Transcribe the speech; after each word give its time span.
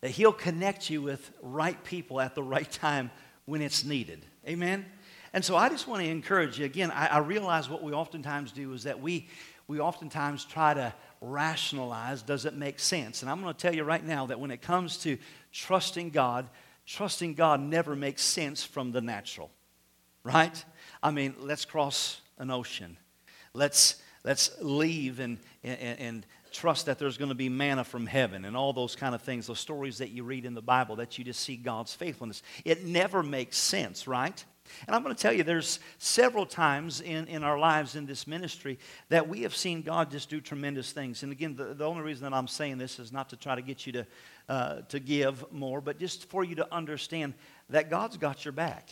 that 0.00 0.10
He'll 0.10 0.32
connect 0.32 0.90
you 0.90 1.02
with 1.02 1.30
right 1.42 1.82
people 1.84 2.20
at 2.20 2.34
the 2.34 2.42
right 2.42 2.70
time 2.70 3.10
when 3.44 3.62
it's 3.62 3.84
needed. 3.84 4.24
Amen? 4.46 4.86
And 5.32 5.44
so 5.44 5.56
I 5.56 5.68
just 5.68 5.86
want 5.86 6.02
to 6.02 6.08
encourage 6.08 6.58
you 6.58 6.64
again. 6.64 6.90
I, 6.90 7.06
I 7.06 7.18
realize 7.18 7.68
what 7.68 7.82
we 7.82 7.92
oftentimes 7.92 8.52
do 8.52 8.72
is 8.72 8.84
that 8.84 9.00
we, 9.00 9.28
we 9.68 9.78
oftentimes 9.78 10.44
try 10.44 10.74
to 10.74 10.92
rationalize 11.20 12.22
does 12.22 12.46
it 12.46 12.54
make 12.54 12.78
sense? 12.78 13.22
And 13.22 13.30
I'm 13.30 13.40
going 13.40 13.54
to 13.54 13.60
tell 13.60 13.74
you 13.74 13.84
right 13.84 14.04
now 14.04 14.26
that 14.26 14.40
when 14.40 14.50
it 14.50 14.62
comes 14.62 14.98
to 14.98 15.18
trusting 15.52 16.10
God, 16.10 16.48
trusting 16.86 17.34
God 17.34 17.60
never 17.60 17.94
makes 17.94 18.22
sense 18.22 18.64
from 18.64 18.90
the 18.92 19.00
natural, 19.00 19.50
right? 20.24 20.64
I 21.02 21.10
mean, 21.10 21.34
let's 21.38 21.64
cross 21.64 22.20
an 22.38 22.50
ocean. 22.50 22.96
Let's, 23.54 24.02
let's 24.24 24.50
leave 24.60 25.20
and, 25.20 25.38
and, 25.62 25.98
and 25.98 26.26
trust 26.52 26.86
that 26.86 26.98
there's 26.98 27.16
going 27.16 27.28
to 27.28 27.34
be 27.34 27.48
manna 27.48 27.84
from 27.84 28.06
heaven 28.06 28.44
and 28.44 28.56
all 28.56 28.72
those 28.72 28.96
kind 28.96 29.14
of 29.14 29.22
things, 29.22 29.46
those 29.46 29.60
stories 29.60 29.98
that 29.98 30.10
you 30.10 30.24
read 30.24 30.44
in 30.44 30.54
the 30.54 30.62
Bible 30.62 30.96
that 30.96 31.18
you 31.18 31.24
just 31.24 31.40
see 31.40 31.56
God's 31.56 31.94
faithfulness. 31.94 32.42
It 32.64 32.84
never 32.84 33.22
makes 33.22 33.56
sense, 33.56 34.06
right? 34.06 34.44
And 34.86 34.94
I'm 34.94 35.02
going 35.02 35.14
to 35.14 35.20
tell 35.20 35.32
you, 35.32 35.42
there's 35.42 35.80
several 35.98 36.46
times 36.46 37.00
in, 37.00 37.26
in 37.26 37.42
our 37.42 37.58
lives 37.58 37.96
in 37.96 38.06
this 38.06 38.26
ministry 38.26 38.78
that 39.08 39.28
we 39.28 39.42
have 39.42 39.54
seen 39.54 39.82
God 39.82 40.10
just 40.10 40.30
do 40.30 40.40
tremendous 40.40 40.92
things. 40.92 41.22
And 41.22 41.32
again, 41.32 41.56
the, 41.56 41.74
the 41.74 41.84
only 41.84 42.02
reason 42.02 42.24
that 42.24 42.36
I'm 42.36 42.48
saying 42.48 42.78
this 42.78 42.98
is 42.98 43.12
not 43.12 43.30
to 43.30 43.36
try 43.36 43.54
to 43.54 43.62
get 43.62 43.86
you 43.86 43.92
to, 43.92 44.06
uh, 44.48 44.80
to 44.82 45.00
give 45.00 45.44
more, 45.52 45.80
but 45.80 45.98
just 45.98 46.28
for 46.30 46.44
you 46.44 46.54
to 46.56 46.74
understand 46.74 47.34
that 47.70 47.90
God's 47.90 48.16
got 48.16 48.44
your 48.44 48.52
back. 48.52 48.90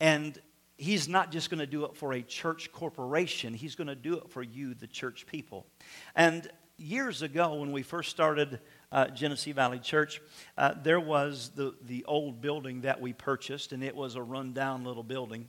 And 0.00 0.38
He's 0.78 1.08
not 1.08 1.32
just 1.32 1.50
going 1.50 1.58
to 1.58 1.66
do 1.66 1.84
it 1.84 1.96
for 1.96 2.12
a 2.12 2.22
church 2.22 2.72
corporation, 2.72 3.52
He's 3.52 3.74
going 3.74 3.88
to 3.88 3.96
do 3.96 4.16
it 4.16 4.30
for 4.30 4.42
you, 4.42 4.74
the 4.74 4.86
church 4.86 5.26
people. 5.26 5.66
And 6.14 6.48
years 6.78 7.22
ago, 7.22 7.54
when 7.54 7.72
we 7.72 7.82
first 7.82 8.10
started 8.10 8.60
uh, 8.92 9.08
Genesee 9.08 9.52
Valley 9.52 9.80
Church, 9.80 10.22
uh, 10.56 10.74
there 10.82 11.00
was 11.00 11.50
the, 11.56 11.74
the 11.84 12.04
old 12.04 12.40
building 12.40 12.82
that 12.82 13.00
we 13.00 13.12
purchased, 13.12 13.72
and 13.72 13.82
it 13.82 13.94
was 13.94 14.14
a 14.14 14.22
rundown 14.22 14.84
little 14.84 15.02
building. 15.02 15.48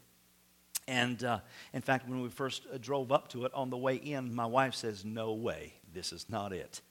And 0.88 1.24
uh, 1.24 1.40
in 1.74 1.82
fact, 1.82 2.10
when 2.10 2.22
we 2.22 2.30
first 2.30 2.64
uh, 2.74 2.80
drove 2.82 3.12
up 3.12 3.30
to 3.30 3.46
it 3.46 3.54
on 3.54 3.70
the 3.70 3.78
way 3.78 3.96
in, 3.96 4.34
my 4.34 4.48
wife 4.48 4.74
says, 4.74 5.06
No 5.06 5.34
way, 5.34 5.74
this 5.94 6.12
is 6.12 6.26
not 6.28 6.52
it. 6.52 6.82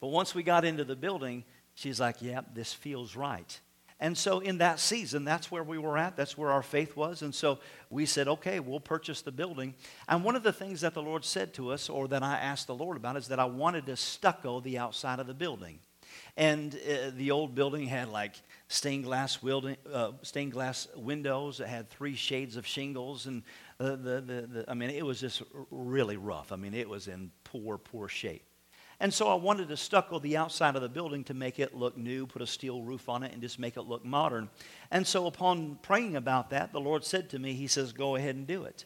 But 0.00 0.08
once 0.08 0.34
we 0.34 0.42
got 0.42 0.64
into 0.64 0.84
the 0.84 0.96
building, 0.96 1.44
she's 1.74 2.00
like, 2.00 2.22
Yeah, 2.22 2.40
this 2.54 2.72
feels 2.72 3.14
right. 3.14 3.60
And 4.02 4.18
so, 4.18 4.40
in 4.40 4.58
that 4.58 4.80
season, 4.80 5.24
that's 5.24 5.48
where 5.48 5.62
we 5.62 5.78
were 5.78 5.96
at. 5.96 6.16
That's 6.16 6.36
where 6.36 6.50
our 6.50 6.64
faith 6.64 6.96
was. 6.96 7.22
And 7.22 7.32
so, 7.32 7.60
we 7.88 8.04
said, 8.04 8.26
okay, 8.26 8.58
we'll 8.58 8.80
purchase 8.80 9.22
the 9.22 9.30
building. 9.30 9.76
And 10.08 10.24
one 10.24 10.34
of 10.34 10.42
the 10.42 10.52
things 10.52 10.80
that 10.80 10.92
the 10.92 11.00
Lord 11.00 11.24
said 11.24 11.54
to 11.54 11.70
us, 11.70 11.88
or 11.88 12.08
that 12.08 12.20
I 12.20 12.36
asked 12.36 12.66
the 12.66 12.74
Lord 12.74 12.96
about, 12.96 13.16
is 13.16 13.28
that 13.28 13.38
I 13.38 13.44
wanted 13.44 13.86
to 13.86 13.96
stucco 13.96 14.58
the 14.58 14.76
outside 14.76 15.20
of 15.20 15.28
the 15.28 15.34
building. 15.34 15.78
And 16.36 16.74
uh, 16.74 17.12
the 17.16 17.30
old 17.30 17.54
building 17.54 17.86
had 17.86 18.08
like 18.08 18.34
stained 18.66 19.04
glass, 19.04 19.40
wielding, 19.40 19.76
uh, 19.92 20.10
stained 20.22 20.50
glass 20.50 20.88
windows. 20.96 21.60
It 21.60 21.68
had 21.68 21.88
three 21.88 22.16
shades 22.16 22.56
of 22.56 22.66
shingles. 22.66 23.26
And 23.26 23.44
uh, 23.78 23.90
the, 23.90 24.20
the, 24.20 24.48
the, 24.52 24.64
I 24.66 24.74
mean, 24.74 24.90
it 24.90 25.06
was 25.06 25.20
just 25.20 25.44
really 25.70 26.16
rough. 26.16 26.50
I 26.50 26.56
mean, 26.56 26.74
it 26.74 26.88
was 26.88 27.06
in 27.06 27.30
poor, 27.44 27.78
poor 27.78 28.08
shape. 28.08 28.42
And 29.02 29.12
so 29.12 29.26
I 29.28 29.34
wanted 29.34 29.66
to 29.70 29.76
stucco 29.76 30.20
the 30.20 30.36
outside 30.36 30.76
of 30.76 30.82
the 30.82 30.88
building 30.88 31.24
to 31.24 31.34
make 31.34 31.58
it 31.58 31.74
look 31.74 31.96
new, 31.96 32.24
put 32.24 32.40
a 32.40 32.46
steel 32.46 32.82
roof 32.82 33.08
on 33.08 33.24
it, 33.24 33.32
and 33.32 33.42
just 33.42 33.58
make 33.58 33.76
it 33.76 33.82
look 33.82 34.04
modern. 34.04 34.48
And 34.92 35.04
so 35.04 35.26
upon 35.26 35.80
praying 35.82 36.14
about 36.14 36.50
that, 36.50 36.72
the 36.72 36.78
Lord 36.78 37.04
said 37.04 37.28
to 37.30 37.40
me, 37.40 37.54
He 37.54 37.66
says, 37.66 37.92
Go 37.92 38.14
ahead 38.14 38.36
and 38.36 38.46
do 38.46 38.62
it. 38.62 38.84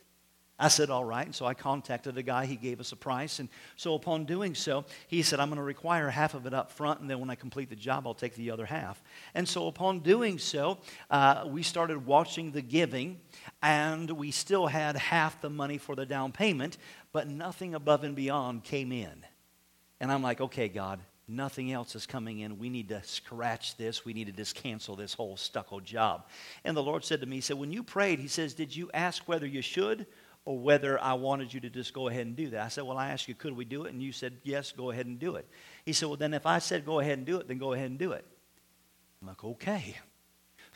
I 0.59 0.69
said, 0.69 0.89
All 0.89 1.05
right. 1.05 1.27
And 1.27 1.35
so 1.35 1.45
I 1.45 1.53
contacted 1.53 2.17
a 2.17 2.23
guy. 2.23 2.47
He 2.47 2.57
gave 2.57 2.81
us 2.81 2.93
a 2.93 2.97
price. 2.97 3.41
And 3.41 3.51
so 3.77 3.95
upon 3.95 4.25
doing 4.25 4.55
so, 4.55 4.87
he 5.07 5.21
said, 5.21 5.39
I'm 5.39 5.51
going 5.51 5.59
to 5.59 5.63
require 5.63 6.09
half 6.09 6.33
of 6.33 6.47
it 6.47 6.55
up 6.55 6.71
front. 6.71 7.01
And 7.01 7.11
then 7.11 7.21
when 7.21 7.29
I 7.29 7.35
complete 7.35 7.69
the 7.69 7.77
job, 7.77 8.07
I'll 8.07 8.15
take 8.15 8.37
the 8.37 8.51
other 8.51 8.65
half. 8.65 9.03
And 9.35 9.47
so 9.47 9.67
upon 9.67 9.99
doing 9.99 10.39
so, 10.39 10.79
uh, 11.11 11.45
we 11.47 11.63
started 11.63 12.07
watching 12.07 12.53
the 12.53 12.63
giving. 12.63 13.21
And 13.63 14.11
we 14.13 14.31
still 14.31 14.67
had 14.67 14.97
half 14.97 15.43
the 15.43 15.51
money 15.51 15.77
for 15.77 15.95
the 15.95 16.07
down 16.07 16.33
payment, 16.33 16.79
but 17.13 17.29
nothing 17.29 17.75
above 17.75 18.03
and 18.03 18.17
beyond 18.17 18.65
came 18.65 18.93
in. 18.93 19.27
And 20.01 20.13
I'm 20.13 20.23
like, 20.23 20.41
okay, 20.41 20.69
God, 20.69 21.01
nothing 21.29 21.73
else 21.73 21.95
is 21.95 22.07
coming 22.07 22.41
in. 22.41 22.59
We 22.59 22.69
need 22.69 22.89
to 22.91 23.03
scratch 23.03 23.77
this. 23.77 24.05
We 24.05 24.13
need 24.13 24.27
to 24.27 24.33
just 24.33 24.55
cancel 24.55 24.97
this 24.97 25.15
whole 25.15 25.37
stucco 25.37 25.81
job. 25.81 26.27
And 26.65 26.77
the 26.77 26.83
Lord 26.83 27.05
said 27.05 27.21
to 27.21 27.27
me, 27.27 27.37
He 27.37 27.41
said, 27.41 27.59
when 27.59 27.73
you 27.73 27.83
prayed, 27.83 28.19
He 28.19 28.29
says, 28.29 28.55
did 28.55 28.75
you 28.75 28.91
ask 28.93 29.27
whether 29.27 29.47
you 29.47 29.63
should 29.63 30.07
or 30.45 30.59
whether 30.59 31.03
I 31.03 31.15
wanted 31.15 31.53
you 31.53 31.61
to 31.61 31.71
just 31.71 31.93
go 31.93 32.09
ahead 32.09 32.27
and 32.27 32.37
do 32.37 32.51
that? 32.51 32.61
I 32.61 32.69
said, 32.69 32.85
well, 32.85 32.99
I 32.99 33.09
asked 33.09 33.27
you, 33.29 33.35
could 33.35 33.57
we 33.57 33.65
do 33.65 33.85
it? 33.85 33.93
And 33.93 34.03
you 34.03 34.13
said, 34.13 34.35
yes, 34.45 34.73
go 34.73 34.91
ahead 34.91 35.07
and 35.07 35.19
do 35.19 35.37
it. 35.37 35.49
He 35.85 35.93
said, 35.93 36.07
well, 36.09 36.17
then 36.17 36.35
if 36.35 36.47
I 36.47 36.59
said 36.61 36.87
go 36.87 37.01
ahead 37.01 37.19
and 37.19 37.27
do 37.27 37.39
it, 37.39 37.49
then 37.49 37.59
go 37.59 37.73
ahead 37.73 37.91
and 37.91 37.99
do 37.99 38.13
it. 38.13 38.25
I'm 39.21 39.29
like, 39.29 39.43
okay. 39.43 39.97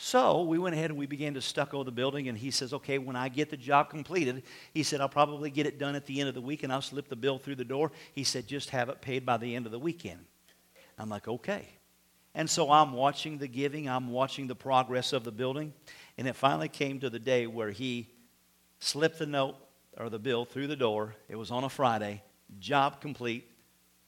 So 0.02 0.44
we 0.44 0.58
went 0.58 0.74
ahead 0.74 0.88
and 0.88 0.98
we 0.98 1.04
began 1.04 1.34
to 1.34 1.42
stucco 1.42 1.84
the 1.84 1.92
building, 1.92 2.28
and 2.28 2.38
he 2.38 2.50
says, 2.50 2.72
Okay, 2.72 2.96
when 2.96 3.16
I 3.16 3.28
get 3.28 3.50
the 3.50 3.56
job 3.58 3.90
completed, 3.90 4.42
he 4.72 4.82
said, 4.82 4.98
I'll 4.98 5.10
probably 5.10 5.50
get 5.50 5.66
it 5.66 5.78
done 5.78 5.94
at 5.94 6.06
the 6.06 6.20
end 6.20 6.28
of 6.30 6.34
the 6.34 6.40
week 6.40 6.62
and 6.62 6.72
I'll 6.72 6.80
slip 6.80 7.08
the 7.08 7.16
bill 7.16 7.38
through 7.38 7.56
the 7.56 7.66
door. 7.66 7.92
He 8.14 8.24
said, 8.24 8.46
Just 8.46 8.70
have 8.70 8.88
it 8.88 9.02
paid 9.02 9.26
by 9.26 9.36
the 9.36 9.54
end 9.54 9.66
of 9.66 9.72
the 9.72 9.78
weekend. 9.78 10.24
I'm 10.98 11.10
like, 11.10 11.28
Okay. 11.28 11.68
And 12.34 12.48
so 12.48 12.72
I'm 12.72 12.94
watching 12.94 13.36
the 13.36 13.46
giving, 13.46 13.90
I'm 13.90 14.10
watching 14.10 14.46
the 14.46 14.54
progress 14.54 15.12
of 15.12 15.22
the 15.22 15.32
building, 15.32 15.74
and 16.16 16.26
it 16.26 16.34
finally 16.34 16.68
came 16.68 16.98
to 17.00 17.10
the 17.10 17.18
day 17.18 17.46
where 17.46 17.70
he 17.70 18.08
slipped 18.78 19.18
the 19.18 19.26
note 19.26 19.56
or 19.98 20.08
the 20.08 20.18
bill 20.18 20.46
through 20.46 20.68
the 20.68 20.76
door. 20.76 21.14
It 21.28 21.36
was 21.36 21.50
on 21.50 21.64
a 21.64 21.68
Friday, 21.68 22.22
job 22.58 23.02
complete, 23.02 23.50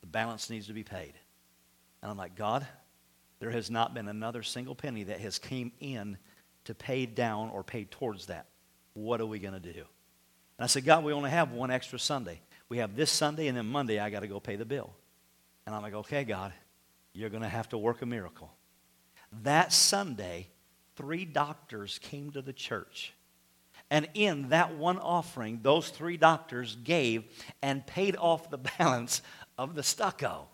the 0.01 0.07
balance 0.07 0.49
needs 0.49 0.69
to 0.69 0.73
be 0.73 0.85
paid. 0.85 1.13
And 2.01 2.11
I'm 2.11 2.17
like, 2.17 2.35
God, 2.35 2.67
there 3.43 3.51
has 3.51 3.73
not 3.73 3.93
been 3.93 4.07
another 4.07 4.45
single 4.45 4.77
penny 4.77 5.03
that 5.03 5.19
has 5.19 5.37
came 5.37 5.73
in 5.81 6.17
to 6.65 6.77
pay 6.77 7.07
down 7.07 7.51
or 7.51 7.65
pay 7.65 7.83
towards 7.83 8.27
that. 8.27 8.47
What 8.95 9.21
are 9.21 9.27
we 9.27 9.41
going 9.41 9.55
to 9.55 9.59
do? 9.59 9.81
And 9.81 10.61
I 10.61 10.67
said, 10.67 10.85
God, 10.85 11.03
we 11.03 11.13
only 11.13 11.31
have 11.31 11.51
one 11.51 11.73
extra 11.73 11.99
Sunday. 11.99 12.41
We 12.69 12.79
have 12.79 12.95
this 12.95 13.11
Sunday, 13.11 13.49
and 13.49 13.59
then 13.59 13.67
Monday 13.67 13.99
I 13.99 14.11
got 14.11 14.21
to 14.21 14.29
go 14.29 14.39
pay 14.39 14.55
the 14.55 14.65
bill. 14.65 14.93
And 15.67 15.75
I'm 15.75 15.83
like, 15.83 15.95
okay, 15.95 16.23
God, 16.23 16.53
you're 17.15 17.31
going 17.31 17.43
to 17.43 17.49
have 17.49 17.69
to 17.71 17.79
work 17.79 18.01
a 18.01 18.07
miracle. 18.07 18.49
That 19.43 19.73
Sunday, 19.73 20.47
three 20.95 21.25
doctors 21.25 21.99
came 21.99 22.31
to 22.31 22.43
the 22.43 22.53
church. 22.53 23.13
And 23.91 24.09
in 24.15 24.51
that 24.51 24.77
one 24.77 25.01
offering, 25.01 25.59
those 25.65 25.89
three 25.89 26.17
doctors 26.17 26.77
gave 26.85 27.25
and 27.61 27.85
paid 27.85 28.15
off 28.15 28.51
the 28.51 28.59
balance 28.79 29.21
of 29.59 29.75
the 29.75 29.83
stucco. 29.83 30.47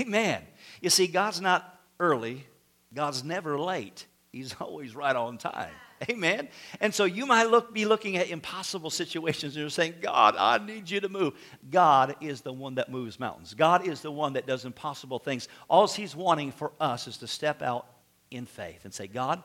Amen. 0.00 0.40
You 0.80 0.88
see, 0.88 1.06
God's 1.08 1.42
not 1.42 1.80
early. 2.02 2.44
God's 2.92 3.24
never 3.24 3.58
late. 3.58 4.06
He's 4.32 4.54
always 4.60 4.94
right 4.94 5.16
on 5.16 5.38
time. 5.38 5.72
Amen. 6.10 6.48
And 6.80 6.92
so 6.92 7.04
you 7.04 7.26
might 7.26 7.44
look, 7.44 7.72
be 7.72 7.84
looking 7.84 8.16
at 8.16 8.28
impossible 8.28 8.90
situations 8.90 9.54
and 9.54 9.60
you're 9.60 9.70
saying, 9.70 9.94
God, 10.02 10.34
I 10.36 10.58
need 10.58 10.90
you 10.90 10.98
to 11.00 11.08
move. 11.08 11.34
God 11.70 12.16
is 12.20 12.40
the 12.40 12.52
one 12.52 12.74
that 12.74 12.90
moves 12.90 13.20
mountains. 13.20 13.54
God 13.54 13.86
is 13.86 14.00
the 14.00 14.10
one 14.10 14.32
that 14.32 14.44
does 14.44 14.64
impossible 14.64 15.20
things. 15.20 15.46
All 15.70 15.86
He's 15.86 16.16
wanting 16.16 16.50
for 16.50 16.72
us 16.80 17.06
is 17.06 17.18
to 17.18 17.28
step 17.28 17.62
out 17.62 17.86
in 18.32 18.46
faith 18.46 18.84
and 18.84 18.92
say, 18.92 19.06
God, 19.06 19.40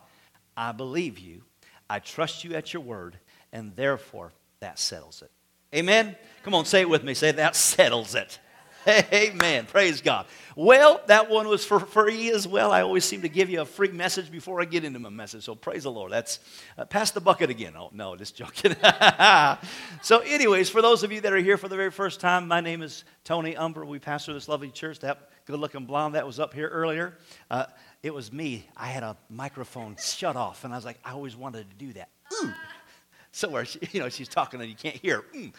I 0.55 0.71
believe 0.71 1.19
you. 1.19 1.43
I 1.87 1.99
trust 1.99 2.43
you 2.43 2.55
at 2.55 2.73
your 2.73 2.81
word. 2.81 3.19
And 3.53 3.75
therefore, 3.75 4.33
that 4.59 4.79
settles 4.79 5.21
it. 5.21 5.31
Amen. 5.75 6.15
Come 6.43 6.55
on, 6.55 6.65
say 6.65 6.81
it 6.81 6.89
with 6.89 7.03
me. 7.03 7.13
Say, 7.13 7.31
that 7.33 7.55
settles 7.55 8.15
it. 8.15 8.39
Amen. 9.13 9.65
Praise 9.65 9.99
God. 9.99 10.27
Well, 10.55 11.01
that 11.07 11.29
one 11.29 11.47
was 11.47 11.65
for 11.65 11.79
free 11.79 12.31
as 12.31 12.47
well. 12.47 12.71
I 12.71 12.81
always 12.81 13.03
seem 13.03 13.21
to 13.23 13.29
give 13.29 13.49
you 13.49 13.61
a 13.61 13.65
free 13.65 13.89
message 13.89 14.31
before 14.31 14.61
I 14.61 14.65
get 14.65 14.85
into 14.85 14.97
my 14.97 15.09
message. 15.09 15.43
So 15.43 15.55
praise 15.55 15.83
the 15.83 15.91
Lord. 15.91 16.11
That's 16.11 16.39
uh, 16.77 16.85
pass 16.85 17.11
the 17.11 17.19
bucket 17.19 17.49
again. 17.49 17.73
Oh, 17.77 17.89
no, 17.91 18.15
just 18.15 18.35
joking. 18.35 18.75
so, 20.01 20.19
anyways, 20.19 20.69
for 20.69 20.81
those 20.81 21.03
of 21.03 21.11
you 21.11 21.19
that 21.21 21.33
are 21.33 21.37
here 21.37 21.57
for 21.57 21.67
the 21.67 21.75
very 21.75 21.91
first 21.91 22.21
time, 22.21 22.47
my 22.47 22.61
name 22.61 22.81
is 22.81 23.03
Tony 23.25 23.57
Umber. 23.57 23.85
We 23.85 23.99
pastor 23.99 24.33
this 24.33 24.47
lovely 24.47 24.69
church. 24.69 24.99
That 24.99 25.31
good 25.45 25.59
looking 25.59 25.85
blonde 25.85 26.15
that 26.15 26.25
was 26.25 26.39
up 26.39 26.53
here 26.53 26.69
earlier, 26.69 27.17
uh, 27.51 27.65
it 28.03 28.13
was 28.13 28.31
me. 28.31 28.67
I 28.77 28.87
had 28.87 29.03
a 29.03 29.17
microphone 29.29 29.97
shut 29.97 30.37
off, 30.37 30.63
and 30.63 30.73
I 30.73 30.77
was 30.77 30.85
like, 30.85 30.99
I 31.03 31.11
always 31.11 31.35
wanted 31.35 31.69
to 31.69 31.75
do 31.75 31.91
that. 31.93 32.09
Ooh. 32.41 32.53
So, 33.33 33.49
where 33.49 33.65
she, 33.65 33.79
you 33.91 33.99
know, 33.99 34.07
she's 34.07 34.29
talking 34.29 34.61
and 34.61 34.69
you 34.69 34.77
can't 34.77 34.95
hear. 34.95 35.23
Mm 35.35 35.51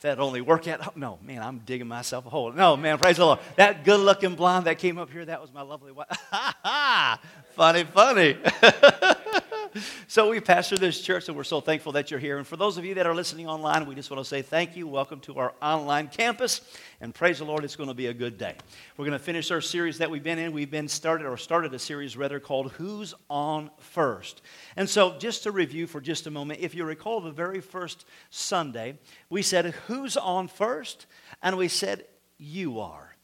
that 0.00 0.18
only 0.18 0.40
work 0.40 0.66
at 0.68 0.80
home. 0.80 0.94
Oh, 0.96 1.00
no, 1.00 1.18
man, 1.22 1.42
I'm 1.42 1.58
digging 1.58 1.86
myself 1.88 2.26
a 2.26 2.30
hole. 2.30 2.52
No, 2.52 2.76
man, 2.76 2.98
praise 2.98 3.16
the 3.16 3.26
Lord. 3.26 3.38
That 3.56 3.84
good 3.84 4.00
looking 4.00 4.34
blonde 4.34 4.66
that 4.66 4.78
came 4.78 4.98
up 4.98 5.10
here, 5.10 5.24
that 5.24 5.40
was 5.40 5.52
my 5.52 5.62
lovely 5.62 5.92
wife. 5.92 6.08
funny, 7.54 7.84
funny. 7.84 8.36
so 10.08 10.30
we 10.30 10.40
pastor 10.40 10.76
this 10.76 11.00
church, 11.00 11.28
and 11.28 11.36
we're 11.36 11.44
so 11.44 11.60
thankful 11.60 11.92
that 11.92 12.10
you're 12.10 12.20
here. 12.20 12.38
And 12.38 12.46
for 12.46 12.56
those 12.56 12.76
of 12.76 12.84
you 12.84 12.94
that 12.94 13.06
are 13.06 13.14
listening 13.14 13.48
online, 13.48 13.86
we 13.86 13.94
just 13.94 14.10
want 14.10 14.22
to 14.22 14.28
say 14.28 14.42
thank 14.42 14.76
you. 14.76 14.86
Welcome 14.86 15.20
to 15.20 15.38
our 15.38 15.52
online 15.62 16.08
campus, 16.08 16.60
and 17.00 17.14
praise 17.14 17.38
the 17.38 17.44
Lord, 17.44 17.64
it's 17.64 17.76
going 17.76 17.88
to 17.88 17.94
be 17.94 18.06
a 18.06 18.14
good 18.14 18.38
day. 18.38 18.56
We're 18.96 19.04
going 19.04 19.18
to 19.18 19.24
finish 19.24 19.50
our 19.50 19.60
series 19.60 19.98
that 19.98 20.10
we've 20.10 20.22
been 20.22 20.38
in. 20.38 20.52
We've 20.52 20.70
been 20.70 20.88
started 20.88 21.26
or 21.26 21.36
started 21.36 21.72
a 21.74 21.78
series 21.78 22.16
rather 22.16 22.40
called 22.40 22.72
"Who's 22.72 23.14
on 23.28 23.70
First. 23.78 24.42
And 24.76 24.88
so, 24.88 25.18
just 25.18 25.44
to 25.44 25.52
review 25.52 25.86
for 25.86 26.00
just 26.00 26.26
a 26.26 26.30
moment, 26.30 26.60
if 26.60 26.74
you 26.74 26.84
recall 26.84 27.20
the 27.20 27.30
very 27.30 27.60
first 27.60 28.04
Sunday, 28.30 28.98
we 29.28 29.42
said, 29.42 29.66
"Who's 29.86 30.16
on 30.16 30.48
first? 30.48 31.06
and 31.42 31.56
we 31.56 31.68
said, 31.68 32.04
"You 32.38 32.80
are." 32.80 33.16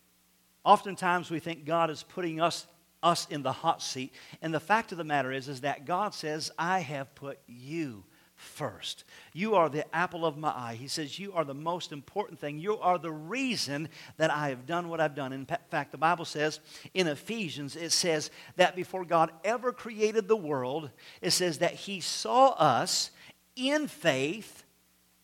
Oftentimes, 0.64 1.30
we 1.30 1.38
think 1.38 1.64
God 1.64 1.90
is 1.90 2.02
putting 2.02 2.40
us 2.40 2.66
us 3.02 3.26
in 3.30 3.42
the 3.42 3.52
hot 3.52 3.82
seat. 3.82 4.12
And 4.42 4.52
the 4.52 4.60
fact 4.60 4.92
of 4.92 4.98
the 4.98 5.04
matter 5.04 5.32
is, 5.32 5.48
is 5.48 5.60
that 5.62 5.86
God 5.86 6.14
says, 6.14 6.50
I 6.58 6.80
have 6.80 7.14
put 7.14 7.38
you 7.46 8.04
first. 8.36 9.04
You 9.32 9.54
are 9.54 9.68
the 9.68 9.92
apple 9.94 10.24
of 10.24 10.36
my 10.36 10.50
eye. 10.50 10.76
He 10.78 10.88
says, 10.88 11.18
You 11.18 11.32
are 11.32 11.44
the 11.44 11.54
most 11.54 11.90
important 11.90 12.38
thing. 12.38 12.58
You 12.58 12.78
are 12.78 12.98
the 12.98 13.12
reason 13.12 13.88
that 14.18 14.30
I 14.30 14.50
have 14.50 14.66
done 14.66 14.88
what 14.88 15.00
I've 15.00 15.14
done. 15.14 15.32
In 15.32 15.46
fact, 15.46 15.92
the 15.92 15.98
Bible 15.98 16.24
says 16.24 16.60
in 16.94 17.06
Ephesians, 17.06 17.76
it 17.76 17.92
says 17.92 18.30
that 18.56 18.76
before 18.76 19.04
God 19.04 19.30
ever 19.44 19.72
created 19.72 20.28
the 20.28 20.36
world, 20.36 20.90
it 21.20 21.30
says 21.30 21.58
that 21.58 21.74
He 21.74 22.00
saw 22.00 22.50
us 22.50 23.10
in 23.56 23.88
faith 23.88 24.64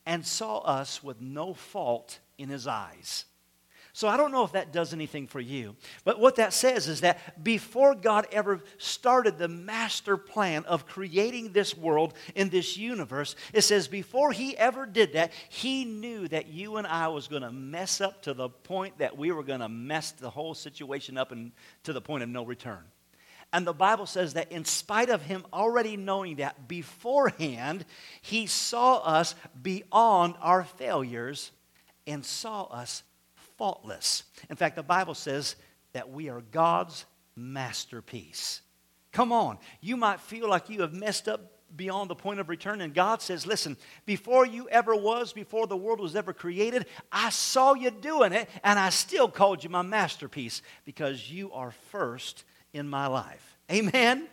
and 0.07 0.27
saw 0.27 0.59
us 0.59 1.03
with 1.03 1.21
no 1.21 1.55
fault 1.55 2.19
in 2.39 2.49
His 2.49 2.67
eyes. 2.67 3.27
So 3.95 4.09
I 4.09 4.17
don't 4.17 4.33
know 4.33 4.45
if 4.45 4.53
that 4.53 4.73
does 4.73 4.95
anything 4.95 5.27
for 5.27 5.41
you. 5.41 5.77
But 6.05 6.19
what 6.19 6.37
that 6.37 6.55
says 6.55 6.89
is 6.89 7.03
that 7.03 7.45
before 7.45 7.95
God 7.95 8.27
ever 8.33 8.63
started 8.79 9.37
the 9.37 9.49
master 9.49 10.17
plan 10.17 10.65
of 10.65 10.87
creating 10.87 11.53
this 11.53 11.77
world 11.77 12.15
in 12.35 12.49
this 12.49 12.79
universe, 12.79 13.37
it 13.53 13.63
says 13.63 13.89
before 13.89 14.33
he 14.33 14.57
ever 14.57 14.87
did 14.87 15.13
that, 15.13 15.31
he 15.51 15.85
knew 15.85 16.27
that 16.29 16.49
you 16.49 16.79
and 16.79 16.87
I 16.87 17.09
was 17.09 17.29
going 17.29 17.43
to 17.43 17.53
mess 17.53 18.01
up 18.01 18.23
to 18.23 18.33
the 18.33 18.49
point 18.49 18.97
that 18.97 19.19
we 19.19 19.31
were 19.31 19.43
going 19.43 19.61
to 19.61 19.69
mess 19.69 20.13
the 20.13 20.31
whole 20.31 20.55
situation 20.55 21.19
up 21.19 21.31
and 21.31 21.53
to 21.85 21.93
the 21.93 22.01
point 22.01 22.23
of 22.23 22.31
no 22.31 22.47
return. 22.47 22.85
And 23.53 23.67
the 23.67 23.75
Bible 23.75 24.07
says 24.07 24.33
that 24.35 24.51
in 24.51 24.65
spite 24.65 25.11
of 25.11 25.21
him 25.21 25.45
already 25.53 25.99
knowing 25.99 26.37
that 26.37 26.67
beforehand, 26.67 27.85
he 28.23 28.47
saw 28.47 29.01
us 29.01 29.35
beyond 29.63 30.37
our 30.41 30.65
failures 30.65 31.51
and 32.07 32.25
saw 32.25 32.63
us 32.65 33.03
faultless. 33.63 34.25
In 34.51 34.57
fact, 34.57 34.75
the 34.75 34.83
Bible 34.83 35.15
says 35.15 35.55
that 35.93 36.11
we 36.11 36.29
are 36.29 36.41
God's 36.41 37.05
masterpiece. 37.37 38.61
Come 39.13 39.31
on, 39.31 39.57
you 39.81 39.97
might 39.97 40.19
feel 40.19 40.51
like 40.51 40.69
you 40.69 40.81
have 40.81 40.93
messed 40.93 41.29
up 41.29 41.61
beyond 41.77 42.11
the 42.11 42.17
point 42.17 42.41
of 42.41 42.49
return. 42.49 42.81
And 42.81 42.93
God 42.93 43.23
says, 43.23 43.47
Listen, 43.47 43.77
before 44.05 44.45
you 44.45 44.69
ever 44.69 44.97
was, 44.97 45.33
before 45.33 45.69
the 45.69 45.77
world 45.77 46.01
was 46.01 46.17
ever 46.17 46.33
created, 46.33 46.87
I 47.13 47.31
saw 47.31 47.75
you 47.75 47.93
doing 47.93 48.33
it, 48.33 48.49
and 48.65 48.81
I 48.81 48.91
still 48.91 49.29
called 49.29 49.63
you 49.63 49.71
my 49.71 49.83
masterpiece 49.83 50.61
because 50.85 51.31
you 51.31 51.53
are 51.53 51.71
first 51.93 52.43
in 52.73 52.89
my 52.89 53.07
life. 53.07 53.59
Amen? 53.71 54.27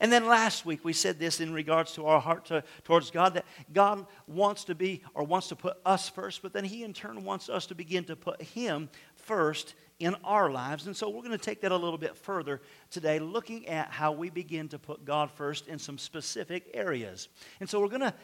And 0.00 0.12
then 0.12 0.26
last 0.26 0.64
week 0.66 0.84
we 0.84 0.92
said 0.92 1.18
this 1.18 1.40
in 1.40 1.52
regards 1.52 1.92
to 1.92 2.06
our 2.06 2.20
heart 2.20 2.46
to, 2.46 2.64
towards 2.84 3.10
God 3.10 3.34
that 3.34 3.44
God 3.72 4.06
wants 4.26 4.64
to 4.64 4.74
be 4.74 5.02
or 5.14 5.24
wants 5.24 5.48
to 5.48 5.56
put 5.56 5.76
us 5.84 6.08
first, 6.08 6.42
but 6.42 6.52
then 6.52 6.64
He 6.64 6.84
in 6.84 6.92
turn 6.92 7.24
wants 7.24 7.48
us 7.48 7.66
to 7.66 7.74
begin 7.74 8.04
to 8.04 8.16
put 8.16 8.40
Him 8.42 8.88
first 9.14 9.74
in 9.98 10.14
our 10.24 10.50
lives. 10.50 10.86
And 10.86 10.96
so 10.96 11.08
we're 11.08 11.22
going 11.22 11.30
to 11.30 11.38
take 11.38 11.60
that 11.60 11.72
a 11.72 11.76
little 11.76 11.98
bit 11.98 12.16
further 12.16 12.60
today, 12.90 13.18
looking 13.18 13.68
at 13.68 13.90
how 13.90 14.12
we 14.12 14.30
begin 14.30 14.68
to 14.68 14.78
put 14.78 15.04
God 15.04 15.30
first 15.30 15.68
in 15.68 15.78
some 15.78 15.98
specific 15.98 16.70
areas. 16.74 17.28
And 17.60 17.68
so 17.68 17.80
we're 17.80 17.88
going 17.88 18.00
to 18.00 18.14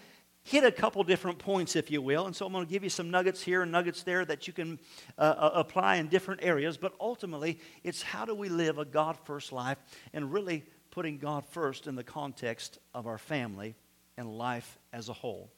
hit 0.43 0.65
a 0.65 0.73
couple 0.73 1.03
different 1.05 1.39
points, 1.39 1.77
if 1.77 1.91
you 1.91 2.01
will. 2.03 2.27
And 2.27 2.35
so 2.35 2.47
I'm 2.47 2.53
going 2.53 2.67
to 2.67 2.71
give 2.71 2.83
you 2.83 2.91
some 2.91 3.11
nuggets 3.11 3.43
here 3.43 3.63
and 3.63 3.71
nuggets 3.71 4.03
there 4.03 4.25
that 4.25 4.47
you 4.47 4.53
can 4.53 4.79
uh, 5.19 5.21
uh 5.21 5.51
apply 5.55 5.97
in 5.97 6.09
different 6.09 6.43
areas. 6.43 6.77
But 6.77 6.95
ultimately, 7.01 7.59
it's 7.85 8.03
how 8.03 8.25
do 8.25 8.35
we 8.35 8.49
live 8.49 8.79
a 8.79 8.85
God 8.85 9.17
first 9.25 9.53
life 9.53 9.79
and 10.13 10.33
really 10.33 10.65
putting 10.91 11.19
God 11.19 11.45
first 11.47 11.87
in 11.87 11.95
the 11.95 12.05
context 12.05 12.79
of 12.95 13.07
our 13.07 13.19
family 13.19 13.75
and 14.17 14.37
life 14.37 14.79
as 14.93 15.09
a 15.09 15.13
whole. 15.13 15.51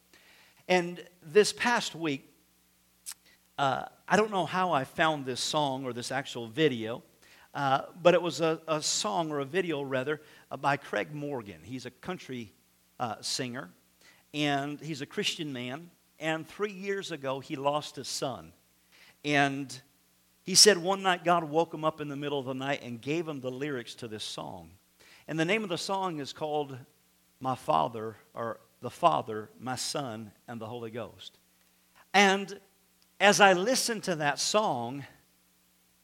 And 0.68 1.04
this 1.22 1.52
past 1.52 1.94
week, 1.94 2.28
uh, 3.58 3.84
I 4.08 4.16
don't 4.16 4.30
know 4.30 4.46
how 4.46 4.72
I 4.72 4.84
found 4.84 5.26
this 5.26 5.40
song 5.40 5.84
or 5.84 5.92
this 5.92 6.10
actual 6.10 6.48
video, 6.48 7.02
uh, 7.54 7.82
but 8.02 8.14
it 8.14 8.22
was 8.22 8.40
a, 8.40 8.60
a, 8.66 8.80
song 8.80 9.30
or 9.30 9.40
a 9.40 9.44
video 9.44 9.82
rather 9.82 10.20
uh, 10.50 10.56
by 10.56 10.76
Craig 10.76 11.12
Morgan. 11.12 11.60
He's 11.62 11.84
a 11.84 11.90
country 11.90 12.52
uh, 12.98 13.16
singer 13.20 13.70
and 14.32 14.80
he's 14.80 15.02
a 15.02 15.06
Christian 15.06 15.52
man. 15.52 15.90
And 16.18 16.48
three 16.48 16.72
years 16.72 17.10
ago, 17.10 17.40
he 17.40 17.56
lost 17.56 17.96
his 17.96 18.08
son. 18.08 18.52
And 19.24 19.80
he 20.44 20.54
said 20.54 20.78
one 20.78 21.02
night 21.02 21.24
God 21.24 21.44
woke 21.44 21.74
him 21.74 21.84
up 21.84 22.00
in 22.00 22.08
the 22.08 22.16
middle 22.16 22.38
of 22.38 22.46
the 22.46 22.54
night 22.54 22.80
and 22.82 23.00
gave 23.00 23.28
him 23.28 23.40
the 23.40 23.50
lyrics 23.50 23.94
to 23.96 24.08
this 24.08 24.24
song. 24.24 24.70
And 25.28 25.38
the 25.38 25.44
name 25.44 25.62
of 25.62 25.68
the 25.68 25.78
song 25.78 26.18
is 26.18 26.32
called 26.32 26.76
My 27.40 27.54
Father, 27.54 28.16
or 28.34 28.60
The 28.80 28.90
Father, 28.90 29.50
My 29.58 29.76
Son, 29.76 30.32
and 30.48 30.60
the 30.60 30.66
Holy 30.66 30.90
Ghost. 30.90 31.38
And 32.12 32.58
as 33.20 33.40
I 33.40 33.52
listened 33.52 34.02
to 34.04 34.16
that 34.16 34.38
song, 34.38 35.04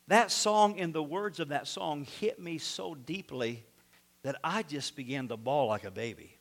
that 0.07 0.31
song 0.31 0.79
and 0.79 0.95
the 0.95 1.03
words 1.03 1.41
of 1.41 1.49
that 1.49 1.67
song 1.67 2.07
hit 2.21 2.39
me 2.39 2.59
so 2.59 2.95
deeply 2.95 3.67
that 4.23 4.37
I 4.43 4.63
just 4.63 4.97
began 4.97 5.29
to 5.29 5.37
bawl 5.37 5.69
like 5.69 5.85
a 5.85 5.91
baby. 5.91 6.38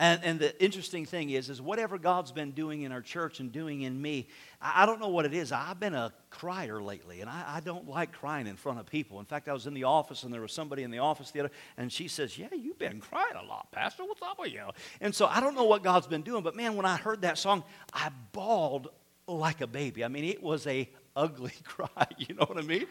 And, 0.00 0.22
and 0.22 0.38
the 0.38 0.62
interesting 0.62 1.06
thing 1.06 1.30
is, 1.30 1.50
is 1.50 1.60
whatever 1.60 1.98
God's 1.98 2.30
been 2.30 2.52
doing 2.52 2.82
in 2.82 2.92
our 2.92 3.00
church 3.00 3.40
and 3.40 3.50
doing 3.50 3.82
in 3.82 4.00
me, 4.00 4.28
I, 4.62 4.84
I 4.84 4.86
don't 4.86 5.00
know 5.00 5.08
what 5.08 5.24
it 5.24 5.34
is. 5.34 5.50
I've 5.50 5.80
been 5.80 5.94
a 5.94 6.12
crier 6.30 6.80
lately, 6.80 7.20
and 7.20 7.28
I, 7.28 7.56
I, 7.56 7.60
don't 7.60 7.88
like 7.88 8.12
crying 8.12 8.46
in 8.46 8.54
front 8.54 8.78
of 8.78 8.86
people. 8.86 9.18
In 9.18 9.24
fact, 9.24 9.48
I 9.48 9.52
was 9.52 9.66
in 9.66 9.74
the 9.74 9.84
office, 9.84 10.22
and 10.22 10.32
there 10.32 10.40
was 10.40 10.52
somebody 10.52 10.84
in 10.84 10.92
the 10.92 10.98
office 10.98 11.32
the 11.32 11.40
other, 11.40 11.50
and 11.76 11.90
she 11.90 12.06
says, 12.06 12.38
"Yeah, 12.38 12.46
you've 12.52 12.78
been 12.78 13.00
crying 13.00 13.34
a 13.34 13.44
lot, 13.44 13.72
Pastor. 13.72 14.04
What's 14.04 14.22
up 14.22 14.38
with 14.38 14.52
you?" 14.52 14.66
And 15.00 15.12
so 15.12 15.26
I 15.26 15.40
don't 15.40 15.56
know 15.56 15.64
what 15.64 15.82
God's 15.82 16.06
been 16.06 16.22
doing, 16.22 16.44
but 16.44 16.54
man, 16.54 16.76
when 16.76 16.86
I 16.86 16.96
heard 16.96 17.22
that 17.22 17.36
song, 17.36 17.64
I 17.92 18.10
bawled 18.30 18.90
like 19.26 19.62
a 19.62 19.66
baby. 19.66 20.04
I 20.04 20.08
mean, 20.08 20.24
it 20.24 20.40
was 20.40 20.64
a 20.68 20.88
ugly 21.16 21.54
cry. 21.64 22.06
You 22.18 22.36
know 22.36 22.44
what 22.44 22.56
I 22.58 22.62
mean? 22.62 22.86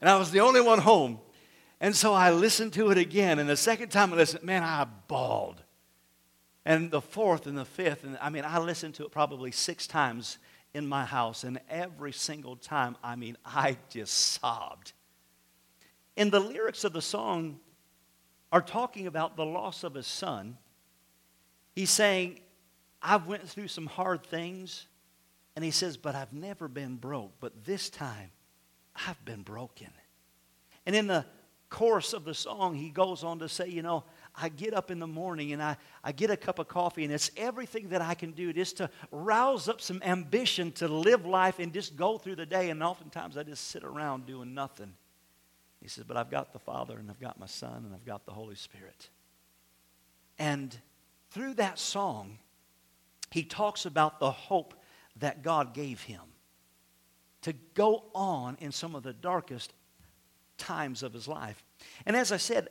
And 0.00 0.08
I 0.08 0.16
was 0.16 0.30
the 0.30 0.40
only 0.40 0.60
one 0.60 0.78
home. 0.78 1.18
And 1.80 1.94
so 1.94 2.14
I 2.14 2.30
listened 2.30 2.72
to 2.74 2.90
it 2.90 2.98
again, 2.98 3.40
and 3.40 3.48
the 3.48 3.56
second 3.56 3.88
time 3.88 4.12
I 4.12 4.16
listened, 4.16 4.44
man, 4.44 4.62
I 4.62 4.86
bawled 5.08 5.63
and 6.64 6.90
the 6.90 7.00
fourth 7.00 7.46
and 7.46 7.56
the 7.56 7.64
fifth. 7.64 8.04
And 8.04 8.18
I 8.20 8.30
mean, 8.30 8.44
I 8.44 8.58
listened 8.58 8.94
to 8.94 9.04
it 9.04 9.10
probably 9.10 9.50
six 9.50 9.86
times 9.86 10.38
in 10.72 10.86
my 10.86 11.04
house, 11.04 11.44
and 11.44 11.60
every 11.70 12.12
single 12.12 12.56
time, 12.56 12.96
I 13.02 13.14
mean, 13.14 13.36
I 13.44 13.76
just 13.90 14.12
sobbed. 14.14 14.92
And 16.16 16.32
the 16.32 16.40
lyrics 16.40 16.84
of 16.84 16.92
the 16.92 17.02
song 17.02 17.60
are 18.50 18.62
talking 18.62 19.06
about 19.06 19.36
the 19.36 19.44
loss 19.44 19.84
of 19.84 19.94
his 19.94 20.06
son. 20.06 20.56
He's 21.74 21.90
saying, 21.90 22.40
I've 23.02 23.26
went 23.26 23.48
through 23.48 23.68
some 23.68 23.86
hard 23.86 24.24
things. 24.24 24.86
And 25.56 25.64
he 25.64 25.70
says, 25.70 25.96
but 25.96 26.14
I've 26.14 26.32
never 26.32 26.68
been 26.68 26.96
broke. 26.96 27.32
But 27.40 27.64
this 27.64 27.90
time, 27.90 28.30
I've 28.94 29.22
been 29.24 29.42
broken. 29.42 29.88
And 30.86 30.96
in 30.96 31.06
the 31.06 31.24
course 31.68 32.12
of 32.12 32.24
the 32.24 32.34
song, 32.34 32.74
he 32.74 32.90
goes 32.90 33.24
on 33.24 33.40
to 33.40 33.48
say, 33.48 33.68
you 33.68 33.82
know, 33.82 34.04
I 34.36 34.48
get 34.48 34.74
up 34.74 34.90
in 34.90 34.98
the 34.98 35.06
morning 35.06 35.52
and 35.52 35.62
I, 35.62 35.76
I 36.02 36.12
get 36.12 36.30
a 36.30 36.36
cup 36.36 36.58
of 36.58 36.66
coffee, 36.66 37.04
and 37.04 37.12
it's 37.12 37.30
everything 37.36 37.90
that 37.90 38.02
I 38.02 38.14
can 38.14 38.32
do 38.32 38.52
just 38.52 38.78
to 38.78 38.90
rouse 39.12 39.68
up 39.68 39.80
some 39.80 40.02
ambition 40.04 40.72
to 40.72 40.88
live 40.88 41.24
life 41.24 41.60
and 41.60 41.72
just 41.72 41.96
go 41.96 42.18
through 42.18 42.36
the 42.36 42.46
day. 42.46 42.70
And 42.70 42.82
oftentimes 42.82 43.36
I 43.36 43.44
just 43.44 43.68
sit 43.68 43.84
around 43.84 44.26
doing 44.26 44.54
nothing. 44.54 44.94
He 45.80 45.88
says, 45.88 46.04
But 46.04 46.16
I've 46.16 46.30
got 46.30 46.52
the 46.52 46.58
Father, 46.58 46.98
and 46.98 47.08
I've 47.10 47.20
got 47.20 47.38
my 47.38 47.46
Son, 47.46 47.84
and 47.84 47.94
I've 47.94 48.04
got 48.04 48.26
the 48.26 48.32
Holy 48.32 48.56
Spirit. 48.56 49.08
And 50.38 50.76
through 51.30 51.54
that 51.54 51.78
song, 51.78 52.38
he 53.30 53.44
talks 53.44 53.86
about 53.86 54.18
the 54.18 54.30
hope 54.30 54.74
that 55.16 55.42
God 55.42 55.74
gave 55.74 56.02
him 56.02 56.22
to 57.42 57.52
go 57.74 58.04
on 58.14 58.56
in 58.60 58.72
some 58.72 58.94
of 58.94 59.02
the 59.02 59.12
darkest 59.12 59.72
times 60.56 61.02
of 61.02 61.12
his 61.12 61.28
life. 61.28 61.62
And 62.06 62.16
as 62.16 62.32
I 62.32 62.36
said, 62.36 62.68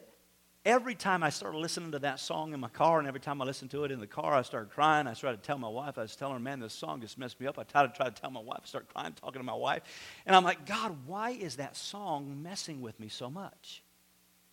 every 0.66 0.96
time 0.96 1.24
I 1.24 1.30
started 1.30 1.58
listening 1.58 1.92
to 1.92 2.00
that 2.00 2.20
song 2.20 2.54
in 2.54 2.60
my 2.60 2.70
car, 2.70 3.00
and 3.00 3.08
every 3.08 3.20
time 3.20 3.42
I 3.42 3.46
listened 3.46 3.72
to 3.72 3.84
it 3.84 3.92
in 3.92 4.00
the 4.00 4.08
car, 4.08 4.34
I 4.34 4.42
started 4.42 4.72
crying. 4.72 5.08
I 5.08 5.14
started 5.14 5.44
to 5.44 5.48
tell 5.48 5.58
my 5.58 5.68
wife, 5.68 5.98
I 5.98 6.04
was 6.04 6.16
telling 6.16 6.36
her, 6.36 6.40
man, 6.40 6.60
this 6.60 6.74
song 6.74 7.02
just 7.02 7.18
messed 7.18 7.40
me 7.40 7.48
up. 7.48 7.60
I 7.60 7.64
tried 7.64 7.88
to 7.88 7.94
try 7.94 8.06
to 8.10 8.22
tell 8.22 8.32
my 8.32 8.40
wife, 8.40 8.62
I 8.64 8.68
started 8.68 8.94
crying, 8.94 9.14
talking 9.14 9.40
to 9.40 9.46
my 9.46 9.54
wife. 9.54 9.84
And 10.26 10.36
I'm 10.36 10.44
like, 10.44 10.66
God, 10.66 10.96
why 11.06 11.32
is 11.32 11.58
that 11.58 11.76
song 11.76 12.42
messing 12.42 12.82
with 12.82 13.00
me 13.00 13.10
so 13.10 13.30
much? 13.30 13.84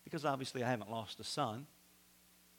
Because 0.04 0.24
obviously 0.24 0.64
I 0.64 0.70
haven't 0.70 0.90
lost 0.90 1.20
a 1.20 1.24
son. 1.24 1.66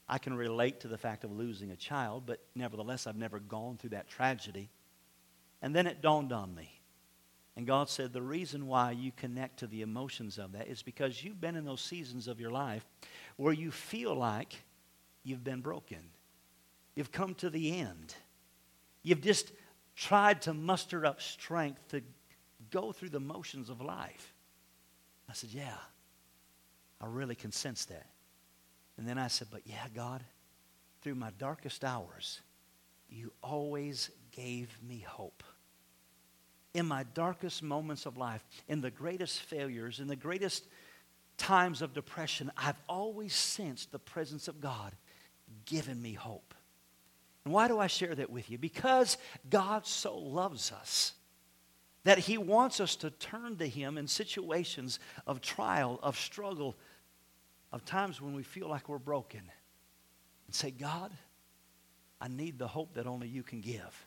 I 0.07 0.17
can 0.17 0.33
relate 0.33 0.81
to 0.81 0.87
the 0.87 0.97
fact 0.97 1.23
of 1.23 1.31
losing 1.31 1.71
a 1.71 1.75
child, 1.75 2.23
but 2.25 2.39
nevertheless, 2.55 3.07
I've 3.07 3.15
never 3.15 3.39
gone 3.39 3.77
through 3.77 3.91
that 3.91 4.09
tragedy. 4.09 4.69
And 5.61 5.75
then 5.75 5.87
it 5.87 6.01
dawned 6.01 6.33
on 6.33 6.53
me 6.55 6.80
and 7.55 7.67
God 7.67 7.89
said, 7.89 8.13
The 8.13 8.21
reason 8.21 8.67
why 8.67 8.91
you 8.91 9.11
connect 9.11 9.59
to 9.59 9.67
the 9.67 9.81
emotions 9.81 10.37
of 10.37 10.53
that 10.53 10.67
is 10.67 10.81
because 10.81 11.23
you've 11.23 11.41
been 11.41 11.55
in 11.55 11.65
those 11.65 11.81
seasons 11.81 12.27
of 12.27 12.39
your 12.39 12.51
life 12.51 12.85
where 13.35 13.53
you 13.53 13.71
feel 13.71 14.15
like 14.15 14.63
you've 15.23 15.43
been 15.43 15.61
broken. 15.61 15.99
You've 16.95 17.11
come 17.11 17.35
to 17.35 17.49
the 17.49 17.79
end. 17.79 18.15
You've 19.03 19.21
just 19.21 19.51
tried 19.95 20.41
to 20.43 20.53
muster 20.53 21.05
up 21.05 21.21
strength 21.21 21.87
to 21.89 22.01
go 22.69 22.91
through 22.91 23.09
the 23.09 23.19
motions 23.19 23.69
of 23.69 23.81
life. 23.81 24.33
I 25.29 25.33
said, 25.33 25.49
Yeah, 25.51 25.77
I 26.99 27.07
really 27.07 27.35
can 27.35 27.51
sense 27.51 27.85
that. 27.85 28.07
And 28.97 29.07
then 29.07 29.17
I 29.17 29.27
said, 29.27 29.47
But 29.51 29.61
yeah, 29.65 29.85
God, 29.93 30.23
through 31.01 31.15
my 31.15 31.31
darkest 31.37 31.83
hours, 31.83 32.41
you 33.09 33.33
always 33.43 34.09
gave 34.31 34.69
me 34.87 35.03
hope. 35.05 35.43
In 36.73 36.85
my 36.85 37.03
darkest 37.13 37.63
moments 37.63 38.05
of 38.05 38.17
life, 38.17 38.45
in 38.67 38.81
the 38.81 38.91
greatest 38.91 39.41
failures, 39.41 39.99
in 39.99 40.07
the 40.07 40.15
greatest 40.15 40.65
times 41.37 41.81
of 41.81 41.93
depression, 41.93 42.51
I've 42.55 42.79
always 42.87 43.33
sensed 43.33 43.91
the 43.91 43.99
presence 43.99 44.47
of 44.47 44.61
God 44.61 44.93
giving 45.65 46.01
me 46.01 46.13
hope. 46.13 46.53
And 47.43 47.53
why 47.53 47.67
do 47.67 47.79
I 47.79 47.87
share 47.87 48.15
that 48.15 48.29
with 48.29 48.49
you? 48.49 48.57
Because 48.57 49.17
God 49.49 49.85
so 49.85 50.17
loves 50.17 50.71
us 50.71 51.13
that 52.03 52.19
He 52.19 52.37
wants 52.37 52.79
us 52.79 52.95
to 52.97 53.09
turn 53.09 53.57
to 53.57 53.67
Him 53.67 53.97
in 53.97 54.07
situations 54.07 54.99
of 55.27 55.41
trial, 55.41 55.99
of 56.01 56.17
struggle, 56.17 56.75
of 57.71 57.85
times 57.85 58.21
when 58.21 58.33
we 58.33 58.43
feel 58.43 58.67
like 58.67 58.89
we're 58.89 58.97
broken, 58.97 59.41
and 60.45 60.55
say, 60.55 60.71
God, 60.71 61.11
I 62.19 62.27
need 62.27 62.59
the 62.59 62.67
hope 62.67 62.93
that 62.93 63.07
only 63.07 63.27
you 63.27 63.43
can 63.43 63.61
give. 63.61 64.05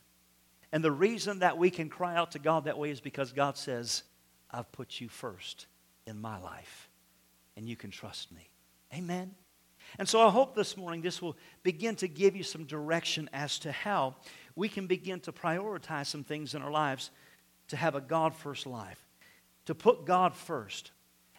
And 0.74 0.82
the 0.82 0.90
reason 0.90 1.38
that 1.38 1.56
we 1.56 1.70
can 1.70 1.88
cry 1.88 2.16
out 2.16 2.32
to 2.32 2.40
God 2.40 2.64
that 2.64 2.76
way 2.76 2.90
is 2.90 3.00
because 3.00 3.30
God 3.30 3.56
says, 3.56 4.02
I've 4.50 4.72
put 4.72 5.00
you 5.00 5.08
first 5.08 5.68
in 6.04 6.20
my 6.20 6.36
life, 6.40 6.88
and 7.56 7.68
you 7.68 7.76
can 7.76 7.92
trust 7.92 8.32
me. 8.32 8.50
Amen. 8.92 9.36
And 10.00 10.08
so 10.08 10.20
I 10.26 10.30
hope 10.30 10.56
this 10.56 10.76
morning 10.76 11.00
this 11.00 11.22
will 11.22 11.36
begin 11.62 11.94
to 11.96 12.08
give 12.08 12.34
you 12.34 12.42
some 12.42 12.64
direction 12.64 13.30
as 13.32 13.60
to 13.60 13.70
how 13.70 14.16
we 14.56 14.68
can 14.68 14.88
begin 14.88 15.20
to 15.20 15.30
prioritize 15.30 16.06
some 16.06 16.24
things 16.24 16.56
in 16.56 16.62
our 16.62 16.72
lives 16.72 17.12
to 17.68 17.76
have 17.76 17.94
a 17.94 18.00
God 18.00 18.34
first 18.34 18.66
life, 18.66 18.98
to 19.66 19.76
put 19.76 20.04
God 20.04 20.34
first. 20.34 20.90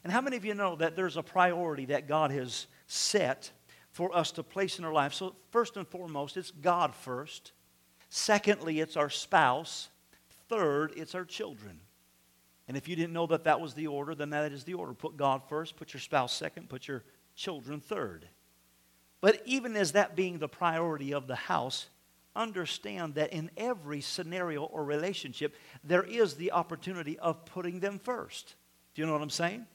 And 0.05 0.13
how 0.13 0.21
many 0.21 0.37
of 0.37 0.45
you 0.45 0.53
know 0.53 0.77
that 0.77 0.95
there's 0.95 1.17
a 1.17 1.23
priority 1.23 1.87
that 1.87 2.07
God 2.07 2.31
has 2.31 2.67
set 2.87 3.51
for 3.91 4.15
us 4.15 4.31
to 4.31 4.43
place 4.43 4.79
in 4.79 4.85
our 4.85 4.93
life? 4.93 5.13
So, 5.13 5.35
first 5.51 5.75
and 5.75 5.85
foremost, 5.85 6.37
it's 6.37 6.51
God 6.51 6.95
first. 6.95 7.51
Secondly, 8.09 8.79
it's 8.79 8.97
our 8.97 9.09
spouse. 9.09 9.89
Third, 10.49 10.93
it's 10.95 11.15
our 11.15 11.25
children. 11.25 11.79
And 12.67 12.75
if 12.75 12.87
you 12.87 12.95
didn't 12.95 13.13
know 13.13 13.27
that 13.27 13.43
that 13.43 13.61
was 13.61 13.73
the 13.73 13.87
order, 13.87 14.15
then 14.15 14.31
that 14.31 14.51
is 14.51 14.63
the 14.63 14.73
order. 14.73 14.93
Put 14.93 15.17
God 15.17 15.41
first, 15.47 15.75
put 15.75 15.93
your 15.93 16.01
spouse 16.01 16.33
second, 16.33 16.69
put 16.69 16.87
your 16.87 17.03
children 17.35 17.79
third. 17.79 18.27
But 19.21 19.41
even 19.45 19.75
as 19.75 19.93
that 19.93 20.15
being 20.15 20.39
the 20.39 20.47
priority 20.47 21.13
of 21.13 21.27
the 21.27 21.35
house, 21.35 21.87
understand 22.35 23.15
that 23.15 23.31
in 23.33 23.49
every 23.55 24.01
scenario 24.01 24.63
or 24.63 24.83
relationship, 24.83 25.55
there 25.83 26.03
is 26.03 26.35
the 26.35 26.51
opportunity 26.51 27.17
of 27.19 27.45
putting 27.45 27.79
them 27.79 27.99
first. 27.99 28.55
Do 28.93 29.01
you 29.01 29.05
know 29.07 29.13
what 29.13 29.21
I'm 29.21 29.29
saying? 29.29 29.65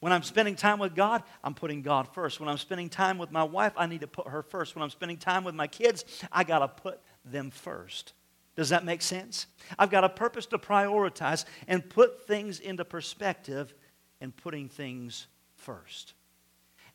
When 0.00 0.12
I'm 0.12 0.22
spending 0.22 0.54
time 0.54 0.78
with 0.78 0.94
God, 0.94 1.24
I'm 1.42 1.54
putting 1.54 1.82
God 1.82 2.08
first. 2.14 2.38
When 2.38 2.48
I'm 2.48 2.58
spending 2.58 2.88
time 2.88 3.18
with 3.18 3.32
my 3.32 3.42
wife, 3.42 3.72
I 3.76 3.86
need 3.86 4.02
to 4.02 4.06
put 4.06 4.28
her 4.28 4.42
first. 4.42 4.76
When 4.76 4.82
I'm 4.82 4.90
spending 4.90 5.16
time 5.16 5.42
with 5.42 5.56
my 5.56 5.66
kids, 5.66 6.04
I 6.30 6.44
got 6.44 6.60
to 6.60 6.68
put 6.68 7.00
them 7.24 7.50
first. 7.50 8.12
Does 8.56 8.70
that 8.70 8.84
make 8.84 9.02
sense? 9.02 9.46
I've 9.78 9.90
got 9.90 10.04
a 10.04 10.08
purpose 10.08 10.46
to 10.46 10.58
prioritize 10.58 11.44
and 11.68 11.88
put 11.88 12.26
things 12.26 12.58
into 12.58 12.84
perspective 12.84 13.72
and 14.20 14.36
putting 14.36 14.68
things 14.68 15.28
first. 15.54 16.14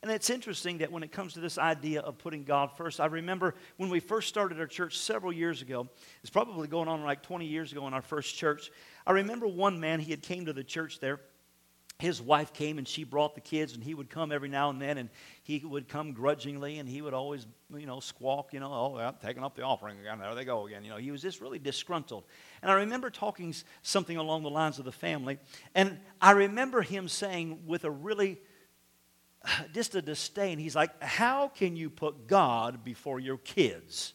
And 0.02 0.12
it's 0.12 0.30
interesting 0.30 0.80
that 0.80 0.92
when 0.92 1.02
it 1.02 1.14
comes 1.14 1.34
to 1.36 1.40
this 1.40 1.58
idea 1.58 2.02
of 2.02 2.18
putting 2.18 2.44
God 2.44 2.76
first, 2.76 3.00
I 3.00 3.06
remember 3.06 3.56
when 3.78 3.90
we 3.90 4.02
first 4.02 4.28
started 4.28 4.60
our 4.60 4.68
church 4.68 4.98
several 4.98 5.32
years 5.32 5.62
ago, 5.62 5.88
it's 6.22 6.30
probably 6.30 6.68
going 6.68 6.90
on 6.90 7.02
like 7.06 7.24
20 7.24 7.46
years 7.46 7.72
ago 7.72 7.88
in 7.88 7.94
our 7.94 8.02
first 8.02 8.36
church. 8.36 8.70
I 9.08 9.14
remember 9.14 9.48
one 9.48 9.80
man, 9.80 10.02
he 10.02 10.12
had 10.12 10.22
came 10.22 10.46
to 10.48 10.54
the 10.54 10.64
church 10.66 11.00
there. 11.00 11.22
His 12.00 12.22
wife 12.22 12.54
came 12.54 12.80
and 12.80 12.88
she 12.88 13.04
brought 13.04 13.36
the 13.36 13.42
kids, 13.42 13.74
and 13.74 13.84
he 13.84 13.94
would 13.94 14.10
come 14.10 14.32
every 14.32 14.50
now 14.50 14.70
and 14.70 14.82
then, 14.82 14.98
and 14.98 15.10
he 15.44 15.60
would 15.60 15.88
come 15.88 16.12
grudgingly, 16.12 16.80
and 16.80 16.90
he 16.90 17.02
would 17.02 17.14
always, 17.14 17.46
you 17.76 17.86
know, 17.86 18.00
squawk, 18.00 18.54
you 18.54 18.60
know, 18.60 18.72
oh, 18.72 18.98
I'm 18.98 19.16
taking 19.22 19.44
up 19.44 19.56
the 19.56 19.62
offering 19.62 20.00
again. 20.00 20.20
There 20.20 20.36
they 20.36 20.44
go 20.44 20.68
again. 20.68 20.84
You 20.84 20.90
know, 20.90 20.98
he 20.98 21.12
was 21.12 21.22
just 21.22 21.40
really 21.40 21.60
disgruntled. 21.60 22.26
And 22.62 22.72
I 22.72 22.76
remember 22.76 23.10
talking 23.10 23.56
something 23.84 24.18
along 24.18 24.44
the 24.44 24.50
lines 24.50 24.80
of 24.80 24.86
the 24.86 24.92
family, 24.92 25.38
and 25.76 26.00
I 26.20 26.32
remember 26.32 26.82
him 26.82 27.08
saying 27.08 27.66
with 27.68 27.86
a 27.86 27.92
really 27.92 28.40
just 29.74 29.96
a 29.96 30.02
disdain. 30.02 30.60
He's 30.60 30.76
like, 30.76 31.02
How 31.02 31.48
can 31.50 31.76
you 31.76 31.90
put 31.90 32.28
God 32.28 32.84
before 32.84 33.20
your 33.20 33.38
kids? 33.38 34.14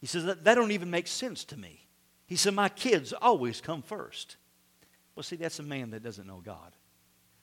He 0.00 0.06
says, 0.06 0.24
That, 0.24 0.44
that 0.44 0.54
don't 0.54 0.72
even 0.72 0.90
make 0.90 1.06
sense 1.06 1.44
to 1.46 1.56
me. 1.56 1.86
He 2.26 2.36
said, 2.36 2.54
My 2.54 2.68
kids 2.68 3.12
always 3.12 3.60
come 3.60 3.82
first. 3.82 4.36
Well, 5.14 5.22
see, 5.22 5.36
that's 5.36 5.58
a 5.58 5.64
man 5.64 5.90
that 5.90 6.02
doesn't 6.02 6.26
know 6.26 6.42
God. 6.44 6.75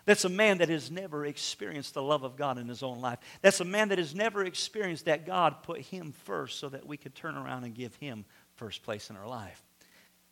That's 0.05 0.25
a 0.25 0.29
man 0.29 0.57
that 0.57 0.69
has 0.69 0.91
never 0.91 1.25
experienced 1.25 1.93
the 1.93 2.01
love 2.01 2.23
of 2.23 2.35
God 2.35 2.57
in 2.57 2.67
his 2.67 2.83
own 2.83 2.99
life. 2.99 3.19
That's 3.41 3.61
a 3.61 3.65
man 3.65 3.89
that 3.89 3.97
has 3.97 4.13
never 4.13 4.43
experienced 4.43 5.05
that 5.05 5.25
God 5.25 5.63
put 5.63 5.81
him 5.81 6.11
first 6.11 6.59
so 6.59 6.69
that 6.69 6.85
we 6.85 6.97
could 6.97 7.15
turn 7.15 7.37
around 7.37 7.63
and 7.63 7.73
give 7.73 7.95
him 7.95 8.25
first 8.55 8.83
place 8.83 9.09
in 9.09 9.15
our 9.15 9.27
life. 9.27 9.63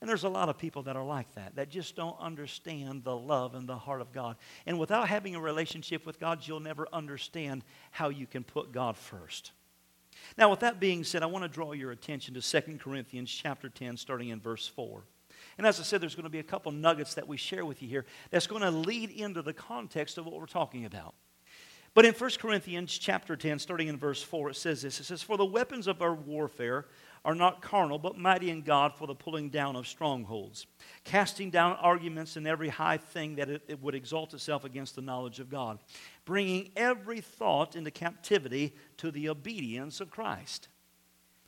And 0.02 0.10
there's 0.10 0.24
a 0.24 0.30
lot 0.30 0.50
of 0.50 0.58
people 0.58 0.84
that 0.84 0.96
are 0.96 1.06
like 1.06 1.32
that, 1.36 1.56
that 1.56 1.70
just 1.70 1.96
don't 1.96 2.20
understand 2.20 3.04
the 3.04 3.16
love 3.16 3.54
and 3.54 3.70
the 3.70 3.78
heart 3.78 4.02
of 4.02 4.12
God. 4.12 4.36
And 4.66 4.80
without 4.80 5.08
having 5.08 5.36
a 5.36 5.40
relationship 5.40 6.08
with 6.08 6.20
God, 6.20 6.46
you'll 6.46 6.60
never 6.60 6.88
understand 6.92 7.64
how 7.92 8.10
you 8.10 8.26
can 8.26 8.44
put 8.44 8.72
God 8.72 8.98
first. 8.98 9.52
Now, 10.38 10.50
with 10.50 10.62
that 10.62 10.80
being 10.80 11.04
said, 11.04 11.22
I 11.22 11.28
want 11.28 11.44
to 11.44 11.50
draw 11.50 11.74
your 11.74 11.92
attention 11.92 12.34
to 12.34 12.42
2 12.42 12.78
Corinthians 12.80 13.30
chapter 13.32 13.70
10, 13.70 13.96
starting 13.96 14.30
in 14.30 14.40
verse 14.40 14.68
4. 14.68 15.04
And 15.58 15.68
as 15.68 15.80
I 15.80 15.84
said, 15.84 16.02
there's 16.02 16.16
going 16.16 16.24
to 16.24 16.30
be 16.30 16.40
a 16.40 16.44
couple 16.44 16.72
nuggets 16.72 17.16
that 17.16 17.28
we 17.28 17.38
share 17.38 17.66
with 17.66 17.82
you 17.82 17.88
here 17.88 18.06
that's 18.30 18.48
going 18.48 18.62
to 18.62 18.72
lead 18.72 19.10
into 19.12 19.42
the 19.42 19.54
context 19.54 20.18
of 20.18 20.26
what 20.26 20.40
we're 20.40 20.46
talking 20.46 20.86
about. 20.86 21.14
But 21.94 22.06
in 22.06 22.14
1 22.14 22.30
Corinthians 22.40 22.98
chapter 22.98 23.36
10, 23.36 23.60
starting 23.60 23.90
in 23.90 23.98
verse 23.98 24.24
4, 24.24 24.52
it 24.52 24.56
says 24.56 24.82
this 24.82 25.00
It 25.00 25.04
says, 25.04 25.22
For 25.22 25.36
the 25.36 25.46
weapons 25.46 25.88
of 25.88 26.02
our 26.02 26.14
warfare 26.14 26.86
are 27.26 27.36
not 27.36 27.62
carnal, 27.62 28.00
but 28.00 28.18
mighty 28.18 28.50
in 28.50 28.62
God 28.62 28.96
for 28.96 29.08
the 29.08 29.14
pulling 29.14 29.50
down 29.50 29.76
of 29.76 29.88
strongholds, 29.88 30.68
casting 31.04 31.50
down 31.50 31.74
arguments 31.74 32.38
and 32.38 32.48
every 32.48 32.70
high 32.70 32.98
thing 32.98 33.36
that 33.36 33.50
it, 33.50 33.62
it, 33.68 33.82
would 33.82 33.94
exalt 33.94 34.34
itself 34.34 34.64
against 34.64 34.96
the 34.96 35.02
knowledge 35.02 35.40
of 35.40 35.50
God, 35.50 35.80
bringing 36.26 36.72
every 36.76 37.20
thought 37.20 37.76
into 37.76 37.92
captivity 37.92 38.74
to 38.98 39.12
the 39.12 39.30
obedience 39.30 40.00
of 40.00 40.10
Christ. 40.10 40.70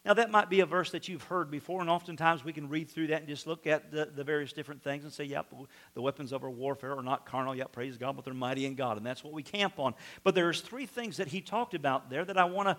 Now, 0.06 0.14
that 0.16 0.32
might 0.32 0.50
be 0.50 0.60
a 0.60 0.66
verse 0.66 0.92
that 0.92 1.08
you've 1.08 1.24
heard 1.24 1.50
before, 1.50 1.80
and 1.80 1.90
oftentimes 1.90 2.44
we 2.44 2.52
can 2.52 2.68
read 2.68 2.90
through 2.90 3.08
that 3.08 3.22
and 3.22 3.28
just 3.28 3.48
look 3.48 3.66
at 3.66 3.90
the, 3.90 4.10
the 4.14 4.24
various 4.24 4.52
different 4.52 4.84
things 4.84 5.06
and 5.06 5.14
say, 5.14 5.24
yep, 5.24 5.54
the 5.94 6.02
weapons 6.02 6.34
of 6.34 6.44
our 6.44 6.50
warfare 6.50 6.98
are 6.98 7.04
not 7.04 7.26
carnal, 7.26 7.56
yep, 7.56 7.72
praise 7.72 7.98
God, 7.98 8.18
but 8.18 8.26
they're 8.26 8.34
mighty 8.34 8.66
in 8.66 8.76
God, 8.76 8.98
and 8.98 9.06
that's 9.06 9.24
what 9.24 9.32
we 9.32 9.44
camp 9.44 9.80
on. 9.80 9.94
But 10.26 10.36
there's 10.36 10.60
three 10.60 10.86
things 10.88 11.18
that 11.18 11.30
he 11.30 11.40
talked 11.40 11.74
about 11.74 12.10
there 12.10 12.26
that 12.26 12.38
I 12.38 12.44
want 12.44 12.68
to 12.68 12.78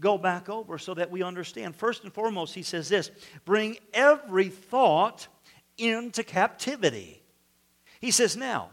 go 0.00 0.16
back 0.16 0.48
over 0.48 0.78
so 0.78 0.94
that 0.94 1.10
we 1.10 1.22
understand. 1.22 1.76
First 1.76 2.04
and 2.04 2.12
foremost, 2.12 2.54
he 2.54 2.62
says 2.62 2.88
this 2.88 3.10
bring 3.44 3.76
every 3.92 4.48
thought 4.48 5.28
into 5.76 6.24
captivity. 6.24 7.22
He 8.00 8.10
says, 8.10 8.34
now, 8.34 8.70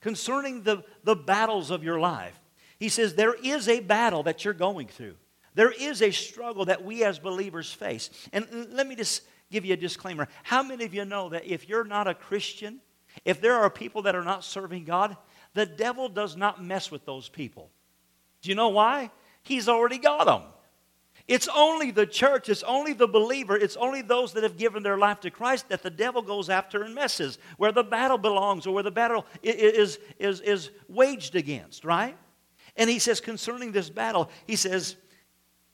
concerning 0.00 0.62
the, 0.62 0.84
the 1.04 1.14
battles 1.14 1.70
of 1.70 1.84
your 1.84 2.00
life, 2.00 2.40
he 2.78 2.88
says, 2.88 3.14
there 3.14 3.34
is 3.34 3.68
a 3.68 3.80
battle 3.80 4.22
that 4.22 4.44
you're 4.44 4.54
going 4.54 4.86
through. 4.86 5.16
There 5.56 5.72
is 5.72 6.02
a 6.02 6.10
struggle 6.10 6.66
that 6.66 6.84
we 6.84 7.02
as 7.02 7.18
believers 7.18 7.72
face. 7.72 8.10
And 8.32 8.46
let 8.72 8.86
me 8.86 8.94
just 8.94 9.22
give 9.50 9.64
you 9.64 9.72
a 9.72 9.76
disclaimer. 9.76 10.28
How 10.42 10.62
many 10.62 10.84
of 10.84 10.92
you 10.92 11.06
know 11.06 11.30
that 11.30 11.46
if 11.46 11.66
you're 11.66 11.82
not 11.82 12.06
a 12.06 12.14
Christian, 12.14 12.78
if 13.24 13.40
there 13.40 13.54
are 13.54 13.70
people 13.70 14.02
that 14.02 14.14
are 14.14 14.22
not 14.22 14.44
serving 14.44 14.84
God, 14.84 15.16
the 15.54 15.64
devil 15.64 16.10
does 16.10 16.36
not 16.36 16.62
mess 16.62 16.90
with 16.90 17.06
those 17.06 17.30
people? 17.30 17.70
Do 18.42 18.50
you 18.50 18.54
know 18.54 18.68
why? 18.68 19.10
He's 19.42 19.66
already 19.66 19.96
got 19.96 20.26
them. 20.26 20.42
It's 21.26 21.48
only 21.56 21.90
the 21.90 22.06
church, 22.06 22.50
it's 22.50 22.62
only 22.62 22.92
the 22.92 23.08
believer, 23.08 23.56
it's 23.56 23.76
only 23.76 24.02
those 24.02 24.34
that 24.34 24.42
have 24.42 24.58
given 24.58 24.82
their 24.82 24.98
life 24.98 25.20
to 25.20 25.30
Christ 25.30 25.70
that 25.70 25.82
the 25.82 25.90
devil 25.90 26.20
goes 26.20 26.50
after 26.50 26.82
and 26.82 26.94
messes, 26.94 27.38
where 27.56 27.72
the 27.72 27.82
battle 27.82 28.18
belongs 28.18 28.66
or 28.66 28.74
where 28.74 28.82
the 28.82 28.90
battle 28.90 29.24
is, 29.42 29.98
is, 30.18 30.40
is 30.42 30.70
waged 30.86 31.34
against, 31.34 31.84
right? 31.84 32.16
And 32.76 32.90
he 32.90 32.98
says, 32.98 33.20
concerning 33.20 33.72
this 33.72 33.88
battle, 33.88 34.30
he 34.46 34.54
says, 34.54 34.96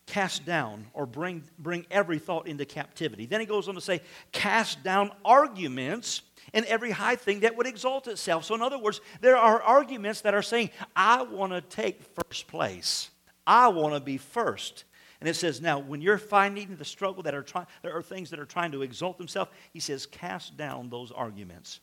cast 0.07 0.45
down 0.45 0.87
or 0.93 1.07
bring, 1.07 1.43
bring 1.59 1.87
every 1.91 2.19
thought 2.19 2.47
into 2.47 2.65
captivity. 2.65 3.27
Then 3.27 3.41
he 3.41 3.47
goes 3.47 3.69
on 3.69 3.75
to 3.75 3.81
say, 3.81 4.01
cast 4.33 4.83
down 4.83 5.11
arguments 5.25 6.23
and 6.53 6.65
every 6.67 6.91
high 6.91 7.17
thing 7.17 7.41
that 7.41 7.57
would 7.57 7.67
exalt 7.67 8.09
itself. 8.09 8.45
So, 8.45 8.55
in 8.55 8.63
other 8.63 8.79
words, 8.79 9.01
there 9.21 9.37
are 9.37 9.63
arguments 9.63 10.23
that 10.23 10.35
are 10.35 10.43
saying, 10.43 10.71
I 10.95 11.23
want 11.23 11.53
to 11.53 11.61
take 11.61 12.03
first 12.03 12.49
place. 12.49 13.11
I 13.47 13.69
want 13.69 13.95
to 13.95 14.01
be 14.01 14.19
first. 14.19 14.85
And 15.21 15.29
it 15.29 15.35
says, 15.35 15.61
now, 15.61 15.79
when 15.79 16.01
you're 16.01 16.19
finding 16.19 16.75
the 16.75 16.85
struggle 16.85 17.23
that 17.23 17.35
are 17.35 17.45
trying, 17.45 17.67
there 17.83 17.97
are 17.97 18.03
things 18.03 18.29
that 18.31 18.41
are 18.41 18.45
trying 18.45 18.73
to 18.73 18.83
exalt 18.83 19.19
themselves, 19.19 19.53
he 19.73 19.79
says, 19.79 20.05
cast 20.05 20.57
down 20.57 20.91
those 20.91 21.13
arguments. 21.13 21.79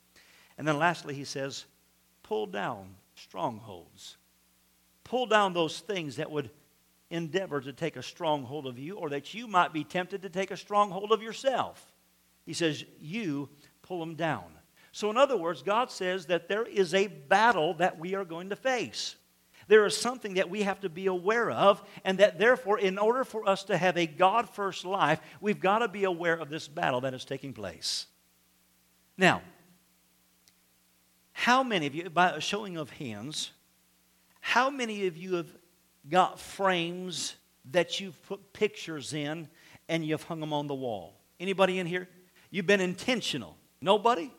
And 0.58 0.68
then 0.68 0.78
lastly, 0.78 1.14
he 1.16 1.24
says, 1.24 1.66
pull 2.22 2.48
down 2.48 2.96
strongholds. 3.16 4.18
Pull 5.06 5.26
down 5.28 5.54
those 5.54 5.80
things 5.80 6.18
that 6.18 6.30
would 6.30 6.50
endeavor 7.10 7.62
to 7.62 7.74
take 7.74 7.96
a 7.96 8.04
stronghold 8.04 8.68
of 8.68 8.78
you 8.78 8.98
or 8.98 9.10
that 9.10 9.34
you 9.34 9.48
might 9.48 9.74
be 9.74 9.84
tempted 9.84 10.22
to 10.22 10.30
take 10.30 10.52
a 10.52 10.58
stronghold 10.58 11.12
of 11.12 11.22
yourself. 11.22 11.94
He 12.46 12.54
says, 12.54 12.84
You 13.00 13.50
pull 13.82 14.00
them 14.00 14.16
down. 14.16 14.46
So, 14.92 15.10
in 15.10 15.18
other 15.18 15.38
words, 15.38 15.62
God 15.62 15.92
says 15.92 16.26
that 16.28 16.48
there 16.48 16.66
is 16.66 16.94
a 16.94 17.08
battle 17.08 17.76
that 17.76 18.00
we 18.00 18.16
are 18.16 18.26
going 18.26 18.50
to 18.50 18.56
face. 18.56 19.16
There 19.68 19.86
is 19.86 19.96
something 19.96 20.34
that 20.34 20.50
we 20.50 20.64
have 20.64 20.80
to 20.80 20.90
be 20.90 21.06
aware 21.06 21.52
of, 21.52 21.84
and 22.04 22.18
that 22.18 22.40
therefore, 22.40 22.80
in 22.80 22.98
order 22.98 23.24
for 23.24 23.48
us 23.48 23.64
to 23.66 23.78
have 23.78 23.98
a 23.98 24.08
God 24.08 24.50
first 24.50 24.84
life, 24.84 25.22
we've 25.42 25.60
got 25.60 25.80
to 25.80 25.88
be 25.88 26.06
aware 26.06 26.34
of 26.34 26.50
this 26.50 26.68
battle 26.68 27.02
that 27.02 27.14
is 27.14 27.24
taking 27.24 27.54
place. 27.54 28.08
Now, 29.16 29.44
how 31.34 31.62
many 31.62 31.86
of 31.86 31.94
you, 31.94 32.10
by 32.10 32.32
a 32.32 32.42
showing 32.42 32.78
of 32.78 32.90
hands, 32.90 33.52
how 34.40 34.72
many 34.72 35.06
of 35.06 35.16
you 35.16 35.36
have 35.36 35.56
got 36.10 36.40
frames 36.40 37.36
that 37.72 38.00
you've 38.00 38.22
put 38.28 38.54
pictures 38.54 39.14
in 39.14 39.48
and 39.88 40.06
you've 40.06 40.24
hung 40.24 40.40
them 40.40 40.54
on 40.54 40.68
the 40.68 40.76
wall? 40.76 41.16
Anybody 41.40 41.80
in 41.80 41.88
here? 41.88 42.08
You've 42.52 42.68
been 42.68 42.82
intentional. 42.82 43.56
Nobody? 43.82 44.32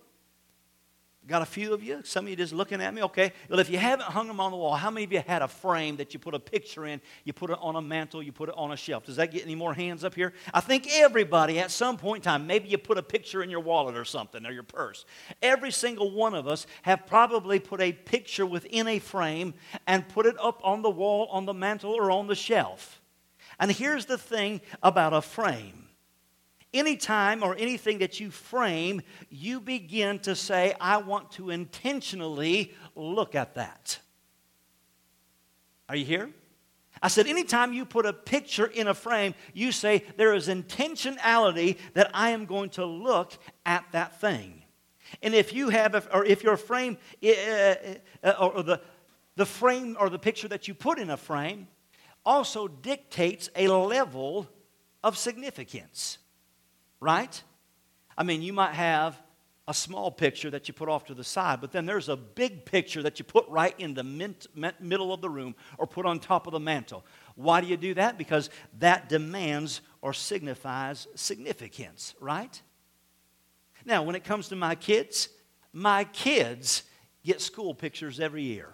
Got 1.30 1.42
a 1.42 1.46
few 1.46 1.72
of 1.72 1.80
you? 1.80 2.00
Some 2.02 2.24
of 2.24 2.30
you 2.30 2.34
just 2.34 2.52
looking 2.52 2.82
at 2.82 2.92
me? 2.92 3.04
Okay. 3.04 3.32
Well, 3.48 3.60
if 3.60 3.70
you 3.70 3.78
haven't 3.78 4.06
hung 4.06 4.26
them 4.26 4.40
on 4.40 4.50
the 4.50 4.56
wall, 4.56 4.74
how 4.74 4.90
many 4.90 5.04
of 5.04 5.12
you 5.12 5.22
had 5.24 5.42
a 5.42 5.46
frame 5.46 5.94
that 5.98 6.12
you 6.12 6.18
put 6.18 6.34
a 6.34 6.40
picture 6.40 6.86
in, 6.86 7.00
you 7.22 7.32
put 7.32 7.50
it 7.50 7.58
on 7.60 7.76
a 7.76 7.80
mantle, 7.80 8.20
you 8.20 8.32
put 8.32 8.48
it 8.48 8.54
on 8.58 8.72
a 8.72 8.76
shelf? 8.76 9.06
Does 9.06 9.14
that 9.14 9.30
get 9.30 9.44
any 9.44 9.54
more 9.54 9.72
hands 9.72 10.02
up 10.02 10.16
here? 10.16 10.32
I 10.52 10.58
think 10.58 10.88
everybody 10.90 11.60
at 11.60 11.70
some 11.70 11.98
point 11.98 12.24
in 12.24 12.30
time, 12.32 12.48
maybe 12.48 12.68
you 12.68 12.78
put 12.78 12.98
a 12.98 13.02
picture 13.02 13.44
in 13.44 13.48
your 13.48 13.60
wallet 13.60 13.96
or 13.96 14.04
something 14.04 14.44
or 14.44 14.50
your 14.50 14.64
purse. 14.64 15.04
Every 15.40 15.70
single 15.70 16.10
one 16.10 16.34
of 16.34 16.48
us 16.48 16.66
have 16.82 17.06
probably 17.06 17.60
put 17.60 17.80
a 17.80 17.92
picture 17.92 18.44
within 18.44 18.88
a 18.88 18.98
frame 18.98 19.54
and 19.86 20.08
put 20.08 20.26
it 20.26 20.34
up 20.40 20.60
on 20.64 20.82
the 20.82 20.90
wall, 20.90 21.28
on 21.30 21.46
the 21.46 21.54
mantle, 21.54 21.92
or 21.92 22.10
on 22.10 22.26
the 22.26 22.34
shelf. 22.34 23.00
And 23.60 23.70
here's 23.70 24.06
the 24.06 24.18
thing 24.18 24.62
about 24.82 25.12
a 25.12 25.22
frame 25.22 25.79
Anytime 26.72 27.42
or 27.42 27.56
anything 27.56 27.98
that 27.98 28.20
you 28.20 28.30
frame, 28.30 29.02
you 29.28 29.60
begin 29.60 30.20
to 30.20 30.36
say, 30.36 30.74
I 30.80 30.98
want 30.98 31.32
to 31.32 31.50
intentionally 31.50 32.74
look 32.94 33.34
at 33.34 33.56
that. 33.56 33.98
Are 35.88 35.96
you 35.96 36.04
here? 36.04 36.30
I 37.02 37.08
said, 37.08 37.26
anytime 37.26 37.72
you 37.72 37.84
put 37.84 38.06
a 38.06 38.12
picture 38.12 38.66
in 38.66 38.86
a 38.86 38.94
frame, 38.94 39.34
you 39.52 39.72
say, 39.72 40.04
there 40.16 40.34
is 40.34 40.48
intentionality 40.48 41.78
that 41.94 42.10
I 42.14 42.30
am 42.30 42.46
going 42.46 42.70
to 42.70 42.84
look 42.84 43.32
at 43.66 43.84
that 43.92 44.20
thing. 44.20 44.62
And 45.22 45.34
if 45.34 45.52
you 45.52 45.70
have, 45.70 46.08
or 46.12 46.24
if 46.24 46.44
your 46.44 46.56
frame, 46.56 46.98
or 47.22 48.62
the, 48.62 48.80
the 49.34 49.46
frame 49.46 49.96
or 49.98 50.08
the 50.08 50.18
picture 50.18 50.46
that 50.48 50.68
you 50.68 50.74
put 50.74 51.00
in 51.00 51.10
a 51.10 51.16
frame 51.16 51.66
also 52.24 52.68
dictates 52.68 53.48
a 53.56 53.66
level 53.66 54.48
of 55.02 55.16
significance 55.16 56.18
right? 57.00 57.42
I 58.16 58.22
mean, 58.22 58.42
you 58.42 58.52
might 58.52 58.74
have 58.74 59.20
a 59.66 59.74
small 59.74 60.10
picture 60.10 60.50
that 60.50 60.66
you 60.66 60.74
put 60.74 60.88
off 60.88 61.04
to 61.04 61.14
the 61.14 61.22
side, 61.22 61.60
but 61.60 61.70
then 61.70 61.86
there's 61.86 62.08
a 62.08 62.16
big 62.16 62.64
picture 62.64 63.02
that 63.02 63.18
you 63.18 63.24
put 63.24 63.48
right 63.48 63.74
in 63.78 63.94
the 63.94 64.02
mint, 64.02 64.46
middle 64.80 65.12
of 65.12 65.20
the 65.20 65.30
room 65.30 65.54
or 65.78 65.86
put 65.86 66.04
on 66.04 66.18
top 66.18 66.46
of 66.46 66.52
the 66.52 66.60
mantle. 66.60 67.04
Why 67.36 67.60
do 67.60 67.68
you 67.68 67.76
do 67.76 67.94
that? 67.94 68.18
Because 68.18 68.50
that 68.80 69.08
demands 69.08 69.80
or 70.02 70.12
signifies 70.12 71.06
significance, 71.14 72.14
right? 72.20 72.60
Now, 73.84 74.02
when 74.02 74.16
it 74.16 74.24
comes 74.24 74.48
to 74.48 74.56
my 74.56 74.74
kids, 74.74 75.28
my 75.72 76.04
kids 76.04 76.82
get 77.24 77.40
school 77.40 77.74
pictures 77.74 78.18
every 78.18 78.42
year. 78.42 78.70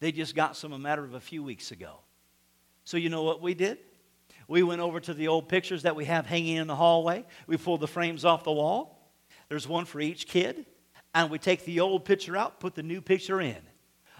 They 0.00 0.12
just 0.12 0.34
got 0.34 0.56
some 0.56 0.72
a 0.72 0.78
matter 0.78 1.04
of 1.04 1.14
a 1.14 1.20
few 1.20 1.42
weeks 1.42 1.72
ago. 1.72 1.98
So, 2.84 2.96
you 2.96 3.10
know 3.10 3.22
what 3.22 3.42
we 3.42 3.54
did? 3.54 3.78
We 4.48 4.62
went 4.62 4.80
over 4.80 5.00
to 5.00 5.14
the 5.14 5.28
old 5.28 5.48
pictures 5.48 5.82
that 5.82 5.96
we 5.96 6.04
have 6.04 6.26
hanging 6.26 6.56
in 6.56 6.66
the 6.66 6.76
hallway. 6.76 7.24
We 7.46 7.56
pulled 7.56 7.80
the 7.80 7.88
frames 7.88 8.24
off 8.24 8.44
the 8.44 8.52
wall. 8.52 9.12
There's 9.48 9.66
one 9.66 9.84
for 9.84 10.00
each 10.00 10.26
kid. 10.26 10.66
And 11.14 11.30
we 11.30 11.38
take 11.38 11.64
the 11.64 11.80
old 11.80 12.04
picture 12.04 12.36
out, 12.36 12.60
put 12.60 12.74
the 12.74 12.82
new 12.82 13.00
picture 13.00 13.40
in. 13.40 13.56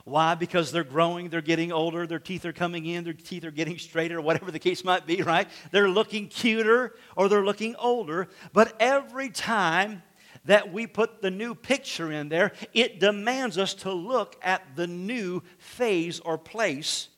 Why? 0.04 0.36
Because 0.36 0.70
they're 0.70 0.84
growing, 0.84 1.30
they're 1.30 1.40
getting 1.40 1.72
older, 1.72 2.06
their 2.06 2.20
teeth 2.20 2.46
are 2.46 2.52
coming 2.52 2.86
in, 2.86 3.02
their 3.02 3.12
teeth 3.12 3.44
are 3.44 3.50
getting 3.50 3.76
straighter, 3.76 4.20
whatever 4.20 4.52
the 4.52 4.60
case 4.60 4.84
might 4.84 5.04
be, 5.04 5.20
right? 5.22 5.48
They're 5.72 5.90
looking 5.90 6.28
cuter 6.28 6.94
or 7.16 7.28
they're 7.28 7.44
looking 7.44 7.74
older. 7.74 8.28
But 8.52 8.76
every 8.78 9.30
time 9.30 10.02
that 10.44 10.72
we 10.72 10.86
put 10.86 11.22
the 11.22 11.30
new 11.30 11.56
picture 11.56 12.12
in 12.12 12.28
there, 12.28 12.52
it 12.72 13.00
demands 13.00 13.58
us 13.58 13.74
to 13.74 13.92
look 13.92 14.36
at 14.42 14.62
the 14.76 14.86
new 14.86 15.42
phase 15.58 16.20
or 16.20 16.38
place 16.38 17.08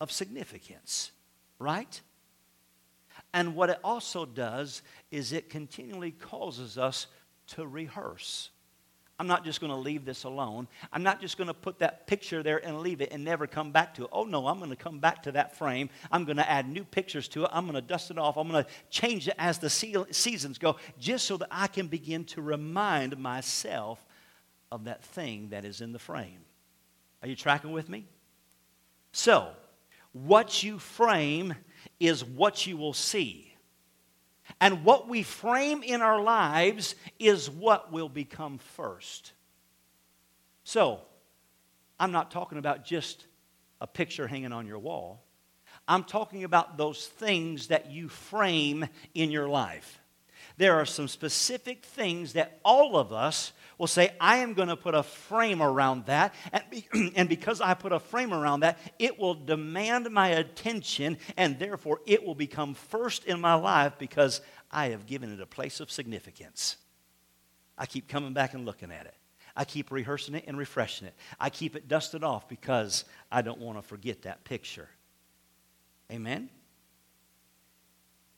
of 0.00 0.10
significance, 0.10 1.12
right? 1.60 2.00
And 3.34 3.54
what 3.54 3.70
it 3.70 3.78
also 3.82 4.26
does 4.26 4.82
is 5.10 5.32
it 5.32 5.48
continually 5.48 6.10
causes 6.10 6.76
us 6.76 7.06
to 7.48 7.66
rehearse. 7.66 8.50
I'm 9.18 9.26
not 9.28 9.44
just 9.44 9.60
going 9.60 9.70
to 9.70 9.76
leave 9.76 10.04
this 10.04 10.24
alone. 10.24 10.66
I'm 10.92 11.02
not 11.02 11.20
just 11.20 11.38
going 11.38 11.46
to 11.46 11.54
put 11.54 11.78
that 11.78 12.06
picture 12.06 12.42
there 12.42 12.64
and 12.66 12.80
leave 12.80 13.00
it 13.00 13.12
and 13.12 13.24
never 13.24 13.46
come 13.46 13.70
back 13.70 13.94
to 13.94 14.04
it. 14.04 14.10
Oh, 14.12 14.24
no, 14.24 14.46
I'm 14.48 14.58
going 14.58 14.70
to 14.70 14.76
come 14.76 14.98
back 14.98 15.22
to 15.24 15.32
that 15.32 15.56
frame. 15.56 15.90
I'm 16.10 16.24
going 16.24 16.38
to 16.38 16.50
add 16.50 16.68
new 16.68 16.82
pictures 16.82 17.28
to 17.28 17.44
it. 17.44 17.50
I'm 17.52 17.64
going 17.64 17.76
to 17.76 17.82
dust 17.82 18.10
it 18.10 18.18
off. 18.18 18.36
I'm 18.36 18.48
going 18.48 18.64
to 18.64 18.70
change 18.90 19.28
it 19.28 19.34
as 19.38 19.58
the 19.58 19.70
seasons 19.70 20.58
go, 20.58 20.76
just 20.98 21.26
so 21.26 21.36
that 21.36 21.48
I 21.50 21.68
can 21.68 21.86
begin 21.86 22.24
to 22.26 22.42
remind 22.42 23.16
myself 23.16 24.04
of 24.72 24.84
that 24.84 25.04
thing 25.04 25.50
that 25.50 25.64
is 25.64 25.80
in 25.80 25.92
the 25.92 25.98
frame. 25.98 26.40
Are 27.22 27.28
you 27.28 27.36
tracking 27.36 27.70
with 27.70 27.88
me? 27.88 28.06
So, 29.12 29.50
what 30.12 30.62
you 30.62 30.78
frame 30.78 31.54
is 32.00 32.24
what 32.24 32.66
you 32.66 32.76
will 32.76 32.92
see. 32.92 33.54
And 34.60 34.84
what 34.84 35.08
we 35.08 35.22
frame 35.22 35.82
in 35.82 36.02
our 36.02 36.20
lives 36.20 36.94
is 37.18 37.48
what 37.48 37.92
will 37.92 38.08
become 38.08 38.58
first. 38.58 39.32
So, 40.64 41.00
I'm 41.98 42.12
not 42.12 42.30
talking 42.30 42.58
about 42.58 42.84
just 42.84 43.26
a 43.80 43.86
picture 43.86 44.26
hanging 44.26 44.52
on 44.52 44.66
your 44.66 44.78
wall. 44.78 45.22
I'm 45.88 46.04
talking 46.04 46.44
about 46.44 46.76
those 46.76 47.06
things 47.06 47.68
that 47.68 47.90
you 47.90 48.08
frame 48.08 48.86
in 49.14 49.30
your 49.30 49.48
life. 49.48 50.01
There 50.56 50.74
are 50.74 50.84
some 50.84 51.08
specific 51.08 51.84
things 51.84 52.34
that 52.34 52.60
all 52.64 52.96
of 52.96 53.12
us 53.12 53.52
will 53.78 53.86
say, 53.86 54.14
I 54.20 54.38
am 54.38 54.54
going 54.54 54.68
to 54.68 54.76
put 54.76 54.94
a 54.94 55.02
frame 55.02 55.62
around 55.62 56.06
that. 56.06 56.34
And, 56.52 56.62
be, 56.70 56.86
and 57.16 57.28
because 57.28 57.60
I 57.60 57.74
put 57.74 57.92
a 57.92 57.98
frame 57.98 58.32
around 58.32 58.60
that, 58.60 58.78
it 58.98 59.18
will 59.18 59.34
demand 59.34 60.10
my 60.10 60.28
attention, 60.28 61.18
and 61.36 61.58
therefore 61.58 62.00
it 62.06 62.24
will 62.24 62.34
become 62.34 62.74
first 62.74 63.24
in 63.24 63.40
my 63.40 63.54
life 63.54 63.94
because 63.98 64.40
I 64.70 64.90
have 64.90 65.06
given 65.06 65.32
it 65.32 65.40
a 65.40 65.46
place 65.46 65.80
of 65.80 65.90
significance. 65.90 66.76
I 67.76 67.86
keep 67.86 68.08
coming 68.08 68.32
back 68.32 68.54
and 68.54 68.64
looking 68.64 68.92
at 68.92 69.06
it. 69.06 69.14
I 69.56 69.64
keep 69.64 69.90
rehearsing 69.90 70.34
it 70.34 70.44
and 70.46 70.56
refreshing 70.56 71.08
it. 71.08 71.14
I 71.38 71.50
keep 71.50 71.76
it 71.76 71.88
dusted 71.88 72.24
off 72.24 72.48
because 72.48 73.04
I 73.30 73.42
don't 73.42 73.58
want 73.58 73.78
to 73.78 73.82
forget 73.82 74.22
that 74.22 74.44
picture. 74.44 74.88
Amen? 76.10 76.48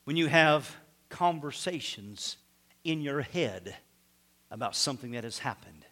When 0.05 0.17
you 0.17 0.27
have 0.27 0.75
conversations 1.15 2.39
in 2.83 3.01
your 3.01 3.21
head 3.21 3.77
about 4.51 4.75
something 4.75 5.13
that 5.13 5.23
has 5.23 5.39
happened. 5.39 5.87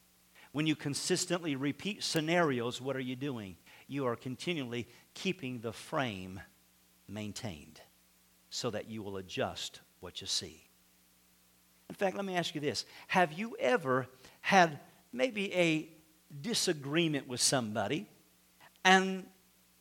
When 0.51 0.67
you 0.67 0.75
consistently 0.75 1.55
repeat 1.55 2.03
scenarios, 2.03 2.81
what 2.81 2.97
are 2.97 3.01
you 3.01 3.15
doing? 3.15 3.57
You 3.87 4.07
are 4.07 4.17
continually 4.17 4.89
keeping 5.15 5.61
the 5.61 5.73
frame 5.73 6.41
maintained 7.07 7.81
so 8.51 8.69
that 8.71 8.91
you 8.91 9.01
will 9.01 9.17
adjust 9.17 9.79
what 10.01 10.21
you 10.21 10.27
see. 10.27 10.65
In 11.89 11.95
fact, 11.95 12.17
let 12.17 12.25
me 12.25 12.35
ask 12.35 12.57
you 12.57 12.61
this 12.61 12.85
Have 13.07 13.33
you 13.33 13.57
ever 13.61 14.09
had 14.41 14.81
maybe 15.13 15.55
a 15.55 15.89
disagreement 16.41 17.29
with 17.29 17.41
somebody, 17.41 18.09
and 18.85 19.25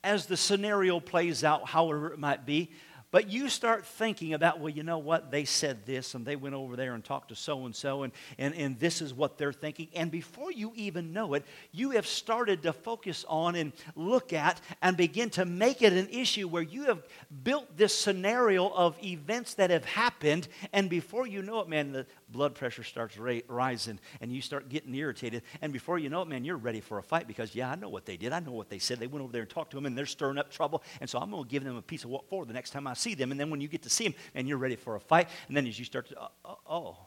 as 0.04 0.28
the 0.28 0.38
scenario 0.38 1.00
plays 1.00 1.44
out, 1.44 1.68
however 1.70 2.14
it 2.14 2.20
might 2.20 2.46
be, 2.46 2.70
but 3.12 3.30
you 3.30 3.50
start 3.50 3.86
thinking 3.86 4.34
about, 4.34 4.60
well, 4.60 4.70
you 4.70 4.84
know 4.84 4.98
what? 4.98 5.32
They 5.32 5.44
said 5.44 5.86
this 5.86 6.16
and 6.16 6.26
they 6.26 6.38
went 6.38 6.56
over 6.56 6.76
there 6.78 6.94
and 6.94 7.04
talked 7.04 7.30
to 7.30 7.36
so 7.36 7.66
and 7.66 7.76
so, 7.76 8.04
and 8.04 8.14
and 8.38 8.80
this 8.80 9.02
is 9.02 9.14
what 9.14 9.38
they're 9.38 9.54
thinking. 9.54 9.90
And 9.94 10.10
before 10.10 10.52
you 10.52 10.72
even 10.76 11.12
know 11.12 11.34
it, 11.34 11.46
you 11.72 11.92
have 11.92 12.08
started 12.08 12.64
to 12.64 12.74
focus 12.74 13.26
on 13.28 13.56
and 13.56 13.74
look 13.96 14.32
at 14.32 14.62
and 14.82 14.96
begin 14.96 15.30
to 15.32 15.46
make 15.46 15.82
it 15.82 15.94
an 15.94 16.08
issue 16.10 16.48
where 16.48 16.62
you 16.62 16.84
have 16.84 17.04
built 17.44 17.76
this 17.76 17.94
scenario 17.98 18.70
of 18.70 18.98
events 19.04 19.56
that 19.56 19.70
have 19.70 19.86
happened. 19.86 20.48
And 20.72 20.90
before 20.90 21.28
you 21.28 21.42
know 21.42 21.60
it, 21.60 21.68
man, 21.68 21.92
the 21.92 22.06
blood 22.32 22.56
pressure 22.56 22.84
starts 22.84 23.18
ra- 23.18 23.40
rising 23.48 24.00
and 24.22 24.32
you 24.32 24.42
start 24.42 24.70
getting 24.70 24.94
irritated. 24.96 25.44
And 25.62 25.74
before 25.74 26.00
you 26.00 26.10
know 26.10 26.22
it, 26.22 26.28
man, 26.28 26.44
you're 26.44 26.58
ready 26.58 26.82
for 26.82 26.98
a 26.98 27.04
fight 27.04 27.28
because, 27.28 27.54
yeah, 27.54 27.72
I 27.72 27.76
know 27.76 27.90
what 27.90 28.06
they 28.06 28.18
did. 28.18 28.34
I 28.34 28.40
know 28.40 28.52
what 28.52 28.70
they 28.70 28.80
said. 28.80 29.00
They 29.00 29.08
went 29.08 29.24
over 29.24 29.32
there 29.32 29.42
and 29.42 29.50
talked 29.50 29.72
to 29.72 29.78
them 29.78 29.86
and 29.86 29.98
they're 29.98 30.06
stirring 30.06 30.38
up 30.38 30.52
trouble. 30.52 30.84
And 31.00 31.10
so 31.10 31.20
I'm 31.20 31.32
going 31.32 31.44
to 31.44 31.50
give 31.50 31.64
them 31.64 31.76
a 31.76 31.82
piece 31.82 32.04
of 32.04 32.10
what 32.10 32.30
for 32.30 32.46
the 32.46 32.54
next 32.54 32.72
time 32.72 32.88
I 32.88 32.94
see 32.94 33.16
them. 33.16 33.32
And 33.32 33.40
then 33.40 33.50
when 33.50 33.62
you 33.62 33.68
get 33.68 33.84
to 33.84 33.90
see 33.90 34.06
them, 34.06 34.16
and 34.36 34.48
you're 34.48 34.58
ready 34.58 34.76
for 34.76 34.96
a 34.96 35.00
fight. 35.00 35.30
And 35.48 35.58
then 35.58 35.68
as 35.68 35.78
you 35.78 35.86
start 35.86 36.08
to, 36.10 36.20
uh, 36.20 36.28
uh, 36.46 36.56
oh, 36.68 36.98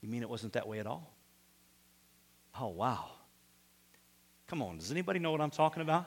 you 0.00 0.08
mean 0.08 0.22
it 0.22 0.28
wasn't 0.28 0.52
that 0.54 0.66
way 0.66 0.78
at 0.78 0.86
all? 0.86 1.14
Oh, 2.60 2.68
wow. 2.68 3.10
Come 4.48 4.62
on, 4.62 4.78
does 4.78 4.90
anybody 4.90 5.18
know 5.18 5.30
what 5.30 5.40
I'm 5.40 5.50
talking 5.50 5.82
about? 5.82 6.06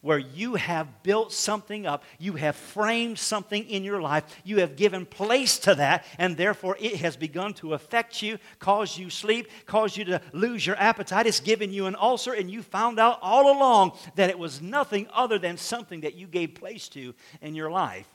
Where 0.00 0.18
you 0.18 0.54
have 0.54 1.02
built 1.02 1.32
something 1.32 1.86
up, 1.86 2.04
you 2.18 2.34
have 2.34 2.56
framed 2.56 3.18
something 3.18 3.68
in 3.68 3.84
your 3.84 4.00
life, 4.00 4.24
you 4.44 4.60
have 4.60 4.76
given 4.76 5.06
place 5.06 5.58
to 5.60 5.74
that, 5.74 6.04
and 6.18 6.36
therefore 6.36 6.76
it 6.80 6.96
has 6.96 7.16
begun 7.16 7.54
to 7.54 7.74
affect 7.74 8.22
you, 8.22 8.38
cause 8.58 8.98
you 8.98 9.10
sleep, 9.10 9.48
cause 9.66 9.96
you 9.96 10.04
to 10.04 10.20
lose 10.32 10.66
your 10.66 10.76
appetite. 10.76 11.26
It's 11.26 11.40
given 11.40 11.72
you 11.72 11.86
an 11.86 11.96
ulcer, 11.96 12.32
and 12.32 12.50
you 12.50 12.62
found 12.62 12.98
out 12.98 13.18
all 13.22 13.56
along 13.56 13.92
that 14.14 14.30
it 14.30 14.38
was 14.38 14.60
nothing 14.60 15.06
other 15.12 15.38
than 15.38 15.56
something 15.56 16.02
that 16.02 16.14
you 16.14 16.26
gave 16.26 16.54
place 16.54 16.88
to 16.90 17.14
in 17.40 17.54
your 17.54 17.70
life, 17.70 18.08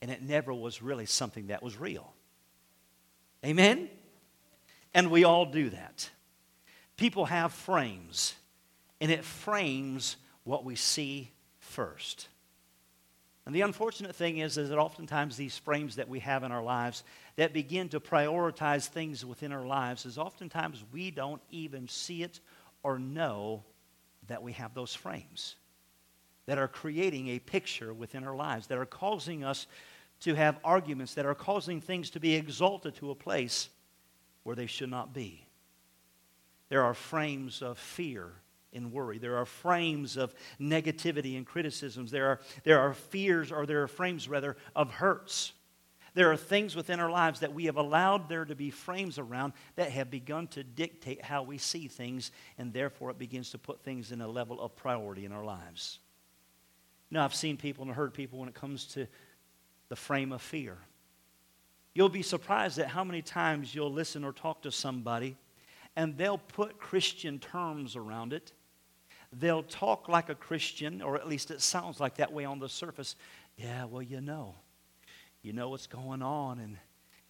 and 0.00 0.10
it 0.10 0.22
never 0.22 0.52
was 0.52 0.82
really 0.82 1.06
something 1.06 1.48
that 1.48 1.62
was 1.62 1.78
real. 1.78 2.12
Amen? 3.44 3.88
And 4.94 5.10
we 5.10 5.24
all 5.24 5.46
do 5.46 5.70
that. 5.70 6.10
People 6.96 7.24
have 7.24 7.52
frames, 7.52 8.34
and 9.00 9.10
it 9.10 9.24
frames 9.24 10.16
what 10.44 10.64
we 10.64 10.76
see 10.76 11.30
first. 11.58 12.28
And 13.46 13.54
the 13.54 13.60
unfortunate 13.60 14.16
thing 14.16 14.38
is, 14.38 14.56
is 14.56 14.70
that 14.70 14.78
oftentimes 14.78 15.36
these 15.36 15.58
frames 15.58 15.96
that 15.96 16.08
we 16.08 16.20
have 16.20 16.44
in 16.44 16.52
our 16.52 16.62
lives 16.62 17.04
that 17.36 17.52
begin 17.52 17.90
to 17.90 18.00
prioritize 18.00 18.86
things 18.86 19.24
within 19.24 19.52
our 19.52 19.66
lives 19.66 20.06
is 20.06 20.16
oftentimes 20.16 20.82
we 20.92 21.10
don't 21.10 21.42
even 21.50 21.88
see 21.88 22.22
it 22.22 22.40
or 22.82 22.98
know 22.98 23.62
that 24.28 24.42
we 24.42 24.52
have 24.52 24.72
those 24.72 24.94
frames 24.94 25.56
that 26.46 26.58
are 26.58 26.68
creating 26.68 27.28
a 27.28 27.38
picture 27.38 27.92
within 27.92 28.24
our 28.24 28.36
lives, 28.36 28.66
that 28.66 28.78
are 28.78 28.86
causing 28.86 29.44
us 29.44 29.66
to 30.20 30.34
have 30.34 30.58
arguments, 30.64 31.14
that 31.14 31.26
are 31.26 31.34
causing 31.34 31.80
things 31.80 32.10
to 32.10 32.20
be 32.20 32.34
exalted 32.34 32.94
to 32.94 33.10
a 33.10 33.14
place 33.14 33.68
where 34.42 34.56
they 34.56 34.66
should 34.66 34.90
not 34.90 35.12
be. 35.12 35.46
There 36.68 36.82
are 36.82 36.94
frames 36.94 37.60
of 37.62 37.78
fear 37.78 38.30
and 38.74 38.92
worry. 38.92 39.18
There 39.18 39.36
are 39.36 39.46
frames 39.46 40.16
of 40.16 40.34
negativity 40.60 41.36
and 41.36 41.46
criticisms. 41.46 42.10
There 42.10 42.26
are, 42.26 42.40
there 42.64 42.80
are 42.80 42.94
fears, 42.94 43.52
or 43.52 43.66
there 43.66 43.82
are 43.82 43.88
frames, 43.88 44.28
rather, 44.28 44.56
of 44.74 44.90
hurts. 44.90 45.52
There 46.14 46.30
are 46.30 46.36
things 46.36 46.76
within 46.76 47.00
our 47.00 47.10
lives 47.10 47.40
that 47.40 47.52
we 47.52 47.64
have 47.64 47.76
allowed 47.76 48.28
there 48.28 48.44
to 48.44 48.54
be 48.54 48.70
frames 48.70 49.18
around 49.18 49.52
that 49.76 49.90
have 49.90 50.10
begun 50.10 50.46
to 50.48 50.62
dictate 50.62 51.24
how 51.24 51.42
we 51.42 51.58
see 51.58 51.88
things, 51.88 52.30
and 52.56 52.72
therefore 52.72 53.10
it 53.10 53.18
begins 53.18 53.50
to 53.50 53.58
put 53.58 53.82
things 53.82 54.12
in 54.12 54.20
a 54.20 54.28
level 54.28 54.60
of 54.60 54.76
priority 54.76 55.24
in 55.24 55.32
our 55.32 55.44
lives. 55.44 55.98
Now, 57.10 57.24
I've 57.24 57.34
seen 57.34 57.56
people 57.56 57.84
and 57.84 57.92
heard 57.92 58.14
people 58.14 58.38
when 58.38 58.48
it 58.48 58.54
comes 58.54 58.86
to 58.94 59.06
the 59.88 59.96
frame 59.96 60.32
of 60.32 60.40
fear. 60.40 60.78
You'll 61.94 62.08
be 62.08 62.22
surprised 62.22 62.78
at 62.78 62.88
how 62.88 63.04
many 63.04 63.22
times 63.22 63.74
you'll 63.74 63.92
listen 63.92 64.24
or 64.24 64.32
talk 64.32 64.62
to 64.62 64.72
somebody 64.72 65.36
and 65.96 66.16
they'll 66.16 66.38
put 66.38 66.78
Christian 66.78 67.38
terms 67.38 67.96
around 67.96 68.32
it 68.32 68.52
they'll 69.38 69.62
talk 69.62 70.08
like 70.08 70.28
a 70.28 70.34
Christian, 70.34 71.02
or 71.02 71.16
at 71.16 71.28
least 71.28 71.50
it 71.50 71.60
sounds 71.60 72.00
like 72.00 72.16
that 72.16 72.32
way 72.32 72.44
on 72.44 72.58
the 72.58 72.68
surface. 72.68 73.16
Yeah, 73.56 73.84
well, 73.84 74.02
you 74.02 74.20
know. 74.20 74.54
You 75.42 75.52
know 75.52 75.68
what's 75.68 75.86
going 75.86 76.22
on, 76.22 76.58
and 76.58 76.78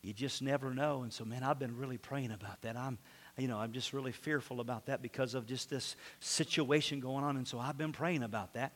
you 0.03 0.13
just 0.13 0.43
never 0.43 0.73
know. 0.73 1.03
And 1.03 1.13
so, 1.13 1.25
man, 1.25 1.43
I've 1.43 1.59
been 1.59 1.77
really 1.77 1.99
praying 1.99 2.31
about 2.31 2.63
that. 2.63 2.77
I'm, 2.77 2.99
you 3.37 3.49
know, 3.49 3.59
I'm 3.59 3.73
just 3.73 3.93
really 3.93 4.13
fearful 4.13 4.61
about 4.61 4.87
that 4.87 5.03
because 5.03 5.35
of 5.35 5.47
just 5.47 5.69
this 5.69 5.97
situation 6.21 7.01
going 7.01 7.25
on. 7.25 7.37
And 7.37 7.49
so 7.49 7.59
I've 7.59 7.77
been 7.77 7.93
praying 7.93 8.23
about 8.23 8.55
that. 8.55 8.73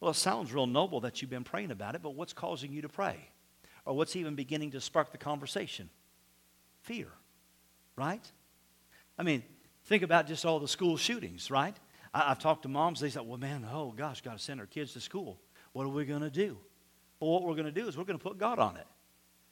Well, 0.00 0.10
it 0.10 0.14
sounds 0.14 0.52
real 0.52 0.66
noble 0.66 1.00
that 1.00 1.20
you've 1.20 1.30
been 1.30 1.44
praying 1.44 1.70
about 1.70 1.94
it, 1.94 2.02
but 2.02 2.14
what's 2.14 2.32
causing 2.32 2.72
you 2.72 2.82
to 2.82 2.88
pray? 2.88 3.16
Or 3.84 3.96
what's 3.96 4.16
even 4.16 4.34
beginning 4.34 4.72
to 4.72 4.80
spark 4.80 5.12
the 5.12 5.18
conversation? 5.18 5.88
Fear, 6.82 7.08
right? 7.96 8.24
I 9.18 9.22
mean, 9.22 9.42
think 9.84 10.02
about 10.02 10.26
just 10.26 10.44
all 10.44 10.60
the 10.60 10.68
school 10.68 10.96
shootings, 10.96 11.50
right? 11.50 11.76
I, 12.12 12.28
have 12.28 12.38
talked 12.38 12.62
to 12.62 12.68
moms, 12.68 13.00
they 13.00 13.10
say, 13.10 13.20
well, 13.20 13.38
man, 13.38 13.66
oh 13.70 13.92
gosh, 13.96 14.20
got 14.20 14.36
to 14.36 14.42
send 14.42 14.60
our 14.60 14.66
kids 14.66 14.92
to 14.94 15.00
school. 15.00 15.40
What 15.72 15.84
are 15.84 15.90
we 15.90 16.04
going 16.04 16.22
to 16.22 16.30
do? 16.30 16.58
Well, 17.20 17.30
what 17.30 17.42
we're 17.42 17.54
going 17.54 17.66
to 17.66 17.72
do 17.72 17.88
is 17.88 17.96
we're 17.96 18.04
going 18.04 18.18
to 18.18 18.22
put 18.22 18.38
God 18.38 18.58
on 18.58 18.76
it. 18.76 18.86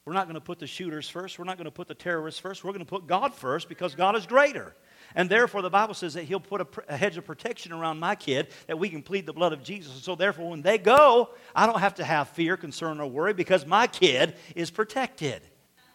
We're 0.04 0.12
not 0.12 0.26
going 0.26 0.34
to 0.34 0.40
put 0.40 0.60
the 0.60 0.68
shooters 0.68 1.08
first. 1.08 1.36
We're 1.36 1.46
not 1.46 1.56
going 1.56 1.64
to 1.64 1.72
put 1.72 1.88
the 1.88 1.94
terrorists 1.94 2.38
first. 2.38 2.62
We're 2.62 2.70
going 2.70 2.84
to 2.84 2.88
put 2.88 3.08
God 3.08 3.34
first 3.34 3.68
because 3.68 3.96
God 3.96 4.14
is 4.14 4.24
greater. 4.24 4.72
And 5.16 5.28
therefore, 5.28 5.62
the 5.62 5.70
Bible 5.70 5.94
says 5.94 6.14
that 6.14 6.24
He'll 6.24 6.38
put 6.38 6.60
a, 6.60 6.66
a, 6.88 6.96
hedge 6.96 7.16
of 7.16 7.24
protection 7.24 7.72
around 7.72 7.98
my 7.98 8.14
kid 8.14 8.48
that 8.68 8.78
we 8.78 8.88
can 8.88 9.02
plead 9.02 9.26
the 9.26 9.32
blood 9.32 9.52
of 9.52 9.64
Jesus. 9.64 9.94
And 9.94 10.02
so, 10.02 10.14
therefore, 10.14 10.50
when 10.50 10.62
they 10.62 10.78
go, 10.78 11.30
I 11.56 11.66
don't 11.66 11.80
have 11.80 11.96
to 11.96 12.04
have 12.04 12.28
fear, 12.30 12.56
concern, 12.56 13.00
or 13.00 13.06
worry 13.08 13.34
because 13.34 13.66
my 13.66 13.88
kid 13.88 14.34
is 14.54 14.70
protected 14.70 15.42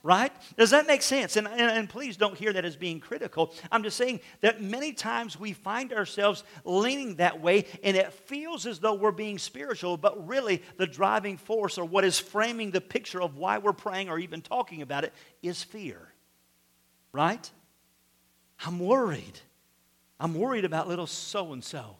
right? 0.03 0.31
Does 0.57 0.71
that 0.71 0.87
make 0.87 1.01
sense? 1.01 1.37
And, 1.37 1.47
and, 1.47 1.59
and, 1.59 1.89
please 1.89 2.17
don't 2.17 2.35
hear 2.35 2.51
that 2.53 2.65
as 2.65 2.75
being 2.75 2.99
critical. 2.99 3.53
I'm 3.71 3.83
just 3.83 3.97
saying 3.97 4.21
that 4.41 4.61
many 4.61 4.93
times 4.93 5.39
we 5.39 5.53
find 5.53 5.93
ourselves 5.93 6.43
leaning 6.65 7.17
that 7.17 7.39
way, 7.39 7.65
and 7.83 7.95
it 7.95 8.11
feels 8.11 8.65
as 8.65 8.79
though 8.79 8.95
we're 8.95 9.11
being 9.11 9.37
spiritual, 9.37 9.97
but 9.97 10.27
really 10.27 10.63
the 10.77 10.87
driving 10.87 11.37
force 11.37 11.77
or 11.77 11.85
what 11.85 12.03
is 12.03 12.17
framing 12.17 12.71
the 12.71 12.81
picture 12.81 13.21
of 13.21 13.37
why 13.37 13.59
we're 13.59 13.73
praying 13.73 14.09
or 14.09 14.17
even 14.17 14.41
talking 14.41 14.81
about 14.81 15.03
it 15.03 15.13
is 15.43 15.61
fear, 15.61 15.99
right? 17.11 17.49
I'm 18.65 18.79
worried. 18.79 19.39
I'm 20.19 20.33
worried 20.33 20.65
about 20.65 20.87
little 20.87 21.07
so 21.07 21.53
and 21.53 21.63
so. 21.63 21.97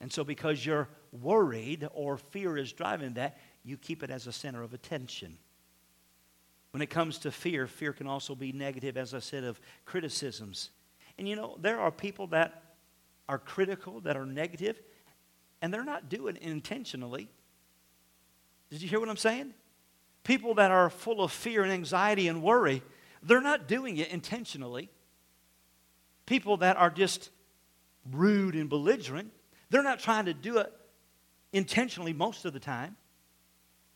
And 0.00 0.12
so, 0.12 0.24
because 0.24 0.64
you're 0.64 0.88
worried 1.12 1.88
or 1.94 2.18
fear 2.18 2.58
is 2.58 2.72
driving 2.72 3.14
that, 3.14 3.38
you 3.64 3.78
keep 3.78 4.02
it 4.02 4.10
as 4.10 4.26
a 4.26 4.32
center 4.32 4.62
of 4.62 4.74
attention. 4.74 5.38
When 6.76 6.82
it 6.82 6.90
comes 6.90 7.16
to 7.20 7.32
fear, 7.32 7.66
fear 7.66 7.94
can 7.94 8.06
also 8.06 8.34
be 8.34 8.52
negative, 8.52 8.98
as 8.98 9.14
I 9.14 9.20
said, 9.20 9.44
of 9.44 9.58
criticisms. 9.86 10.68
And 11.16 11.26
you 11.26 11.34
know, 11.34 11.56
there 11.58 11.80
are 11.80 11.90
people 11.90 12.26
that 12.26 12.64
are 13.30 13.38
critical, 13.38 14.00
that 14.00 14.14
are 14.14 14.26
negative, 14.26 14.78
and 15.62 15.72
they're 15.72 15.86
not 15.86 16.10
doing 16.10 16.36
it 16.36 16.42
intentionally. 16.42 17.30
Did 18.68 18.82
you 18.82 18.90
hear 18.90 19.00
what 19.00 19.08
I'm 19.08 19.16
saying? 19.16 19.54
People 20.22 20.52
that 20.56 20.70
are 20.70 20.90
full 20.90 21.22
of 21.22 21.32
fear 21.32 21.62
and 21.62 21.72
anxiety 21.72 22.28
and 22.28 22.42
worry, 22.42 22.82
they're 23.22 23.40
not 23.40 23.68
doing 23.68 23.96
it 23.96 24.08
intentionally. 24.08 24.90
People 26.26 26.58
that 26.58 26.76
are 26.76 26.90
just 26.90 27.30
rude 28.12 28.54
and 28.54 28.68
belligerent, 28.68 29.32
they're 29.70 29.82
not 29.82 29.98
trying 29.98 30.26
to 30.26 30.34
do 30.34 30.58
it 30.58 30.70
intentionally 31.54 32.12
most 32.12 32.44
of 32.44 32.52
the 32.52 32.60
time. 32.60 32.98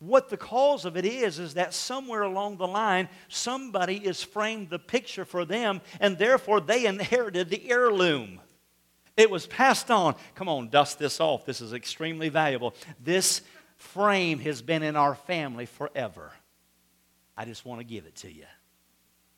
What 0.01 0.31
the 0.31 0.39
cause 0.39 0.87
of 0.87 0.97
it 0.97 1.05
is, 1.05 1.39
is 1.39 1.55
that 1.55 1.75
somewhere 1.75 2.23
along 2.23 2.57
the 2.57 2.67
line, 2.67 3.09
somebody 3.29 3.97
is 3.97 4.23
framed 4.23 4.71
the 4.71 4.79
picture 4.79 5.27
for 5.27 5.45
them, 5.45 5.83
and 6.01 6.17
therefore 6.17 6.61
they 6.61 6.87
inherited 6.87 7.51
the 7.51 7.71
heirloom. 7.71 8.41
It 9.17 9.31
was 9.31 9.47
passed 9.47 9.91
on. 9.91 10.15
Come 10.35 10.49
on, 10.49 10.71
dust 10.71 10.99
this 10.99 11.21
off. 11.21 11.45
This 11.45 11.61
is 11.61 11.75
extremely 11.75 12.31
valuable. 12.31 12.75
This 12.99 13.43
frame 13.77 14.39
has 14.39 14.63
been 14.63 14.83
in 14.83 14.97
our 14.97 15.15
family 15.15 15.67
forever. 15.67 16.33
I 17.37 17.45
just 17.45 17.67
want 17.67 17.81
to 17.81 17.85
give 17.85 18.07
it 18.07 18.17
to 18.17 18.33
you. 18.33 18.47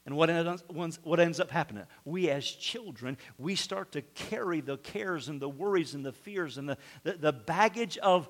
And 0.04 0.16
what 0.16 0.30
ends, 0.30 0.98
what 1.04 1.20
ends 1.20 1.38
up 1.38 1.50
happening? 1.50 1.84
We, 2.04 2.28
as 2.28 2.44
children, 2.44 3.16
we 3.38 3.54
start 3.54 3.92
to 3.92 4.02
carry 4.02 4.60
the 4.60 4.76
cares 4.76 5.28
and 5.28 5.40
the 5.40 5.48
worries 5.48 5.94
and 5.94 6.04
the 6.04 6.12
fears 6.12 6.58
and 6.58 6.68
the, 6.68 6.76
the, 7.04 7.12
the 7.12 7.32
baggage 7.32 7.98
of 7.98 8.28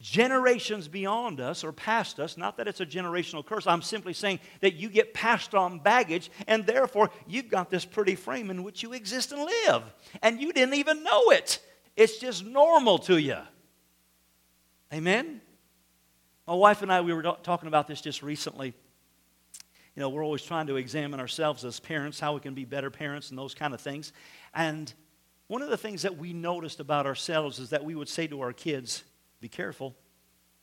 generations 0.00 0.86
beyond 0.86 1.40
us 1.40 1.64
or 1.64 1.72
past 1.72 2.20
us, 2.20 2.36
not 2.36 2.56
that 2.56 2.68
it's 2.68 2.80
a 2.80 2.86
generational 2.86 3.44
curse, 3.44 3.66
I'm 3.66 3.82
simply 3.82 4.12
saying 4.12 4.38
that 4.60 4.74
you 4.74 4.88
get 4.88 5.12
passed 5.12 5.54
on 5.54 5.80
baggage, 5.80 6.30
and 6.46 6.64
therefore 6.64 7.10
you've 7.26 7.48
got 7.48 7.68
this 7.70 7.84
pretty 7.84 8.14
frame 8.14 8.50
in 8.50 8.62
which 8.62 8.82
you 8.82 8.92
exist 8.92 9.32
and 9.32 9.42
live. 9.42 9.82
And 10.22 10.40
you 10.40 10.52
didn't 10.52 10.74
even 10.74 11.02
know 11.02 11.30
it, 11.30 11.58
it's 11.96 12.18
just 12.18 12.44
normal 12.44 12.98
to 13.00 13.18
you. 13.18 13.38
Amen? 14.92 15.40
My 16.46 16.54
wife 16.54 16.80
and 16.82 16.90
I, 16.90 17.00
we 17.02 17.12
were 17.12 17.22
talking 17.22 17.66
about 17.66 17.86
this 17.88 18.00
just 18.00 18.22
recently. 18.22 18.72
You 19.94 20.00
know, 20.00 20.08
we're 20.08 20.24
always 20.24 20.42
trying 20.42 20.68
to 20.68 20.76
examine 20.76 21.18
ourselves 21.18 21.64
as 21.64 21.80
parents, 21.80 22.20
how 22.20 22.34
we 22.34 22.40
can 22.40 22.54
be 22.54 22.64
better 22.64 22.88
parents, 22.88 23.30
and 23.30 23.38
those 23.38 23.52
kind 23.52 23.74
of 23.74 23.80
things. 23.80 24.12
And 24.54 24.92
one 25.48 25.60
of 25.60 25.70
the 25.70 25.76
things 25.76 26.02
that 26.02 26.16
we 26.16 26.32
noticed 26.32 26.78
about 26.78 27.04
ourselves 27.04 27.58
is 27.58 27.70
that 27.70 27.84
we 27.84 27.96
would 27.96 28.08
say 28.08 28.28
to 28.28 28.40
our 28.40 28.52
kids, 28.52 29.02
be 29.40 29.48
careful. 29.48 29.94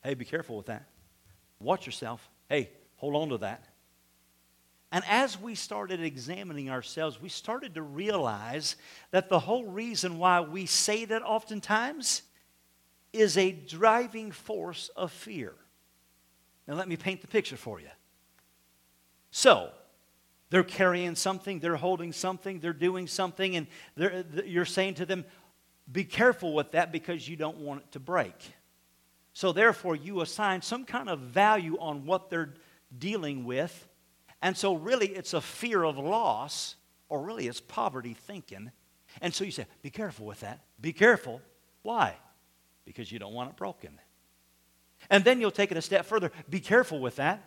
Hey, 0.04 0.14
be 0.14 0.26
careful 0.26 0.58
with 0.58 0.68
that. 0.68 0.88
Watch 1.60 1.86
yourself. 1.86 2.30
Hey, 2.50 2.70
hold 2.98 3.16
on 3.16 3.30
to 3.30 3.38
that. 3.40 3.66
And 4.92 5.04
as 5.10 5.40
we 5.40 5.56
started 5.56 6.02
examining 6.02 6.70
ourselves, 6.70 7.20
we 7.20 7.30
started 7.30 7.76
to 7.76 7.82
realize 7.82 8.76
that 9.12 9.30
the 9.30 9.40
whole 9.40 9.66
reason 9.66 10.20
why 10.20 10.42
we 10.42 10.66
say 10.66 11.06
that 11.06 11.22
oftentimes 11.24 12.22
is 13.12 13.38
a 13.38 13.52
driving 13.52 14.32
force 14.32 14.90
of 14.96 15.12
fear. 15.12 15.54
Now, 16.68 16.76
let 16.76 16.88
me 16.88 16.98
paint 16.98 17.22
the 17.22 17.28
picture 17.28 17.58
for 17.58 17.80
you. 17.80 17.90
So, 19.32 19.72
they're 20.50 20.64
carrying 20.64 21.16
something, 21.16 21.60
they're 21.60 21.76
holding 21.76 22.14
something, 22.14 22.60
they're 22.60 22.72
doing 22.72 23.08
something, 23.08 23.56
and 23.56 23.68
you're 24.46 24.66
saying 24.66 24.94
to 24.96 25.06
them, 25.06 25.26
be 25.92 26.04
careful 26.04 26.54
with 26.54 26.72
that 26.72 26.92
because 26.92 27.28
you 27.28 27.36
don't 27.36 27.58
want 27.58 27.82
it 27.82 27.92
to 27.92 28.00
break. 28.00 28.34
So, 29.36 29.52
therefore, 29.52 29.96
you 29.96 30.22
assign 30.22 30.64
some 30.64 30.86
kind 30.86 31.10
of 31.10 31.20
value 31.20 31.78
on 31.80 32.06
what 32.06 32.32
they're 32.32 32.54
dealing 32.98 33.44
with. 33.44 33.88
And 34.42 34.58
so, 34.58 34.74
really, 34.74 35.10
it's 35.10 35.34
a 35.34 35.42
fear 35.42 35.84
of 35.84 35.98
loss, 35.98 36.76
or 37.10 37.22
really, 37.22 37.48
it's 37.48 37.62
poverty 37.62 38.14
thinking. 38.14 38.72
And 39.22 39.34
so 39.34 39.44
you 39.44 39.52
say, 39.52 39.66
be 39.82 39.90
careful 39.90 40.26
with 40.26 40.40
that. 40.42 40.62
Be 40.80 40.94
careful. 40.94 41.42
Why? 41.82 42.16
Because 42.86 43.12
you 43.12 43.20
don't 43.20 43.34
want 43.34 43.50
it 43.50 43.56
broken. 43.58 44.00
And 45.10 45.24
then 45.24 45.40
you'll 45.40 45.52
take 45.52 45.72
it 45.72 45.78
a 45.78 45.82
step 45.82 46.06
further. 46.06 46.32
Be 46.50 46.60
careful 46.60 47.00
with 47.00 47.18
that. 47.18 47.44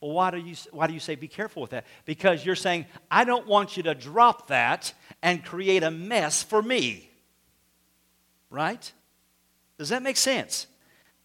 Well, 0.00 0.12
why 0.12 0.30
do 0.30 0.38
you, 0.38 0.54
why 0.72 0.86
do 0.86 0.94
you 0.94 1.00
say 1.00 1.14
be 1.14 1.28
careful 1.28 1.60
with 1.60 1.72
that? 1.72 1.86
Because 2.04 2.44
you're 2.44 2.54
saying, 2.54 2.86
I 3.10 3.24
don't 3.24 3.46
want 3.46 3.76
you 3.76 3.82
to 3.84 3.94
drop 3.94 4.48
that 4.48 4.92
and 5.22 5.44
create 5.44 5.82
a 5.82 5.90
mess 5.90 6.42
for 6.42 6.62
me. 6.62 7.10
Right? 8.48 8.92
Does 9.78 9.90
that 9.90 10.02
make 10.02 10.16
sense? 10.16 10.66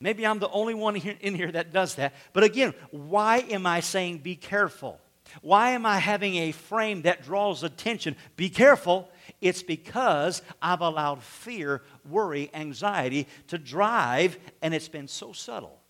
Maybe 0.05 0.23
I'm 0.23 0.37
the 0.37 0.51
only 0.51 0.75
one 0.75 0.95
in 0.95 1.33
here 1.33 1.51
that 1.51 1.73
does 1.73 1.95
that. 1.95 2.13
But 2.31 2.43
again, 2.43 2.75
why 2.91 3.39
am 3.39 3.65
I 3.65 3.79
saying 3.79 4.19
be 4.19 4.35
careful? 4.35 5.01
Why 5.41 5.71
am 5.71 5.83
I 5.83 5.97
having 5.97 6.35
a 6.35 6.51
frame 6.51 7.01
that 7.01 7.23
draws 7.23 7.63
attention? 7.63 8.15
Be 8.35 8.51
careful. 8.51 9.09
It's 9.41 9.63
because 9.63 10.43
I've 10.61 10.81
allowed 10.81 11.23
fear, 11.23 11.81
worry, 12.07 12.51
anxiety 12.53 13.27
to 13.47 13.57
drive, 13.57 14.37
and 14.61 14.75
it's 14.75 14.87
been 14.87 15.07
so 15.07 15.33
subtle. 15.33 15.81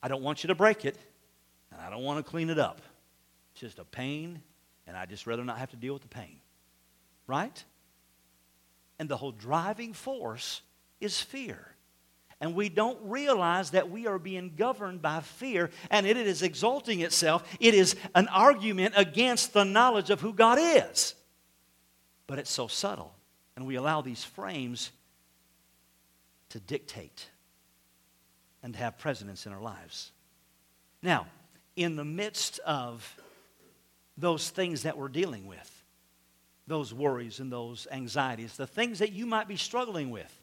I 0.00 0.06
don't 0.06 0.22
want 0.22 0.44
you 0.44 0.46
to 0.46 0.54
break 0.54 0.84
it, 0.84 0.96
and 1.72 1.80
I 1.80 1.90
don't 1.90 2.04
want 2.04 2.24
to 2.24 2.30
clean 2.30 2.48
it 2.48 2.60
up. 2.60 2.80
It's 3.54 3.60
just 3.60 3.80
a 3.80 3.84
pain, 3.84 4.40
and 4.86 4.96
I'd 4.96 5.10
just 5.10 5.26
rather 5.26 5.44
not 5.44 5.58
have 5.58 5.70
to 5.70 5.76
deal 5.76 5.94
with 5.94 6.02
the 6.02 6.08
pain. 6.08 6.36
Right? 7.26 7.64
And 9.00 9.08
the 9.08 9.16
whole 9.16 9.32
driving 9.32 9.94
force 9.94 10.62
is 11.00 11.20
fear 11.20 11.71
and 12.42 12.56
we 12.56 12.68
don't 12.68 12.98
realize 13.04 13.70
that 13.70 13.88
we 13.88 14.08
are 14.08 14.18
being 14.18 14.54
governed 14.56 15.00
by 15.00 15.20
fear 15.20 15.70
and 15.90 16.04
it 16.08 16.16
is 16.16 16.42
exalting 16.42 17.00
itself. 17.00 17.48
It 17.60 17.72
is 17.72 17.94
an 18.16 18.26
argument 18.26 18.94
against 18.96 19.52
the 19.52 19.62
knowledge 19.62 20.10
of 20.10 20.20
who 20.20 20.32
God 20.32 20.58
is. 20.60 21.14
But 22.26 22.40
it's 22.40 22.50
so 22.50 22.66
subtle, 22.66 23.14
and 23.54 23.64
we 23.64 23.76
allow 23.76 24.00
these 24.00 24.24
frames 24.24 24.90
to 26.48 26.58
dictate 26.58 27.28
and 28.60 28.72
to 28.72 28.78
have 28.80 28.98
precedence 28.98 29.46
in 29.46 29.52
our 29.52 29.62
lives. 29.62 30.10
Now, 31.00 31.28
in 31.76 31.94
the 31.94 32.04
midst 32.04 32.58
of 32.66 33.16
those 34.18 34.50
things 34.50 34.82
that 34.82 34.98
we're 34.98 35.08
dealing 35.08 35.46
with, 35.46 35.84
those 36.66 36.92
worries 36.92 37.38
and 37.38 37.52
those 37.52 37.86
anxieties, 37.92 38.56
the 38.56 38.66
things 38.66 38.98
that 38.98 39.12
you 39.12 39.26
might 39.26 39.46
be 39.46 39.56
struggling 39.56 40.10
with, 40.10 40.41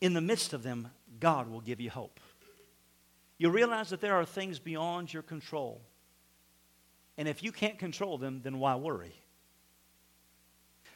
in 0.00 0.14
the 0.14 0.20
midst 0.20 0.52
of 0.52 0.62
them, 0.62 0.88
God 1.18 1.50
will 1.50 1.60
give 1.60 1.80
you 1.80 1.90
hope. 1.90 2.20
You 3.38 3.50
realize 3.50 3.90
that 3.90 4.00
there 4.00 4.14
are 4.14 4.24
things 4.24 4.58
beyond 4.58 5.12
your 5.12 5.22
control. 5.22 5.80
And 7.16 7.28
if 7.28 7.42
you 7.42 7.52
can't 7.52 7.78
control 7.78 8.18
them, 8.18 8.40
then 8.42 8.58
why 8.58 8.76
worry? 8.76 9.14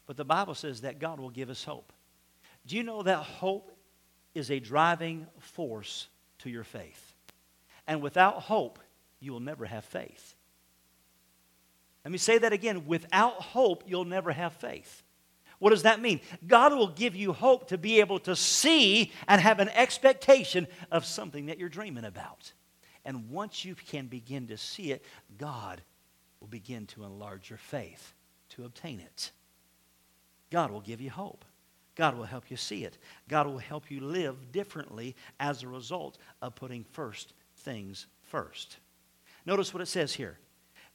But 0.07 0.17
the 0.17 0.25
Bible 0.25 0.55
says 0.55 0.83
that 0.83 0.99
God 0.99 1.21
will 1.21 1.31
give 1.31 1.51
us 1.51 1.65
hope. 1.65 1.93
Do 2.67 2.77
you 2.77 2.83
know 2.83 3.03
that 3.03 3.19
hope 3.19 3.73
is 4.35 4.51
a 4.51 4.59
driving 4.59 5.27
force 5.39 6.09
to 6.41 6.51
your 6.51 6.65
faith? 6.65 7.15
And 7.87 8.03
without 8.03 8.41
hope, 8.41 8.79
you 9.21 9.33
will 9.33 9.41
never 9.41 9.67
have 9.67 9.85
faith. 9.85 10.35
Let 12.05 12.13
me 12.13 12.19
say 12.19 12.39
that 12.39 12.53
again. 12.53 12.87
Without 12.87 13.41
hope, 13.41 13.85
you'll 13.87 14.05
never 14.05 14.33
have 14.33 14.53
faith. 14.55 15.03
What 15.65 15.71
does 15.71 15.85
that 15.85 16.03
mean? 16.03 16.21
God 16.47 16.75
will 16.75 16.89
give 16.89 17.17
you 17.17 17.33
hope 17.33 17.69
to 17.69 17.79
be 17.79 18.01
able 18.01 18.19
to 18.19 18.37
see 18.37 19.11
and 19.27 19.41
have 19.41 19.61
an 19.61 19.71
expectation 19.71 20.67
of 20.93 21.07
something 21.07 21.47
that 21.47 21.57
you're 21.57 21.71
dreaming 21.71 22.05
about. 22.05 22.53
And 23.07 23.31
once 23.31 23.65
you 23.65 23.75
can 23.75 24.07
begin 24.07 24.49
to 24.49 24.59
see 24.59 24.93
it, 24.93 25.03
God 25.39 25.81
will 26.39 26.49
begin 26.49 26.85
to 26.89 27.05
enlarge 27.05 27.49
your 27.49 27.57
faith 27.57 28.13
to 28.51 28.67
obtain 28.67 29.01
it. 29.01 29.31
God 30.51 30.71
will 30.71 30.83
give 30.83 31.01
you 31.01 31.09
hope. 31.09 31.47
God 31.95 32.15
will 32.15 32.25
help 32.25 32.51
you 32.51 32.59
see 32.59 32.85
it. 32.85 32.99
God 33.27 33.47
will 33.47 33.57
help 33.57 33.91
you 33.91 34.01
live 34.01 34.53
differently 34.53 35.17
as 35.41 35.63
a 35.63 35.69
result 35.69 36.19
of 36.43 36.57
putting 36.57 36.85
first 36.85 37.33
things 37.57 38.07
first. 38.21 38.77
Notice 39.47 39.73
what 39.73 39.81
it 39.81 39.87
says 39.87 40.13
here 40.13 40.37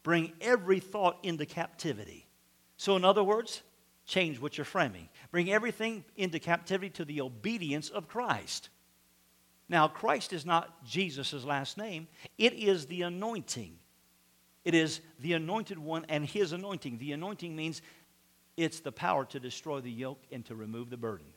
bring 0.03 0.32
every 0.39 0.79
thought 0.79 1.17
into 1.23 1.47
captivity. 1.47 2.27
So, 2.77 2.95
in 2.95 3.03
other 3.03 3.23
words, 3.23 3.63
change 4.09 4.39
what 4.39 4.57
you're 4.57 4.65
framing. 4.65 5.07
Bring 5.31 5.51
everything 5.51 6.03
into 6.17 6.39
captivity 6.39 6.89
to 6.91 7.05
the 7.05 7.21
obedience 7.21 7.89
of 7.89 8.07
Christ. 8.07 8.69
Now, 9.69 9.87
Christ 9.87 10.33
is 10.33 10.45
not 10.45 10.83
Jesus' 10.83 11.45
last 11.45 11.77
name, 11.77 12.07
it 12.37 12.53
is 12.53 12.87
the 12.87 13.03
anointing. 13.03 13.77
It 14.65 14.75
is 14.75 14.99
the 15.19 15.33
anointed 15.33 15.79
one 15.79 16.05
and 16.09 16.25
his 16.25 16.51
anointing. 16.51 16.97
The 16.97 17.13
anointing 17.13 17.55
means 17.55 17.81
it's 18.57 18.81
the 18.81 18.91
power 18.91 19.23
to 19.25 19.39
destroy 19.39 19.79
the 19.79 19.91
yoke 19.91 20.21
and 20.31 20.45
to 20.47 20.55
remove 20.55 20.89
the 20.89 20.97
burden. 20.97 21.27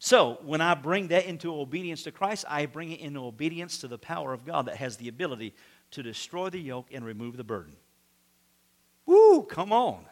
So, 0.00 0.38
when 0.42 0.60
I 0.60 0.74
bring 0.74 1.08
that 1.08 1.26
into 1.26 1.54
obedience 1.54 2.02
to 2.02 2.12
Christ, 2.12 2.44
I 2.48 2.66
bring 2.66 2.90
it 2.90 3.00
into 3.00 3.20
obedience 3.20 3.78
to 3.78 3.88
the 3.88 3.98
power 3.98 4.32
of 4.32 4.44
God 4.44 4.66
that 4.66 4.76
has 4.76 4.96
the 4.96 5.08
ability 5.08 5.54
to 5.92 6.02
destroy 6.02 6.50
the 6.50 6.60
yoke 6.60 6.88
and 6.92 7.04
remove 7.04 7.36
the 7.36 7.44
burden. 7.44 7.76
Woo, 9.06 9.42
come 9.42 9.72
on. 9.72 10.04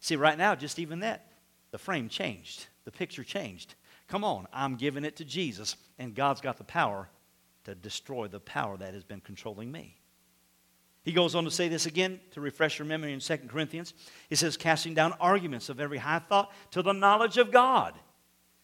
See, 0.00 0.16
right 0.16 0.38
now, 0.38 0.54
just 0.54 0.78
even 0.78 1.00
that, 1.00 1.26
the 1.70 1.78
frame 1.78 2.08
changed, 2.08 2.66
the 2.84 2.92
picture 2.92 3.24
changed. 3.24 3.74
Come 4.06 4.24
on, 4.24 4.46
I'm 4.52 4.76
giving 4.76 5.04
it 5.04 5.16
to 5.16 5.24
Jesus, 5.24 5.76
and 5.98 6.14
God's 6.14 6.40
got 6.40 6.56
the 6.56 6.64
power 6.64 7.08
to 7.64 7.74
destroy 7.74 8.28
the 8.28 8.40
power 8.40 8.76
that 8.78 8.94
has 8.94 9.04
been 9.04 9.20
controlling 9.20 9.70
me. 9.70 9.98
He 11.02 11.12
goes 11.12 11.34
on 11.34 11.44
to 11.44 11.50
say 11.50 11.68
this 11.68 11.86
again 11.86 12.20
to 12.32 12.40
refresh 12.40 12.78
your 12.78 12.86
memory 12.86 13.12
in 13.12 13.20
2 13.20 13.36
Corinthians. 13.48 13.94
He 14.28 14.34
says, 14.34 14.56
casting 14.56 14.94
down 14.94 15.14
arguments 15.20 15.68
of 15.68 15.80
every 15.80 15.98
high 15.98 16.18
thought 16.18 16.52
to 16.72 16.82
the 16.82 16.92
knowledge 16.92 17.38
of 17.38 17.50
God. 17.50 17.94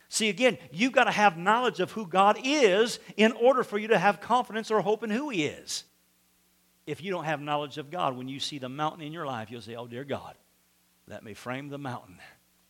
See, 0.09 0.29
again, 0.29 0.59
you've 0.70 0.92
got 0.92 1.05
to 1.05 1.11
have 1.11 1.37
knowledge 1.37 1.81
of 1.81 1.92
who 1.92 2.07
God 2.07 2.38
is 2.42 3.01
in 3.16 3.33
order 3.33 3.64
for 3.64 3.79
you 3.79 3.88
to 3.88 3.99
have 3.99 4.20
confidence 4.20 4.70
or 4.70 4.81
hope 4.81 5.03
in 5.03 5.11
who 5.11 5.31
He 5.31 5.44
is. 5.44 5.85
If 6.87 7.03
you 7.03 7.11
don't 7.11 7.25
have 7.25 7.40
knowledge 7.40 7.79
of 7.79 7.90
God, 7.90 8.16
when 8.16 8.29
you 8.29 8.38
see 8.38 8.59
the 8.59 8.68
mountain 8.68 9.03
in 9.03 9.12
your 9.12 9.27
life, 9.27 9.51
you'll 9.51 9.62
say, 9.62 9.75
Oh, 9.75 9.87
dear 9.87 10.05
God, 10.05 10.37
let 11.06 11.22
me 11.22 11.34
frame 11.34 11.68
the 11.68 11.78
mountain. 11.78 12.18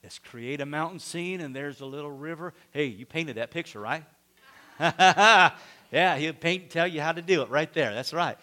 Let's 0.02 0.18
create 0.18 0.60
a 0.60 0.66
mountain 0.66 0.98
scene, 0.98 1.40
and 1.40 1.54
there's 1.54 1.80
a 1.80 1.86
little 1.86 2.10
river. 2.10 2.52
Hey, 2.72 2.86
you 2.86 3.06
painted 3.06 3.36
that 3.36 3.50
picture, 3.50 3.80
right? 3.80 4.04
yeah, 4.80 6.16
he'll 6.16 6.32
paint 6.34 6.62
and 6.64 6.70
tell 6.70 6.86
you 6.86 7.00
how 7.00 7.12
to 7.12 7.22
do 7.22 7.42
it 7.42 7.48
right 7.48 7.72
there. 7.72 7.94
That's 7.94 8.12
right. 8.12 8.36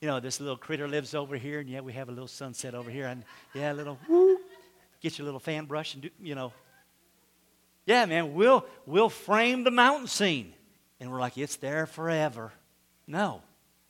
You 0.00 0.08
know, 0.08 0.20
this 0.20 0.40
little 0.40 0.56
critter 0.56 0.86
lives 0.86 1.14
over 1.14 1.36
here, 1.36 1.60
and 1.60 1.68
yeah, 1.68 1.80
we 1.80 1.92
have 1.92 2.08
a 2.08 2.12
little 2.12 2.28
sunset 2.28 2.74
over 2.74 2.90
here, 2.90 3.06
and 3.06 3.24
yeah, 3.54 3.72
a 3.72 3.74
little 3.74 3.98
whoop. 4.08 4.40
Get 5.00 5.18
your 5.18 5.24
little 5.24 5.40
fan 5.40 5.66
brush 5.66 5.94
and 5.94 6.04
do, 6.04 6.10
you 6.22 6.34
know. 6.34 6.52
Yeah, 7.86 8.06
man, 8.06 8.32
we'll 8.32 8.64
we'll 8.86 9.10
frame 9.10 9.64
the 9.64 9.70
mountain 9.70 10.06
scene, 10.06 10.54
and 11.00 11.10
we're 11.10 11.20
like, 11.20 11.36
it's 11.36 11.56
there 11.56 11.86
forever. 11.86 12.52
No, 13.06 13.42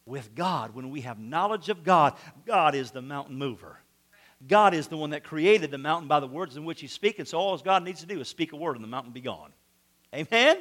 with 0.07 0.35
God, 0.35 0.74
when 0.74 0.90
we 0.90 1.02
have 1.02 1.18
knowledge 1.18 1.68
of 1.68 1.85
God, 1.85 2.14
God 2.44 2.74
is 2.74 2.90
the 2.90 3.02
mountain 3.02 3.37
mover. 3.37 3.78
God 4.46 4.74
is 4.74 4.88
the 4.88 4.96
one 4.96 5.11
that 5.11 5.24
created 5.24 5.70
the 5.70 5.78
mountain 5.78 6.09
by 6.09 6.20
the 6.20 6.26
words 6.26 6.57
in 6.57 6.64
which 6.64 6.80
He's 6.80 6.92
speaking. 6.92 7.24
So 7.24 7.38
all 7.38 7.57
God 7.59 7.83
needs 7.83 8.00
to 8.00 8.07
do 8.07 8.20
is 8.20 8.28
speak 8.28 8.52
a 8.52 8.57
word 8.57 8.76
and 8.76 8.85
the 8.85 8.88
mountain 8.88 9.12
be 9.12 9.20
gone. 9.20 9.52
Amen? 10.14 10.59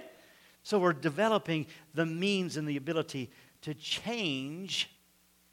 So 0.63 0.79
we're 0.79 0.93
developing 0.93 1.67
the 1.93 2.05
means 2.05 2.57
and 2.57 2.67
the 2.67 2.77
ability 2.77 3.29
to 3.61 3.73
change 3.73 4.89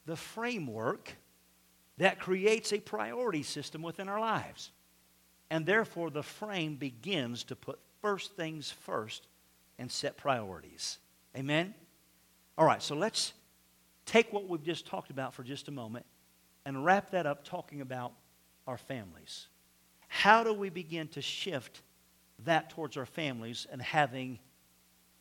the 0.06 0.16
framework 0.16 1.16
that 1.98 2.18
creates 2.18 2.72
a 2.72 2.78
priority 2.78 3.42
system 3.42 3.82
within 3.82 4.08
our 4.08 4.20
lives. 4.20 4.70
And 5.50 5.66
therefore, 5.66 6.10
the 6.10 6.22
frame 6.22 6.76
begins 6.76 7.44
to 7.44 7.56
put 7.56 7.78
first 8.00 8.36
things 8.36 8.70
first 8.70 9.26
and 9.78 9.90
set 9.90 10.16
priorities. 10.16 10.98
Amen? 11.36 11.74
All 12.56 12.66
right, 12.66 12.82
so 12.82 12.94
let's 12.94 13.32
take 14.06 14.32
what 14.32 14.48
we've 14.48 14.62
just 14.62 14.86
talked 14.86 15.10
about 15.10 15.34
for 15.34 15.42
just 15.42 15.68
a 15.68 15.72
moment 15.72 16.06
and 16.70 16.85
wrap 16.85 17.11
that 17.11 17.26
up 17.26 17.42
talking 17.44 17.80
about 17.80 18.12
our 18.68 18.78
families. 18.78 19.48
How 20.06 20.44
do 20.44 20.52
we 20.52 20.70
begin 20.70 21.09
to 21.09 21.20
shift 21.20 21.83
that 22.44 22.70
towards 22.70 22.96
our 22.96 23.06
families 23.06 23.66
and 23.72 23.83
having 23.83 24.38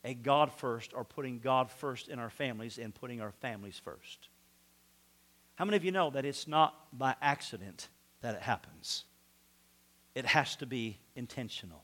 a 0.04 0.14
God 0.14 0.52
first 0.52 0.92
or 0.94 1.02
putting 1.02 1.40
God 1.40 1.68
first 1.68 2.06
in 2.06 2.20
our 2.20 2.30
families 2.30 2.78
and 2.78 2.94
putting 2.94 3.20
our 3.20 3.32
families 3.32 3.80
first? 3.82 4.28
How 5.56 5.64
many 5.64 5.76
of 5.76 5.84
you 5.84 5.90
know 5.90 6.10
that 6.10 6.24
it's 6.24 6.46
not 6.46 6.96
by 6.96 7.16
accident 7.20 7.88
that 8.20 8.36
it 8.36 8.42
happens? 8.42 9.02
It 10.14 10.26
has 10.26 10.54
to 10.56 10.66
be 10.66 11.00
intentional. 11.16 11.82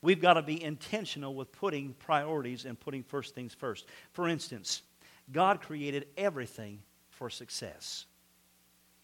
We've 0.00 0.20
got 0.20 0.34
to 0.34 0.42
be 0.42 0.62
intentional 0.62 1.34
with 1.34 1.52
putting 1.52 1.92
priorities 1.92 2.64
and 2.64 2.80
putting 2.80 3.02
first 3.02 3.34
things 3.34 3.52
first. 3.52 3.84
For 4.12 4.28
instance, 4.28 4.80
God 5.30 5.60
created 5.60 6.06
everything 6.16 6.80
for 7.10 7.28
success. 7.28 8.06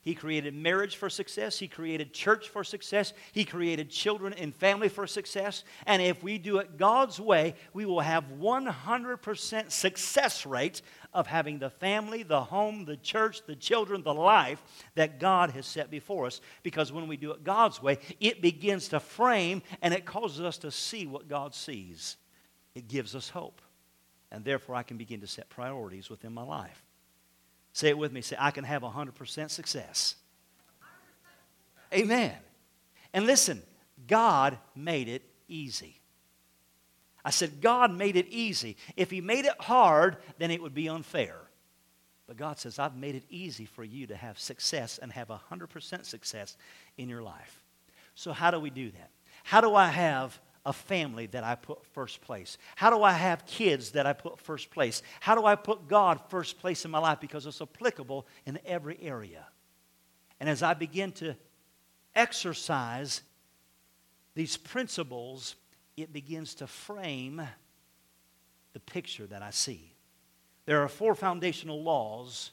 He 0.08 0.14
created 0.14 0.54
marriage 0.54 0.96
for 0.96 1.10
success. 1.10 1.58
He 1.58 1.68
created 1.68 2.14
church 2.14 2.48
for 2.48 2.64
success. 2.64 3.12
He 3.32 3.44
created 3.44 3.90
children 3.90 4.32
and 4.32 4.54
family 4.54 4.88
for 4.88 5.06
success. 5.06 5.64
And 5.84 6.00
if 6.00 6.22
we 6.22 6.38
do 6.38 6.56
it 6.56 6.78
God's 6.78 7.20
way, 7.20 7.54
we 7.74 7.84
will 7.84 8.00
have 8.00 8.24
100% 8.40 9.70
success 9.70 10.46
rate 10.46 10.80
of 11.12 11.26
having 11.26 11.58
the 11.58 11.68
family, 11.68 12.22
the 12.22 12.40
home, 12.40 12.86
the 12.86 12.96
church, 12.96 13.44
the 13.44 13.54
children, 13.54 14.02
the 14.02 14.14
life 14.14 14.62
that 14.94 15.20
God 15.20 15.50
has 15.50 15.66
set 15.66 15.90
before 15.90 16.24
us. 16.24 16.40
Because 16.62 16.90
when 16.90 17.06
we 17.06 17.18
do 17.18 17.32
it 17.32 17.44
God's 17.44 17.82
way, 17.82 17.98
it 18.18 18.40
begins 18.40 18.88
to 18.88 19.00
frame 19.00 19.60
and 19.82 19.92
it 19.92 20.06
causes 20.06 20.40
us 20.40 20.56
to 20.56 20.70
see 20.70 21.06
what 21.06 21.28
God 21.28 21.54
sees. 21.54 22.16
It 22.74 22.88
gives 22.88 23.14
us 23.14 23.28
hope. 23.28 23.60
And 24.32 24.42
therefore, 24.42 24.74
I 24.74 24.84
can 24.84 24.96
begin 24.96 25.20
to 25.20 25.26
set 25.26 25.50
priorities 25.50 26.08
within 26.08 26.32
my 26.32 26.44
life. 26.44 26.87
Say 27.72 27.88
it 27.88 27.98
with 27.98 28.12
me. 28.12 28.20
Say, 28.20 28.36
I 28.38 28.50
can 28.50 28.64
have 28.64 28.82
100% 28.82 29.50
success. 29.50 30.14
Amen. 31.92 32.34
And 33.12 33.26
listen, 33.26 33.62
God 34.06 34.58
made 34.74 35.08
it 35.08 35.22
easy. 35.48 36.00
I 37.24 37.30
said, 37.30 37.60
God 37.60 37.96
made 37.96 38.16
it 38.16 38.28
easy. 38.28 38.76
If 38.96 39.10
He 39.10 39.20
made 39.20 39.44
it 39.44 39.60
hard, 39.60 40.16
then 40.38 40.50
it 40.50 40.62
would 40.62 40.74
be 40.74 40.88
unfair. 40.88 41.36
But 42.26 42.36
God 42.36 42.58
says, 42.58 42.78
I've 42.78 42.96
made 42.96 43.14
it 43.14 43.24
easy 43.30 43.64
for 43.64 43.82
you 43.82 44.06
to 44.08 44.16
have 44.16 44.38
success 44.38 44.98
and 44.98 45.10
have 45.12 45.28
100% 45.28 46.04
success 46.04 46.56
in 46.98 47.08
your 47.08 47.22
life. 47.22 47.62
So, 48.14 48.32
how 48.32 48.50
do 48.50 48.60
we 48.60 48.70
do 48.70 48.90
that? 48.90 49.10
How 49.44 49.60
do 49.60 49.74
I 49.74 49.88
have 49.88 50.38
a 50.68 50.72
family 50.74 51.24
that 51.28 51.44
I 51.44 51.54
put 51.54 51.82
first 51.86 52.20
place? 52.20 52.58
How 52.76 52.90
do 52.90 53.02
I 53.02 53.12
have 53.12 53.46
kids 53.46 53.92
that 53.92 54.04
I 54.04 54.12
put 54.12 54.38
first 54.38 54.70
place? 54.70 55.02
How 55.18 55.34
do 55.34 55.46
I 55.46 55.54
put 55.54 55.88
God 55.88 56.20
first 56.28 56.60
place 56.60 56.84
in 56.84 56.90
my 56.90 56.98
life? 56.98 57.20
Because 57.20 57.46
it's 57.46 57.62
applicable 57.62 58.26
in 58.44 58.58
every 58.66 58.98
area. 59.00 59.46
And 60.38 60.46
as 60.46 60.62
I 60.62 60.74
begin 60.74 61.12
to 61.12 61.34
exercise 62.14 63.22
these 64.34 64.58
principles, 64.58 65.56
it 65.96 66.12
begins 66.12 66.54
to 66.56 66.66
frame 66.66 67.40
the 68.74 68.80
picture 68.80 69.26
that 69.26 69.42
I 69.42 69.50
see. 69.50 69.94
There 70.66 70.82
are 70.82 70.88
four 70.88 71.14
foundational 71.14 71.82
laws 71.82 72.50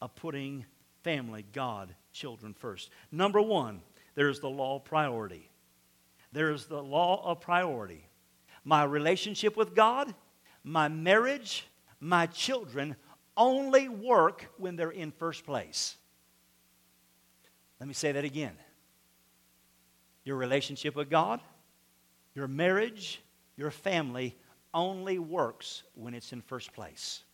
of 0.00 0.16
putting 0.16 0.66
family, 1.04 1.44
God, 1.52 1.94
children 2.12 2.54
first. 2.54 2.90
Number 3.12 3.40
one, 3.40 3.82
there's 4.16 4.40
the 4.40 4.50
law 4.50 4.76
of 4.76 4.84
priority. 4.84 5.48
There's 6.32 6.66
the 6.66 6.82
law 6.82 7.22
of 7.24 7.40
priority. 7.40 8.08
My 8.64 8.84
relationship 8.84 9.56
with 9.56 9.74
God, 9.74 10.14
my 10.64 10.88
marriage, 10.88 11.66
my 12.00 12.26
children 12.26 12.96
only 13.36 13.88
work 13.88 14.50
when 14.58 14.76
they're 14.76 14.90
in 14.90 15.10
first 15.12 15.44
place. 15.44 15.96
Let 17.80 17.88
me 17.88 17.94
say 17.94 18.12
that 18.12 18.24
again. 18.24 18.56
Your 20.24 20.36
relationship 20.36 20.94
with 20.94 21.10
God, 21.10 21.40
your 22.34 22.46
marriage, 22.46 23.20
your 23.56 23.70
family 23.70 24.36
only 24.72 25.18
works 25.18 25.82
when 25.94 26.14
it's 26.14 26.32
in 26.32 26.40
first 26.40 26.72
place. 26.72 27.24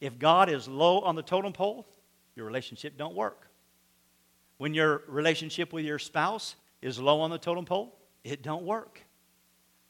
If 0.00 0.18
God 0.18 0.48
is 0.48 0.66
low 0.66 1.00
on 1.00 1.14
the 1.14 1.22
totem 1.22 1.52
pole, 1.52 1.86
your 2.34 2.46
relationship 2.46 2.96
don't 2.96 3.14
work. 3.14 3.46
When 4.56 4.74
your 4.74 5.02
relationship 5.06 5.72
with 5.72 5.84
your 5.84 5.98
spouse 5.98 6.56
is 6.82 6.98
low 6.98 7.20
on 7.20 7.30
the 7.30 7.38
totem 7.38 7.64
pole, 7.64 7.96
it 8.24 8.42
don't 8.42 8.64
work. 8.64 9.00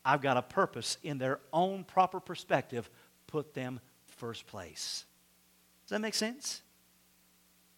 I've 0.05 0.23
got 0.23 0.37
a 0.37 0.43
purpose 0.43 0.97
in 1.03 1.19
their 1.19 1.41
own 1.53 1.85
proper 1.85 2.21
perspective, 2.21 2.89
put 3.27 3.55
them 3.55 3.81
first 4.07 4.47
place. 4.47 5.05
Does 5.85 5.91
that 5.91 6.01
make 6.01 6.15
sense? 6.15 6.63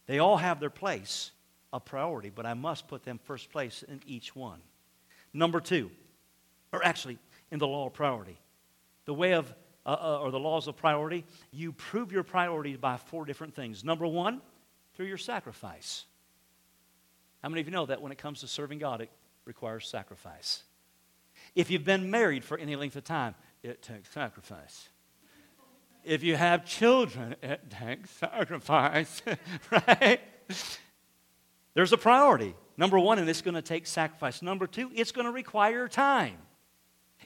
They 0.06 0.18
all 0.18 0.36
have 0.36 0.60
their 0.60 0.70
place 0.70 1.30
a 1.72 1.80
priority, 1.80 2.30
but 2.30 2.46
I 2.46 2.54
must 2.54 2.86
put 2.86 3.02
them 3.02 3.18
first 3.24 3.50
place 3.50 3.82
in 3.82 4.00
each 4.06 4.36
one. 4.36 4.60
Number 5.32 5.60
two, 5.60 5.90
or 6.72 6.84
actually, 6.84 7.18
in 7.50 7.58
the 7.58 7.66
law 7.66 7.86
of 7.86 7.94
priority, 7.94 8.38
the 9.06 9.14
way 9.14 9.32
of, 9.32 9.52
uh, 9.86 9.96
uh, 10.00 10.18
or 10.20 10.30
the 10.30 10.38
laws 10.38 10.68
of 10.68 10.76
priority, 10.76 11.24
you 11.50 11.72
prove 11.72 12.12
your 12.12 12.22
priorities 12.22 12.76
by 12.76 12.96
four 12.96 13.24
different 13.24 13.54
things. 13.54 13.82
Number 13.84 14.06
one, 14.06 14.42
through 14.94 15.06
your 15.06 15.18
sacrifice. 15.18 16.04
How 17.42 17.48
many 17.48 17.60
of 17.60 17.66
you 17.66 17.72
know 17.72 17.86
that 17.86 18.00
when 18.00 18.12
it 18.12 18.18
comes 18.18 18.40
to 18.40 18.48
serving 18.48 18.78
God, 18.78 19.00
it 19.00 19.10
requires 19.44 19.88
sacrifice? 19.88 20.62
If 21.54 21.70
you've 21.70 21.84
been 21.84 22.10
married 22.10 22.44
for 22.44 22.56
any 22.56 22.76
length 22.76 22.96
of 22.96 23.04
time, 23.04 23.34
it 23.62 23.82
takes 23.82 24.10
sacrifice. 24.10 24.88
If 26.04 26.22
you 26.22 26.36
have 26.36 26.64
children, 26.64 27.36
it 27.42 27.70
takes 27.70 28.10
sacrifice, 28.10 29.22
right? 29.70 30.20
There's 31.74 31.92
a 31.92 31.98
priority. 31.98 32.54
Number 32.76 32.98
one, 32.98 33.18
and 33.18 33.28
it's 33.28 33.42
going 33.42 33.54
to 33.54 33.62
take 33.62 33.86
sacrifice. 33.86 34.42
Number 34.42 34.66
two, 34.66 34.90
it's 34.94 35.12
going 35.12 35.26
to 35.26 35.32
require 35.32 35.88
time. 35.88 36.38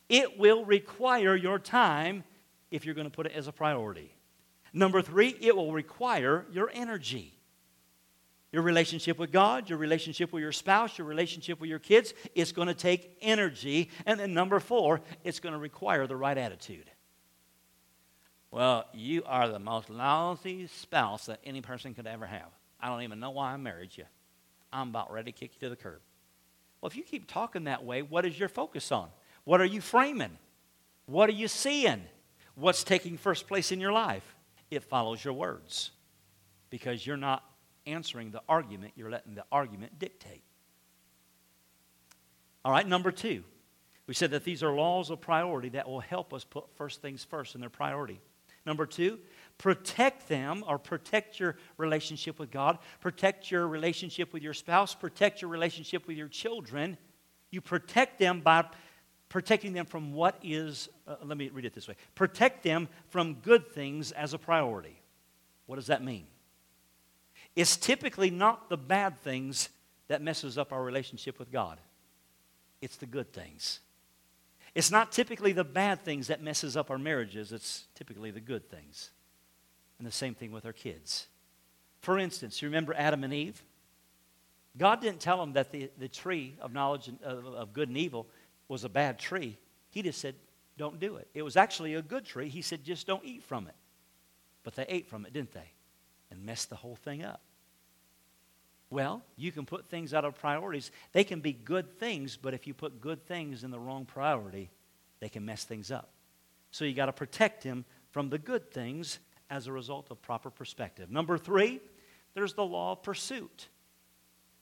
It 0.09 0.38
will 0.38 0.64
require 0.64 1.35
your 1.35 1.59
time 1.59 2.24
if 2.70 2.85
you're 2.85 2.94
going 2.94 3.07
to 3.07 3.14
put 3.14 3.26
it 3.26 3.33
as 3.33 3.48
a 3.48 3.52
priority. 3.52 4.14
Number 4.72 5.00
three, 5.02 5.37
it 5.40 5.57
will 5.57 5.72
require 5.72 6.46
your 6.52 6.70
energy. 6.72 7.36
Your 8.57 8.62
relationship 8.62 9.19
with 9.19 9.33
God, 9.33 9.69
your 9.69 9.79
relationship 9.79 10.33
with 10.33 10.40
your 10.40 10.51
spouse, 10.51 10.97
your 10.97 11.07
relationship 11.07 11.61
with 11.61 11.69
your 11.69 11.79
kids, 11.79 12.14
it's 12.35 12.53
going 12.53 12.69
to 12.69 12.75
take 12.75 13.19
energy. 13.21 13.90
And 14.07 14.19
then 14.19 14.33
number 14.33 14.61
four, 14.61 15.03
it's 15.25 15.40
going 15.40 15.53
to 15.53 15.59
require 15.59 16.07
the 16.07 16.16
right 16.16 16.38
attitude. 16.38 16.90
Well, 18.51 18.87
you 18.95 19.25
are 19.27 19.47
the 19.51 19.59
most 19.59 19.90
lousy 19.90 20.69
spouse 20.69 21.27
that 21.27 21.40
any 21.45 21.61
person 21.61 21.92
could 21.92 22.07
ever 22.07 22.25
have. 22.25 22.49
I 22.81 22.88
don't 22.88 23.03
even 23.03 23.21
know 23.21 23.29
why 23.29 23.53
I 23.53 23.59
married 23.59 23.90
you. 23.95 24.05
I'm 24.73 24.88
about 24.88 25.12
ready 25.12 25.33
to 25.33 25.38
kick 25.38 25.51
you 25.53 25.61
to 25.61 25.69
the 25.69 25.77
curb. 25.77 26.01
Well, 26.81 26.88
if 26.88 26.97
you 26.97 27.03
keep 27.03 27.31
talking 27.31 27.64
that 27.64 27.85
way, 27.85 28.01
what 28.01 28.25
is 28.25 28.40
your 28.40 28.49
focus 28.49 28.90
on? 28.90 29.11
What 29.45 29.61
are 29.61 29.66
you 29.66 29.83
framing? 29.83 30.38
What 31.05 31.29
are 31.29 31.35
you 31.35 31.49
seeing? 31.49 32.05
What's 32.55 32.85
taking 32.85 33.19
first 33.19 33.49
place 33.49 33.71
in 33.71 33.83
your 33.83 33.92
life? 33.92 34.35
It 34.71 34.83
follows 34.83 35.23
your 35.23 35.35
words 35.35 35.90
because 36.71 37.07
you're 37.07 37.19
not 37.19 37.45
answering 37.87 38.31
the 38.31 38.42
argument, 38.49 38.92
you're 38.96 39.11
letting 39.11 39.35
the 39.35 39.44
argument 39.51 39.99
dictate. 39.99 40.42
All 42.64 42.72
right, 42.72 42.87
number 42.87 43.12
two, 43.12 43.44
we 44.07 44.14
said 44.14 44.31
that 44.33 44.44
these 44.44 44.62
are 44.62 44.72
laws 44.72 45.11
of 45.11 45.20
priority 45.20 45.70
that 45.70 45.88
will 45.88 46.01
help 46.01 46.35
us 46.35 46.44
put 46.44 46.64
first 46.77 47.01
things 47.01 47.25
first 47.25 47.55
in 47.55 47.61
their 47.61 47.70
priority. 47.70 48.20
Number 48.64 48.87
two, 48.87 49.20
protect 49.59 50.29
them 50.29 50.64
or 50.66 50.79
protect 50.79 51.38
your 51.38 51.57
relationship 51.77 52.38
with 52.38 52.51
God, 52.51 52.79
protect 53.01 53.51
your 53.51 53.68
relationship 53.68 54.33
with 54.33 54.42
your 54.42 54.55
spouse, 54.55 54.94
protect 54.94 55.40
your 55.40 55.51
relationship 55.51 56.09
with 56.09 56.16
your 56.16 56.29
children. 56.29 56.99
You 57.51 57.61
protect 57.61 58.18
them 58.18 58.40
by 58.40 58.64
protecting 59.29 59.72
them 59.72 59.87
from 59.87 60.12
what 60.12 60.37
is, 60.42 60.88
uh, 61.07 61.16
let 61.22 61.38
me 61.38 61.49
read 61.49 61.64
it 61.64 61.75
this 61.75 61.88
way 61.88 61.94
protect 62.14 62.62
them 62.62 62.88
from 63.09 63.35
good 63.35 63.68
things 63.72 64.12
as 64.12 64.35
a 64.35 64.38
priority. 64.38 65.01
What 65.66 65.77
does 65.77 65.87
that 65.87 66.03
mean? 66.03 66.27
It's 67.57 67.77
typically 67.77 68.31
not 68.31 68.69
the 68.69 68.77
bad 68.77 69.19
things 69.19 69.71
that 70.09 70.23
messes 70.23 70.57
up 70.59 70.73
our 70.73 70.85
relationship 70.85 71.38
with 71.38 71.51
God. 71.51 71.81
It's 72.81 72.97
the 72.97 73.07
good 73.07 73.33
things. 73.33 73.81
It's 74.75 74.90
not 74.90 75.11
typically 75.11 75.53
the 75.53 75.64
bad 75.64 76.03
things 76.03 76.27
that 76.27 76.42
messes 76.42 76.77
up 76.77 76.90
our 76.90 76.99
marriages, 76.99 77.51
it's 77.51 77.87
typically 77.95 78.31
the 78.31 78.40
good 78.40 78.69
things. 78.69 79.11
And 79.99 80.07
the 80.07 80.12
same 80.12 80.35
thing 80.35 80.53
with 80.53 80.66
our 80.66 80.75
kids. 80.75 81.27
For 82.01 82.19
instance, 82.19 82.61
you 82.61 82.69
remember 82.69 82.92
Adam 82.95 83.25
and 83.25 83.33
Eve? 83.33 83.62
God 84.77 85.01
didn't 85.01 85.21
tell 85.21 85.38
them 85.38 85.55
that 85.55 85.73
the, 85.73 85.90
the 85.99 86.09
tree 86.09 86.55
of 86.61 86.75
knowledge 86.75 87.11
of, 87.25 87.47
of 87.47 87.73
good 87.73 87.88
and 87.88 87.97
evil 87.97 88.27
was 88.69 88.85
a 88.85 88.90
bad 88.90 89.19
tree. 89.19 89.57
He 89.88 90.03
just 90.03 90.21
said, 90.21 90.35
don't 90.77 91.01
do 91.01 91.16
it. 91.16 91.29
It 91.33 91.40
was 91.40 91.57
actually 91.57 91.95
a 91.95 92.03
good 92.03 92.27
tree. 92.27 92.51
He 92.51 92.61
said, 92.61 92.85
just 92.85 93.07
don't 93.07 93.25
eat 93.25 93.42
from 93.42 93.66
it. 93.66 93.75
But 94.62 94.75
they 94.75 94.85
ate 94.88 95.09
from 95.09 95.25
it, 95.25 95.33
didn't 95.33 95.53
they? 95.53 95.71
And 96.31 96.45
messed 96.45 96.69
the 96.69 96.77
whole 96.77 96.97
thing 96.97 97.25
up. 97.25 97.40
Well, 98.88 99.22
you 99.37 99.51
can 99.51 99.66
put 99.66 99.88
things 99.88 100.14
out 100.14 100.25
of 100.25 100.37
priorities. 100.37 100.90
They 101.12 101.25
can 101.25 101.40
be 101.40 101.53
good 101.53 101.99
things, 101.99 102.37
but 102.37 102.55
if 102.55 102.66
you 102.66 102.75
put 102.75 103.01
good 103.01 103.25
things 103.27 103.64
in 103.64 103.70
the 103.70 103.79
wrong 103.79 104.05
priority, 104.05 104.70
they 105.20 105.29
can 105.29 105.44
mess 105.44 105.64
things 105.64 105.90
up. 105.90 106.11
So 106.70 106.85
you 106.85 106.94
got 106.94 107.07
to 107.07 107.12
protect 107.12 107.62
him 107.62 107.85
from 108.11 108.31
the 108.31 108.38
good 108.38 108.71
things 108.71 109.19
as 109.50 109.67
a 109.67 109.73
result 109.73 110.11
of 110.11 110.23
proper 110.23 110.50
perspective. 110.50 111.11
Number 111.11 111.38
three, 111.38 111.81
there's 112.35 112.54
the 112.54 112.65
law 112.65 112.92
of 112.92 113.02
pursuit. 113.02 113.69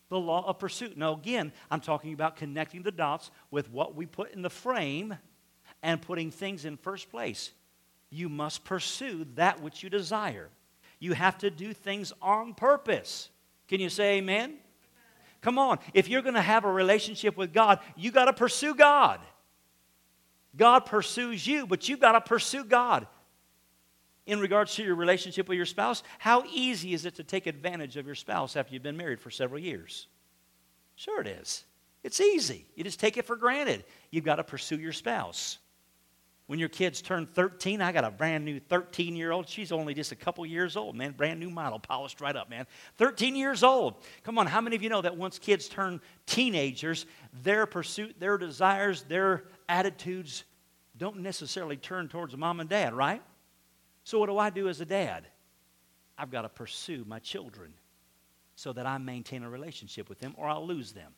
The 0.08 0.18
law 0.18 0.46
of 0.46 0.58
pursuit. 0.58 0.96
Now, 0.96 1.14
again, 1.14 1.52
I'm 1.70 1.80
talking 1.80 2.12
about 2.12 2.36
connecting 2.36 2.82
the 2.82 2.92
dots 2.92 3.30
with 3.50 3.70
what 3.70 3.94
we 3.94 4.06
put 4.06 4.32
in 4.32 4.42
the 4.42 4.50
frame 4.50 5.16
and 5.82 6.00
putting 6.00 6.30
things 6.30 6.64
in 6.64 6.76
first 6.76 7.10
place. 7.10 7.52
You 8.10 8.28
must 8.28 8.64
pursue 8.64 9.26
that 9.34 9.60
which 9.60 9.82
you 9.82 9.90
desire. 9.90 10.48
You 10.98 11.14
have 11.14 11.38
to 11.38 11.50
do 11.50 11.72
things 11.72 12.12
on 12.22 12.54
purpose. 12.54 13.28
Can 13.68 13.80
you 13.80 13.88
say 13.88 14.18
amen? 14.18 14.54
Come 15.40 15.58
on. 15.58 15.78
If 15.92 16.08
you're 16.08 16.22
going 16.22 16.34
to 16.34 16.42
have 16.42 16.64
a 16.64 16.72
relationship 16.72 17.36
with 17.36 17.52
God, 17.52 17.80
you 17.96 18.10
got 18.10 18.26
to 18.26 18.32
pursue 18.32 18.74
God. 18.74 19.20
God 20.56 20.80
pursues 20.86 21.46
you, 21.46 21.66
but 21.66 21.88
you 21.88 21.96
got 21.96 22.12
to 22.12 22.20
pursue 22.20 22.64
God. 22.64 23.06
in 24.26 24.40
regards 24.40 24.74
to 24.76 24.82
your 24.82 24.94
relationship 24.94 25.48
with 25.48 25.56
your 25.56 25.66
spouse, 25.66 26.02
how 26.18 26.44
easy 26.50 26.94
is 26.94 27.04
it 27.04 27.16
to 27.16 27.24
take 27.24 27.46
advantage 27.46 27.96
of 27.96 28.06
your 28.06 28.14
spouse 28.14 28.56
after 28.56 28.72
you've 28.72 28.82
been 28.82 28.96
married 28.96 29.20
for 29.20 29.30
several 29.30 29.60
years? 29.60 30.06
Sure, 30.96 31.20
it 31.20 31.26
is. 31.26 31.64
It's 32.02 32.20
easy. 32.20 32.66
You 32.74 32.84
just 32.84 33.00
take 33.00 33.16
it 33.16 33.26
for 33.26 33.36
granted. 33.36 33.84
You've 34.10 34.24
got 34.24 34.36
to 34.36 34.44
pursue 34.44 34.78
your 34.78 34.92
spouse. 34.92 35.58
When 36.46 36.58
your 36.58 36.68
kids 36.68 37.00
turn 37.00 37.26
13, 37.26 37.80
I 37.80 37.90
got 37.90 38.04
a 38.04 38.10
brand 38.10 38.44
new 38.44 38.60
13 38.60 39.16
year 39.16 39.32
old. 39.32 39.48
She's 39.48 39.72
only 39.72 39.94
just 39.94 40.12
a 40.12 40.16
couple 40.16 40.44
years 40.44 40.76
old, 40.76 40.94
man. 40.94 41.12
Brand 41.12 41.40
new 41.40 41.48
model, 41.48 41.78
polished 41.78 42.20
right 42.20 42.36
up, 42.36 42.50
man. 42.50 42.66
13 42.98 43.34
years 43.34 43.62
old. 43.62 43.94
Come 44.24 44.38
on, 44.38 44.46
how 44.46 44.60
many 44.60 44.76
of 44.76 44.82
you 44.82 44.90
know 44.90 45.00
that 45.00 45.16
once 45.16 45.38
kids 45.38 45.68
turn 45.68 46.02
teenagers, 46.26 47.06
their 47.42 47.64
pursuit, 47.64 48.16
their 48.18 48.36
desires, 48.36 49.04
their 49.04 49.44
attitudes 49.70 50.44
don't 50.98 51.20
necessarily 51.20 51.78
turn 51.78 52.08
towards 52.08 52.36
mom 52.36 52.60
and 52.60 52.68
dad, 52.68 52.92
right? 52.92 53.22
So, 54.04 54.18
what 54.18 54.26
do 54.26 54.36
I 54.36 54.50
do 54.50 54.68
as 54.68 54.82
a 54.82 54.84
dad? 54.84 55.26
I've 56.18 56.30
got 56.30 56.42
to 56.42 56.50
pursue 56.50 57.04
my 57.06 57.18
children 57.18 57.72
so 58.54 58.72
that 58.74 58.86
I 58.86 58.98
maintain 58.98 59.42
a 59.42 59.50
relationship 59.50 60.08
with 60.08 60.20
them 60.20 60.34
or 60.36 60.46
I'll 60.48 60.66
lose 60.66 60.92
them. 60.92 61.12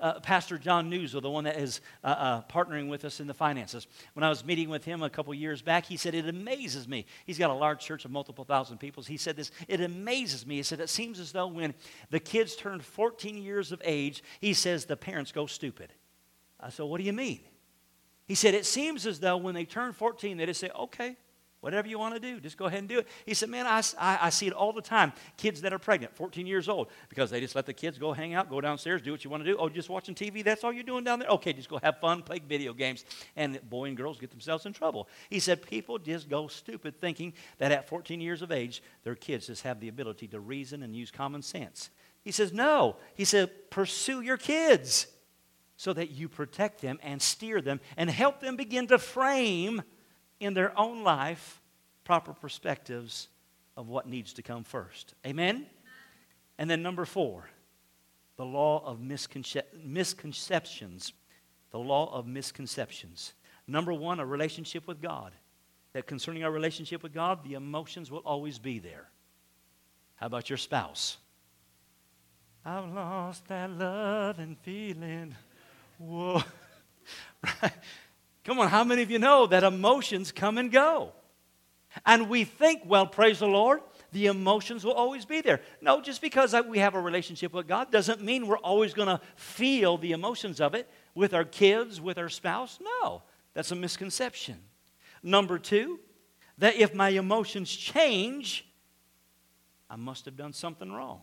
Uh, 0.00 0.20
Pastor 0.20 0.58
John 0.58 0.88
Newsel, 0.88 1.20
the 1.20 1.30
one 1.30 1.44
that 1.44 1.56
is 1.56 1.80
uh, 2.04 2.06
uh, 2.06 2.42
partnering 2.42 2.88
with 2.88 3.04
us 3.04 3.20
in 3.20 3.26
the 3.26 3.34
finances. 3.34 3.86
When 4.14 4.24
I 4.24 4.28
was 4.28 4.44
meeting 4.44 4.68
with 4.68 4.84
him 4.84 5.02
a 5.02 5.10
couple 5.10 5.32
years 5.34 5.62
back, 5.62 5.86
he 5.86 5.96
said, 5.96 6.14
It 6.14 6.28
amazes 6.28 6.88
me. 6.88 7.06
He's 7.26 7.38
got 7.38 7.50
a 7.50 7.54
large 7.54 7.80
church 7.80 8.04
of 8.04 8.10
multiple 8.10 8.44
thousand 8.44 8.78
people. 8.78 9.02
He 9.02 9.16
said 9.16 9.36
this, 9.36 9.50
It 9.66 9.80
amazes 9.80 10.46
me. 10.46 10.56
He 10.56 10.62
said, 10.62 10.80
It 10.80 10.88
seems 10.88 11.20
as 11.20 11.32
though 11.32 11.46
when 11.46 11.74
the 12.10 12.20
kids 12.20 12.56
turn 12.56 12.80
14 12.80 13.42
years 13.42 13.72
of 13.72 13.82
age, 13.84 14.22
he 14.40 14.54
says 14.54 14.84
the 14.84 14.96
parents 14.96 15.32
go 15.32 15.46
stupid. 15.46 15.92
I 16.60 16.70
said, 16.70 16.86
What 16.86 16.98
do 16.98 17.04
you 17.04 17.12
mean? 17.12 17.40
He 18.26 18.34
said, 18.34 18.54
It 18.54 18.66
seems 18.66 19.06
as 19.06 19.20
though 19.20 19.36
when 19.36 19.54
they 19.54 19.64
turn 19.64 19.92
14, 19.92 20.36
they 20.36 20.46
just 20.46 20.60
say, 20.60 20.70
Okay, 20.70 21.16
Whatever 21.60 21.88
you 21.88 21.98
want 21.98 22.14
to 22.14 22.20
do, 22.20 22.38
just 22.38 22.56
go 22.56 22.66
ahead 22.66 22.78
and 22.78 22.88
do 22.88 23.00
it. 23.00 23.08
He 23.26 23.34
said, 23.34 23.48
Man, 23.48 23.66
I, 23.66 23.82
I, 23.98 24.18
I, 24.22 24.30
see 24.30 24.46
it 24.46 24.52
all 24.52 24.72
the 24.72 24.80
time. 24.80 25.12
Kids 25.36 25.60
that 25.62 25.72
are 25.72 25.78
pregnant, 25.78 26.14
14 26.14 26.46
years 26.46 26.68
old, 26.68 26.86
because 27.08 27.30
they 27.30 27.40
just 27.40 27.56
let 27.56 27.66
the 27.66 27.72
kids 27.72 27.98
go 27.98 28.12
hang 28.12 28.34
out, 28.34 28.48
go 28.48 28.60
downstairs, 28.60 29.02
do 29.02 29.10
what 29.10 29.24
you 29.24 29.30
want 29.30 29.44
to 29.44 29.50
do. 29.50 29.56
Oh, 29.58 29.68
just 29.68 29.88
watching 29.88 30.14
TV, 30.14 30.44
that's 30.44 30.62
all 30.62 30.72
you're 30.72 30.84
doing 30.84 31.02
down 31.02 31.18
there? 31.18 31.28
Okay, 31.30 31.52
just 31.52 31.68
go 31.68 31.80
have 31.82 31.98
fun, 31.98 32.22
play 32.22 32.38
video 32.38 32.72
games. 32.72 33.04
And 33.34 33.60
boy 33.68 33.86
and 33.86 33.96
girls 33.96 34.18
get 34.18 34.30
themselves 34.30 34.66
in 34.66 34.72
trouble. 34.72 35.08
He 35.30 35.40
said, 35.40 35.62
People 35.62 35.98
just 35.98 36.28
go 36.28 36.46
stupid 36.46 37.00
thinking 37.00 37.32
that 37.58 37.72
at 37.72 37.88
14 37.88 38.20
years 38.20 38.40
of 38.40 38.52
age, 38.52 38.80
their 39.02 39.16
kids 39.16 39.48
just 39.48 39.64
have 39.64 39.80
the 39.80 39.88
ability 39.88 40.28
to 40.28 40.38
reason 40.38 40.84
and 40.84 40.94
use 40.94 41.10
common 41.10 41.42
sense. 41.42 41.90
He 42.22 42.30
says, 42.30 42.52
No. 42.52 42.96
He 43.16 43.24
said, 43.24 43.50
Pursue 43.70 44.20
your 44.20 44.36
kids 44.36 45.08
so 45.76 45.92
that 45.92 46.12
you 46.12 46.28
protect 46.28 46.82
them 46.82 47.00
and 47.02 47.20
steer 47.20 47.60
them 47.60 47.80
and 47.96 48.08
help 48.10 48.38
them 48.40 48.54
begin 48.54 48.86
to 48.88 48.98
frame 48.98 49.82
in 50.40 50.54
their 50.54 50.78
own 50.78 51.02
life 51.02 51.60
proper 52.04 52.32
perspectives 52.32 53.28
of 53.76 53.88
what 53.88 54.08
needs 54.08 54.32
to 54.34 54.42
come 54.42 54.64
first. 54.64 55.14
Amen? 55.26 55.66
And 56.58 56.68
then 56.68 56.82
number 56.82 57.04
four, 57.04 57.48
the 58.36 58.44
law 58.44 58.82
of 58.84 58.98
misconce- 58.98 59.62
misconceptions. 59.84 61.12
The 61.70 61.78
law 61.78 62.12
of 62.12 62.26
misconceptions. 62.26 63.34
Number 63.66 63.92
one, 63.92 64.20
a 64.20 64.26
relationship 64.26 64.88
with 64.88 65.02
God. 65.02 65.32
That 65.92 66.06
concerning 66.06 66.44
our 66.44 66.50
relationship 66.50 67.02
with 67.02 67.12
God, 67.12 67.44
the 67.44 67.54
emotions 67.54 68.10
will 68.10 68.20
always 68.20 68.58
be 68.58 68.78
there. 68.78 69.08
How 70.16 70.26
about 70.26 70.50
your 70.50 70.56
spouse? 70.56 71.18
I've 72.64 72.88
lost 72.92 73.46
that 73.48 73.70
love 73.70 74.38
and 74.38 74.58
feeling. 74.58 75.34
Whoa. 75.98 76.42
right? 77.62 77.72
Come 78.48 78.60
on, 78.60 78.68
how 78.68 78.82
many 78.82 79.02
of 79.02 79.10
you 79.10 79.18
know 79.18 79.46
that 79.46 79.62
emotions 79.62 80.32
come 80.32 80.56
and 80.56 80.72
go? 80.72 81.12
And 82.06 82.30
we 82.30 82.44
think, 82.44 82.80
well, 82.86 83.06
praise 83.06 83.40
the 83.40 83.46
Lord, 83.46 83.82
the 84.10 84.24
emotions 84.24 84.86
will 84.86 84.94
always 84.94 85.26
be 85.26 85.42
there. 85.42 85.60
No, 85.82 86.00
just 86.00 86.22
because 86.22 86.54
we 86.66 86.78
have 86.78 86.94
a 86.94 87.00
relationship 87.00 87.52
with 87.52 87.68
God 87.68 87.92
doesn't 87.92 88.22
mean 88.22 88.46
we're 88.46 88.56
always 88.56 88.94
going 88.94 89.08
to 89.08 89.20
feel 89.36 89.98
the 89.98 90.12
emotions 90.12 90.62
of 90.62 90.74
it 90.74 90.88
with 91.14 91.34
our 91.34 91.44
kids, 91.44 92.00
with 92.00 92.16
our 92.16 92.30
spouse. 92.30 92.78
No, 93.02 93.20
that's 93.52 93.70
a 93.70 93.76
misconception. 93.76 94.56
Number 95.22 95.58
two, 95.58 96.00
that 96.56 96.76
if 96.76 96.94
my 96.94 97.10
emotions 97.10 97.70
change, 97.70 98.66
I 99.90 99.96
must 99.96 100.24
have 100.24 100.38
done 100.38 100.54
something 100.54 100.90
wrong. 100.90 101.20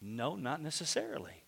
No, 0.00 0.34
not 0.34 0.62
necessarily. 0.62 1.39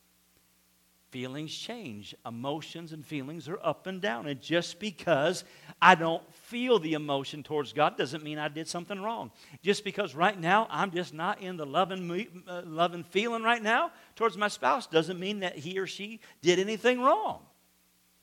Feelings 1.13 1.55
change. 1.55 2.15
Emotions 2.25 2.95
and 2.95 3.05
feelings 3.05 3.47
are 3.47 3.59
up 3.63 3.87
and 3.87 4.01
down. 4.01 4.27
And 4.27 4.41
just 4.41 4.81
because 4.81 5.45
I 5.81 5.95
don't 5.95 6.23
feel 6.33 6.79
the 6.79 6.95
emotion 6.95 7.43
towards 7.43 7.75
God 7.75 7.99
doesn't 7.99 8.25
mean 8.25 8.39
I 8.39 8.49
did 8.49 8.67
something 8.67 8.99
wrong. 8.99 9.31
Just 9.61 9.85
because 9.85 10.15
right 10.15 10.41
now 10.41 10.67
I'm 10.71 10.91
just 10.91 11.13
not 11.13 11.43
in 11.43 11.59
the 11.59 11.67
loving, 11.67 12.29
uh, 12.49 12.63
loving 12.65 13.05
feeling 13.05 13.43
right 13.43 13.63
now 13.63 13.93
towards 14.17 14.39
my 14.39 14.49
spouse 14.49 14.87
doesn't 14.87 15.21
mean 15.21 15.41
that 15.41 15.59
he 15.59 15.79
or 15.79 15.87
she 15.87 16.19
did 16.41 16.59
anything 16.59 16.99
wrong. 16.99 17.41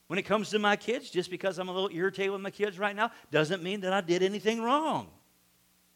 When 0.07 0.17
it 0.17 0.23
comes 0.23 0.49
to 0.49 0.57
my 0.57 0.75
kids, 0.75 1.11
just 1.11 1.29
because 1.29 1.59
I'm 1.59 1.69
a 1.69 1.71
little 1.71 1.95
irritated 1.95 2.31
with 2.31 2.41
my 2.41 2.49
kids 2.49 2.79
right 2.79 2.95
now 2.95 3.11
doesn't 3.29 3.61
mean 3.61 3.81
that 3.81 3.93
I 3.93 4.01
did 4.01 4.23
anything 4.23 4.63
wrong. 4.63 5.09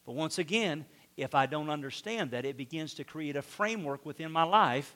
But 0.05 0.13
once 0.13 0.37
again, 0.37 0.85
if 1.17 1.33
I 1.33 1.47
don't 1.47 1.71
understand 1.71 2.29
that, 2.31 2.45
it 2.45 2.55
begins 2.55 2.93
to 2.95 3.03
create 3.03 3.35
a 3.35 3.41
framework 3.41 4.05
within 4.05 4.31
my 4.31 4.43
life 4.43 4.95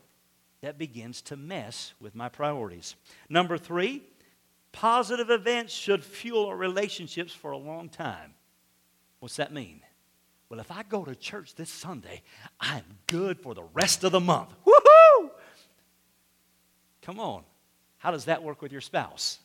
that 0.62 0.78
begins 0.78 1.22
to 1.24 1.38
mess 1.38 1.94
with 2.00 2.16
my 2.16 2.30
priorities. 2.30 2.96
Number 3.30 3.58
three, 3.58 4.04
positive 4.72 5.30
events 5.30 5.74
should 5.74 6.04
fuel 6.04 6.48
our 6.48 6.58
relationships 6.58 7.34
for 7.34 7.52
a 7.52 7.58
long 7.58 7.90
time. 7.90 8.34
What's 9.20 9.38
that 9.38 9.54
mean? 9.54 9.82
Well, 10.50 10.60
if 10.60 10.72
I 10.72 10.84
go 10.84 11.04
to 11.04 11.16
church 11.16 11.56
this 11.56 11.70
Sunday, 11.70 12.22
I'm 12.60 12.84
good 13.08 13.40
for 13.40 13.54
the 13.54 13.66
rest 13.74 14.04
of 14.04 14.12
the 14.12 14.20
month. 14.20 14.50
Woohoo! 14.66 15.30
Come 17.02 17.20
on. 17.20 17.44
How 17.98 18.12
does 18.12 18.26
that 18.26 18.44
work 18.44 18.62
with 18.62 18.72
your 18.72 18.82
spouse? 18.82 19.40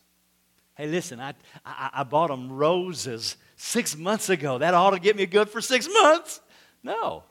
Hey, 0.75 0.87
listen, 0.87 1.19
I, 1.19 1.33
I, 1.65 1.89
I 1.93 2.03
bought 2.03 2.29
them 2.29 2.51
roses 2.51 3.37
six 3.57 3.95
months 3.95 4.29
ago. 4.29 4.57
That 4.57 4.73
ought 4.73 4.91
to 4.91 4.99
get 4.99 5.15
me 5.15 5.25
good 5.25 5.49
for 5.49 5.61
six 5.61 5.87
months. 5.91 6.39
No. 6.81 7.23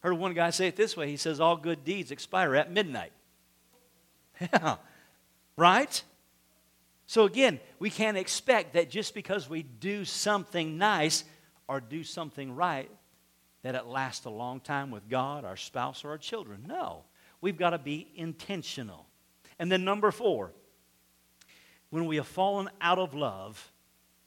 Heard 0.00 0.14
one 0.14 0.34
guy 0.34 0.50
say 0.50 0.68
it 0.68 0.76
this 0.76 0.96
way. 0.96 1.10
He 1.10 1.16
says, 1.16 1.40
All 1.40 1.56
good 1.56 1.84
deeds 1.84 2.10
expire 2.10 2.54
at 2.54 2.72
midnight. 2.72 3.12
Yeah. 4.40 4.76
Right? 5.56 6.02
So 7.06 7.24
again, 7.24 7.60
we 7.78 7.90
can't 7.90 8.16
expect 8.16 8.74
that 8.74 8.90
just 8.90 9.14
because 9.14 9.48
we 9.48 9.62
do 9.62 10.04
something 10.04 10.76
nice 10.76 11.24
or 11.68 11.80
do 11.80 12.02
something 12.04 12.54
right, 12.54 12.90
that 13.62 13.74
it 13.74 13.86
lasts 13.86 14.26
a 14.26 14.30
long 14.30 14.60
time 14.60 14.90
with 14.90 15.08
God, 15.08 15.44
our 15.44 15.56
spouse, 15.56 16.04
or 16.04 16.10
our 16.10 16.18
children. 16.18 16.64
No. 16.66 17.04
We've 17.40 17.56
got 17.56 17.70
to 17.70 17.78
be 17.78 18.08
intentional. 18.14 19.06
And 19.58 19.70
then 19.70 19.84
number 19.84 20.10
four, 20.10 20.52
when 21.90 22.06
we 22.06 22.16
have 22.16 22.26
fallen 22.26 22.68
out 22.80 22.98
of 22.98 23.14
love, 23.14 23.72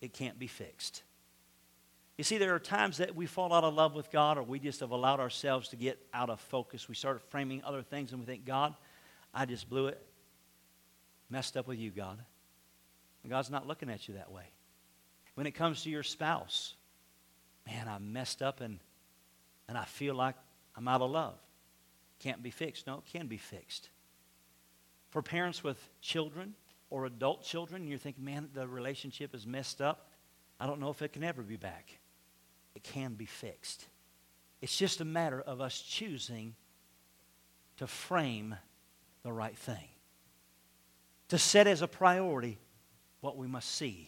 it 0.01 0.14
can't 0.14 0.39
be 0.39 0.47
fixed. 0.47 1.03
You 2.18 2.24
see, 2.24 2.38
there 2.38 2.53
are 2.53 2.60
times 2.60 2.97
that 2.97 3.16
we 3.16 3.26
fall 3.26 3.53
out 3.53 3.64
of 3.64 3.74
love 3.74 3.95
with 3.95 4.12
God 4.12 4.38
or 4.38 4.43
we 4.43 4.60
just 4.60 4.82
have 4.82 4.91
allowed 4.91 5.22
ourselves 5.22 5.70
to 5.70 5.78
get 5.78 5.97
out 6.14 6.30
of 6.30 6.41
focus. 6.41 6.89
We 6.89 6.95
start 6.95 7.22
framing 7.30 7.64
other 7.64 7.82
things 7.82 8.12
and 8.12 8.20
we 8.20 8.26
think, 8.26 8.45
God, 8.45 8.76
I 9.34 9.45
just 9.45 9.69
blew 9.69 9.88
it. 9.88 10.01
Messed 11.30 11.57
up 11.57 11.67
with 11.67 11.80
you, 11.80 11.91
God. 11.91 12.17
And 13.23 13.30
God's 13.30 13.49
not 13.49 13.67
looking 13.67 13.89
at 13.89 14.07
you 14.07 14.15
that 14.15 14.32
way. 14.32 14.45
When 15.36 15.45
it 15.45 15.51
comes 15.51 15.84
to 15.84 15.89
your 15.89 16.03
spouse, 16.03 16.75
man, 17.67 17.88
I 17.88 17.99
messed 17.99 18.41
up 18.41 18.61
and, 18.61 18.80
and 19.67 19.77
I 19.77 19.86
feel 19.86 20.15
like 20.15 20.36
I'm 20.75 20.88
out 20.88 21.01
of 21.01 21.11
love. 21.11 21.38
Can't 22.19 22.41
be 22.43 22.49
fixed. 22.49 22.88
No, 22.88 22.95
it 22.95 23.11
can 23.11 23.27
be 23.27 23.38
fixed. 23.38 23.89
For 25.09 25.21
parents 25.21 25.63
with 25.63 25.77
children 26.01 26.53
or 26.89 27.05
adult 27.05 27.43
children, 27.43 27.88
you're 27.88 27.97
thinking, 27.97 28.25
man, 28.25 28.49
the 28.53 28.67
relationship 28.67 29.34
is 29.34 29.45
messed 29.45 29.82
up. 29.82 30.11
I 30.59 30.67
don't 30.67 30.80
know 30.80 30.89
if 30.89 31.01
it 31.01 31.13
can 31.13 31.23
ever 31.23 31.41
be 31.41 31.55
back. 31.55 31.99
It 32.75 32.84
can 32.84 33.13
be 33.13 33.25
fixed. 33.25 33.86
It's 34.61 34.77
just 34.77 34.99
a 35.01 35.05
matter 35.05 35.41
of 35.41 35.61
us 35.61 35.80
choosing 35.80 36.55
to 37.77 37.88
frame 37.88 38.55
the 39.24 39.32
right 39.32 39.57
thing. 39.57 39.88
To 41.30 41.38
set 41.38 41.67
as 41.67 41.82
a 41.82 41.88
priority 41.88 42.57
what 43.22 43.38
we 43.38 43.47
must 43.47 43.70
see. 43.76 44.07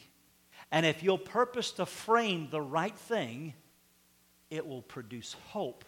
And 0.72 0.86
if 0.86 1.04
you'll 1.04 1.18
purpose 1.18 1.72
to 1.72 1.86
frame 1.86 2.48
the 2.50 2.62
right 2.62 2.96
thing, 2.96 3.54
it 4.50 4.66
will 4.66 4.82
produce 4.82 5.36
hope 5.50 5.86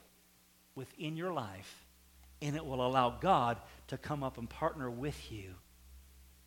within 0.76 1.16
your 1.16 1.34
life 1.34 1.86
and 2.42 2.56
it 2.56 2.66
will 2.66 2.86
allow 2.86 3.10
God 3.10 3.58
to 3.88 3.98
come 3.98 4.22
up 4.22 4.38
and 4.38 4.50
partner 4.50 4.90
with 4.92 5.32
you 5.32 5.54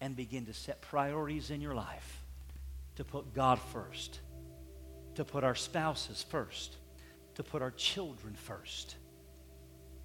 and 0.01 0.15
begin 0.15 0.45
to 0.47 0.53
set 0.53 0.83
priorities 0.83 1.51
in 1.51 1.63
your 1.63 1.75
life 1.75 2.23
to 2.97 3.05
put 3.05 3.33
God 3.35 3.59
first, 3.59 4.21
to 5.15 5.25
put 5.25 5.45
our 5.45 5.55
spouses 5.55 6.23
first, 6.23 6.77
to 7.35 7.43
put 7.43 7.63
our 7.63 7.71
children 7.71 8.35
first, 8.35 8.97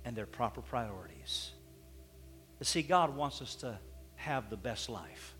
and 0.05 0.15
their 0.15 0.26
proper 0.26 0.61
priorities. 0.61 1.51
You 2.62 2.66
see, 2.66 2.84
God 2.84 3.16
wants 3.16 3.41
us 3.41 3.55
to 3.55 3.80
have 4.18 4.51
the 4.51 4.55
best 4.55 4.88
life. 4.88 5.34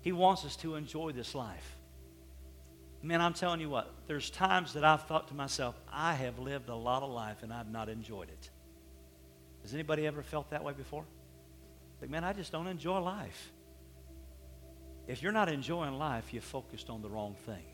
He 0.00 0.10
wants 0.10 0.44
us 0.44 0.56
to 0.56 0.74
enjoy 0.74 1.12
this 1.12 1.36
life. 1.36 1.76
Man, 3.00 3.20
I'm 3.20 3.32
telling 3.32 3.60
you 3.60 3.70
what, 3.70 3.94
there's 4.08 4.28
times 4.28 4.72
that 4.72 4.82
I've 4.84 5.06
thought 5.06 5.28
to 5.28 5.34
myself, 5.34 5.76
I 5.92 6.14
have 6.14 6.40
lived 6.40 6.68
a 6.68 6.74
lot 6.74 7.04
of 7.04 7.10
life 7.10 7.44
and 7.44 7.52
I've 7.52 7.70
not 7.70 7.88
enjoyed 7.88 8.28
it. 8.28 8.50
Has 9.62 9.72
anybody 9.72 10.04
ever 10.04 10.20
felt 10.20 10.50
that 10.50 10.64
way 10.64 10.72
before? 10.72 11.04
Like, 12.00 12.10
man, 12.10 12.24
I 12.24 12.32
just 12.32 12.50
don't 12.50 12.66
enjoy 12.66 12.98
life. 12.98 13.52
If 15.06 15.22
you're 15.22 15.30
not 15.30 15.48
enjoying 15.48 15.94
life, 15.94 16.32
you're 16.32 16.42
focused 16.42 16.90
on 16.90 17.02
the 17.02 17.08
wrong 17.08 17.36
thing. 17.46 17.66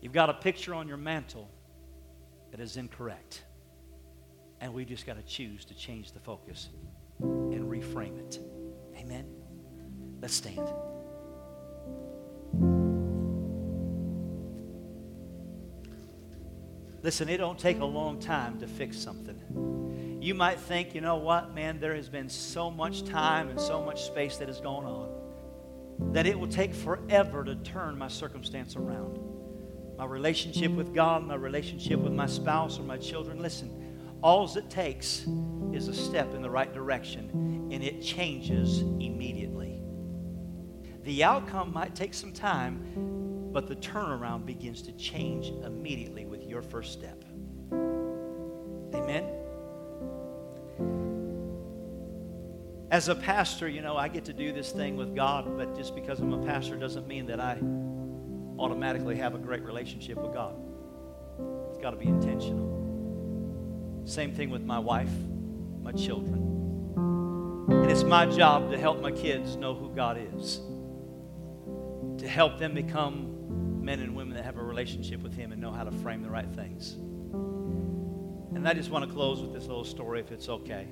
You've 0.00 0.14
got 0.14 0.30
a 0.30 0.34
picture 0.34 0.72
on 0.72 0.88
your 0.88 0.96
mantle 0.96 1.50
that 2.50 2.60
is 2.60 2.78
incorrect. 2.78 3.44
And 4.62 4.72
we 4.72 4.86
just 4.86 5.04
got 5.04 5.16
to 5.16 5.22
choose 5.22 5.66
to 5.66 5.74
change 5.74 6.12
the 6.12 6.20
focus 6.20 6.70
and 7.22 7.70
reframe 7.70 8.18
it. 8.18 8.38
Amen. 8.96 9.26
Let's 10.20 10.34
stand. 10.34 10.68
Listen, 17.02 17.28
it 17.28 17.38
don't 17.38 17.58
take 17.58 17.80
a 17.80 17.84
long 17.84 18.20
time 18.20 18.60
to 18.60 18.68
fix 18.68 18.96
something. 18.96 20.18
You 20.22 20.34
might 20.34 20.60
think, 20.60 20.94
you 20.94 21.00
know 21.00 21.16
what, 21.16 21.52
man, 21.52 21.80
there 21.80 21.96
has 21.96 22.08
been 22.08 22.28
so 22.28 22.70
much 22.70 23.04
time 23.04 23.48
and 23.48 23.60
so 23.60 23.84
much 23.84 24.04
space 24.04 24.36
that 24.36 24.46
has 24.46 24.60
gone 24.60 24.84
on 24.84 26.12
that 26.12 26.26
it 26.26 26.38
will 26.38 26.48
take 26.48 26.74
forever 26.74 27.44
to 27.44 27.56
turn 27.56 27.98
my 27.98 28.08
circumstance 28.08 28.76
around. 28.76 29.18
My 29.96 30.04
relationship 30.04 30.72
with 30.72 30.94
God, 30.94 31.24
my 31.24 31.34
relationship 31.34 31.98
with 32.00 32.12
my 32.12 32.26
spouse 32.26 32.78
or 32.78 32.82
my 32.82 32.96
children. 32.96 33.40
Listen, 33.40 33.81
all 34.22 34.56
it 34.56 34.70
takes 34.70 35.26
is 35.72 35.88
a 35.88 35.94
step 35.94 36.34
in 36.34 36.42
the 36.42 36.50
right 36.50 36.72
direction 36.72 37.68
and 37.72 37.82
it 37.82 38.00
changes 38.00 38.80
immediately. 38.80 39.82
The 41.02 41.24
outcome 41.24 41.72
might 41.72 41.96
take 41.96 42.14
some 42.14 42.32
time, 42.32 43.50
but 43.52 43.66
the 43.66 43.74
turnaround 43.76 44.46
begins 44.46 44.82
to 44.82 44.92
change 44.92 45.48
immediately 45.64 46.26
with 46.26 46.44
your 46.44 46.62
first 46.62 46.92
step. 46.92 47.24
Amen. 48.94 49.24
As 52.92 53.08
a 53.08 53.14
pastor, 53.14 53.68
you 53.68 53.80
know, 53.80 53.96
I 53.96 54.06
get 54.08 54.26
to 54.26 54.32
do 54.32 54.52
this 54.52 54.70
thing 54.70 54.96
with 54.96 55.16
God, 55.16 55.56
but 55.56 55.74
just 55.76 55.94
because 55.94 56.20
I'm 56.20 56.32
a 56.34 56.46
pastor 56.46 56.76
doesn't 56.76 57.08
mean 57.08 57.26
that 57.26 57.40
I 57.40 57.58
automatically 58.58 59.16
have 59.16 59.34
a 59.34 59.38
great 59.38 59.62
relationship 59.62 60.18
with 60.18 60.32
God. 60.32 60.54
It's 61.70 61.78
got 61.78 61.90
to 61.92 61.96
be 61.96 62.06
intentional. 62.06 62.81
Same 64.04 64.32
thing 64.32 64.50
with 64.50 64.62
my 64.62 64.78
wife, 64.78 65.12
my 65.82 65.92
children. 65.92 66.42
And 67.68 67.90
it's 67.90 68.02
my 68.02 68.26
job 68.26 68.70
to 68.70 68.78
help 68.78 69.00
my 69.00 69.12
kids 69.12 69.56
know 69.56 69.74
who 69.74 69.94
God 69.94 70.18
is, 70.34 70.60
to 72.18 72.28
help 72.28 72.58
them 72.58 72.74
become 72.74 73.82
men 73.84 74.00
and 74.00 74.14
women 74.14 74.34
that 74.34 74.44
have 74.44 74.58
a 74.58 74.62
relationship 74.62 75.22
with 75.22 75.34
Him 75.34 75.52
and 75.52 75.60
know 75.60 75.72
how 75.72 75.84
to 75.84 75.90
frame 75.90 76.22
the 76.22 76.30
right 76.30 76.48
things. 76.54 76.92
And 78.54 78.68
I 78.68 78.74
just 78.74 78.90
want 78.90 79.08
to 79.08 79.12
close 79.12 79.40
with 79.40 79.52
this 79.52 79.66
little 79.66 79.84
story, 79.84 80.20
if 80.20 80.30
it's 80.30 80.48
okay. 80.48 80.88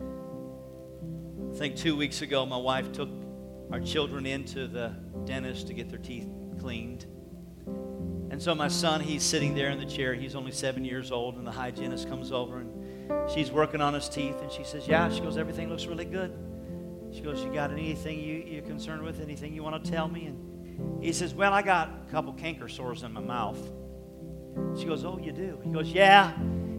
I 0.00 1.56
think 1.56 1.76
two 1.76 1.96
weeks 1.96 2.22
ago, 2.22 2.44
my 2.44 2.56
wife 2.56 2.92
took 2.92 3.08
our 3.72 3.80
children 3.80 4.26
into 4.26 4.66
the 4.66 4.94
dentist 5.24 5.68
to 5.68 5.74
get 5.74 5.88
their 5.88 5.98
teeth 5.98 6.28
cleaned. 6.60 7.06
And 8.34 8.42
so 8.42 8.52
my 8.52 8.66
son, 8.66 9.00
he's 9.00 9.22
sitting 9.22 9.54
there 9.54 9.70
in 9.70 9.78
the 9.78 9.86
chair. 9.86 10.12
He's 10.12 10.34
only 10.34 10.50
seven 10.50 10.84
years 10.84 11.12
old, 11.12 11.36
and 11.36 11.46
the 11.46 11.52
hygienist 11.52 12.08
comes 12.08 12.32
over 12.32 12.58
and 12.58 13.30
she's 13.30 13.52
working 13.52 13.80
on 13.80 13.94
his 13.94 14.08
teeth. 14.08 14.42
And 14.42 14.50
she 14.50 14.64
says, 14.64 14.88
Yeah, 14.88 15.08
she 15.08 15.20
goes, 15.20 15.36
Everything 15.36 15.68
looks 15.68 15.86
really 15.86 16.04
good. 16.04 16.36
She 17.12 17.20
goes, 17.20 17.44
You 17.44 17.54
got 17.54 17.70
anything 17.70 18.18
you, 18.18 18.42
you're 18.44 18.62
concerned 18.62 19.02
with? 19.02 19.20
Anything 19.20 19.54
you 19.54 19.62
want 19.62 19.84
to 19.84 19.88
tell 19.88 20.08
me? 20.08 20.26
And 20.26 21.00
he 21.00 21.12
says, 21.12 21.32
Well, 21.32 21.52
I 21.52 21.62
got 21.62 21.90
a 22.08 22.10
couple 22.10 22.32
canker 22.32 22.68
sores 22.68 23.04
in 23.04 23.12
my 23.12 23.20
mouth. 23.20 23.70
She 24.76 24.84
goes, 24.84 25.04
Oh, 25.04 25.16
you 25.16 25.30
do? 25.30 25.60
He 25.62 25.70
goes, 25.70 25.92
Yeah. 25.92 26.36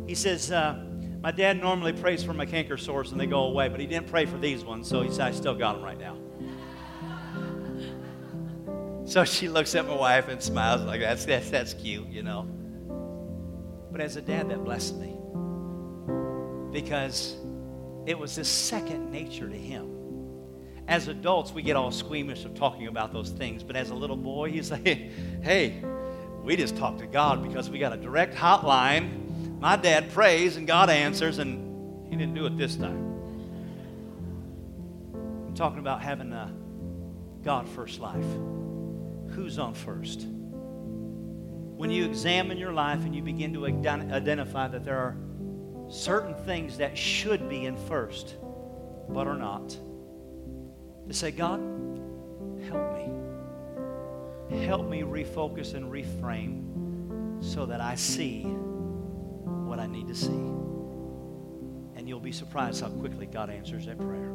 He 0.08 0.14
says, 0.14 0.52
uh, 0.52 0.86
My 1.22 1.32
dad 1.32 1.62
normally 1.62 1.94
prays 1.94 2.22
for 2.22 2.34
my 2.34 2.46
canker 2.46 2.76
sores 2.76 3.14
and 3.14 3.22
they 3.22 3.28
go 3.28 3.46
away, 3.46 3.70
but 3.70 3.80
he 3.80 3.88
didn't 3.88 4.08
pray 4.08 4.26
for 4.26 4.38
these 4.38 4.66
ones, 4.66 4.90
so 4.90 5.02
he 5.02 5.10
said, 5.10 5.28
I 5.28 5.32
still 5.32 5.56
got 5.56 5.76
them 5.76 5.86
right 5.86 5.98
now. 5.98 6.18
So 9.06 9.24
she 9.24 9.48
looks 9.48 9.76
at 9.76 9.88
my 9.88 9.96
wife 9.96 10.30
and 10.30 10.42
smiles 10.42 10.82
like 10.82 11.00
that's 11.00 11.26
that's 11.26 11.52
that's 11.52 11.76
cute, 11.76 12.08
you 12.08 12.24
know. 12.24 12.48
But 13.92 14.02
as 14.02 14.16
a 14.16 14.22
dad, 14.22 14.50
that 14.50 14.64
blessed 14.64 14.96
me 14.96 15.16
because 16.72 17.38
it 18.08 18.18
was 18.18 18.36
this 18.36 18.50
second 18.50 19.12
nature 19.12 19.48
to 19.48 19.56
him. 19.56 19.92
As 20.88 21.08
adults, 21.08 21.52
we 21.52 21.62
get 21.62 21.76
all 21.76 21.92
squeamish 21.92 22.46
of 22.46 22.56
talking 22.56 22.88
about 22.88 23.14
those 23.14 23.30
things, 23.30 23.64
but 23.64 23.76
as 23.76 23.92
a 23.92 23.96
little 23.96 24.18
boy, 24.18 24.52
he's 24.52 24.72
like, 24.72 24.86
"Hey, 25.44 25.84
we 26.44 26.56
just 26.56 26.76
talk 26.76 26.98
to 26.98 27.06
God 27.06 27.44
because 27.48 27.70
we 27.70 27.78
got 27.78 27.94
a 27.94 27.98
direct 27.98 28.36
hotline. 28.36 29.60
My 29.60 29.76
dad 29.76 30.12
prays 30.12 30.58
and 30.58 30.66
God 30.66 30.90
answers, 30.90 31.38
and 31.38 32.10
he 32.10 32.16
didn't 32.16 32.34
do 32.34 32.48
it 32.48 32.58
this 32.58 32.76
time." 32.76 33.14
I'm 35.14 35.54
talking 35.54 35.80
about 35.80 36.02
having 36.02 36.34
a 36.34 36.52
God 37.44 37.70
first 37.70 38.00
life 38.00 38.26
who's 39.36 39.60
on 39.60 39.74
first. 39.74 40.26
When 40.26 41.92
you 41.92 42.06
examine 42.06 42.58
your 42.58 42.72
life 42.72 43.04
and 43.06 43.14
you 43.14 43.22
begin 43.22 43.54
to 43.54 43.66
identify 43.66 44.70
that 44.70 44.86
there 44.86 44.98
are 44.98 45.18
certain 45.90 46.34
things 46.46 46.78
that 46.78 46.98
should 46.98 47.50
be 47.50 47.66
in 47.66 47.76
first, 47.76 48.36
but 49.10 49.28
are 49.28 49.38
not, 49.38 49.78
to 51.08 51.14
say, 51.14 51.32
God, 51.32 51.60
help 52.70 52.94
me. 52.96 53.10
Help 54.66 54.88
me 54.90 55.02
refocus 55.02 55.74
and 55.74 55.92
reframe 55.92 57.44
so 57.44 57.66
that 57.66 57.82
I 57.82 57.96
see 57.96 58.44
what 58.44 59.80
I 59.80 59.88
need 59.88 60.08
to 60.08 60.16
see. 60.16 60.28
And 61.98 62.08
you'll 62.08 62.20
be 62.20 62.32
surprised 62.32 62.82
how 62.82 62.90
quickly 62.90 63.26
God 63.26 63.50
answers 63.50 63.86
that 63.88 63.98
prayer. 64.00 64.32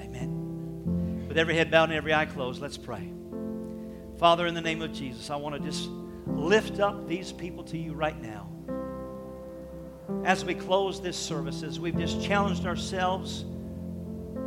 Amen. 0.00 1.24
With 1.26 1.38
every 1.38 1.56
head 1.56 1.70
bowed 1.70 1.84
and 1.84 1.94
every 1.94 2.12
eye 2.12 2.26
closed, 2.26 2.60
let's 2.60 2.76
pray. 2.76 3.10
Father, 4.22 4.46
in 4.46 4.54
the 4.54 4.60
name 4.60 4.82
of 4.82 4.92
Jesus, 4.92 5.30
I 5.30 5.34
want 5.34 5.56
to 5.56 5.60
just 5.60 5.90
lift 6.28 6.78
up 6.78 7.08
these 7.08 7.32
people 7.32 7.64
to 7.64 7.76
you 7.76 7.92
right 7.92 8.22
now. 8.22 8.48
As 10.24 10.44
we 10.44 10.54
close 10.54 11.02
this 11.02 11.16
service, 11.16 11.64
as 11.64 11.80
we've 11.80 11.98
just 11.98 12.22
challenged 12.22 12.64
ourselves 12.64 13.44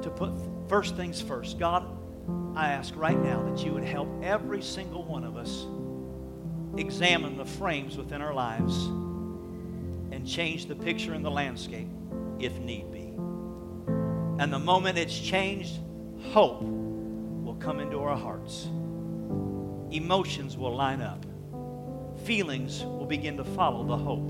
to 0.01 0.09
put 0.09 0.31
first 0.69 0.95
things 0.95 1.19
first, 1.19 1.59
God, 1.59 1.85
I 2.55 2.71
ask 2.71 2.95
right 2.95 3.21
now 3.21 3.43
that 3.49 3.65
you 3.65 3.73
would 3.73 3.83
help 3.83 4.07
every 4.23 4.61
single 4.61 5.03
one 5.03 5.25
of 5.25 5.35
us 5.35 5.65
examine 6.77 7.35
the 7.35 7.43
frames 7.43 7.97
within 7.97 8.21
our 8.21 8.33
lives 8.33 8.85
and 8.85 10.25
change 10.25 10.67
the 10.67 10.75
picture 10.75 11.13
in 11.13 11.21
the 11.21 11.31
landscape 11.31 11.89
if 12.39 12.57
need 12.59 12.93
be. 12.93 13.11
And 14.39 14.53
the 14.53 14.59
moment 14.59 14.97
it's 14.97 15.19
changed, 15.19 15.79
hope 16.31 16.61
will 16.61 17.57
come 17.59 17.81
into 17.81 17.99
our 17.99 18.15
hearts 18.15 18.69
emotions 19.95 20.57
will 20.57 20.75
line 20.75 21.01
up, 21.01 21.25
feelings 22.25 22.83
will 22.83 23.05
begin 23.05 23.37
to 23.37 23.43
follow 23.43 23.85
the 23.85 23.97
hope, 23.97 24.29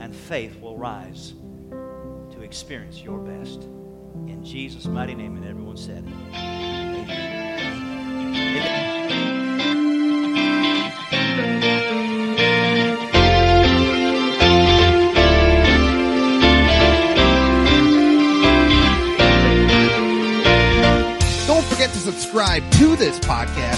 and 0.00 0.14
faith 0.14 0.60
will 0.60 0.76
rise 0.76 1.34
to 2.30 2.42
experience 2.42 3.02
your 3.02 3.18
best. 3.18 3.64
In 4.26 4.44
Jesus' 4.44 4.86
mighty 4.86 5.14
name, 5.14 5.36
and 5.36 5.44
everyone 5.46 5.76
said, 5.76 6.04
Amen. 6.34 7.08
Amen. 11.20 11.68
Don't 21.46 21.64
forget 21.64 21.90
to 21.90 21.98
subscribe 21.98 22.68
to 22.72 22.96
this 22.96 23.18
podcast 23.20 23.77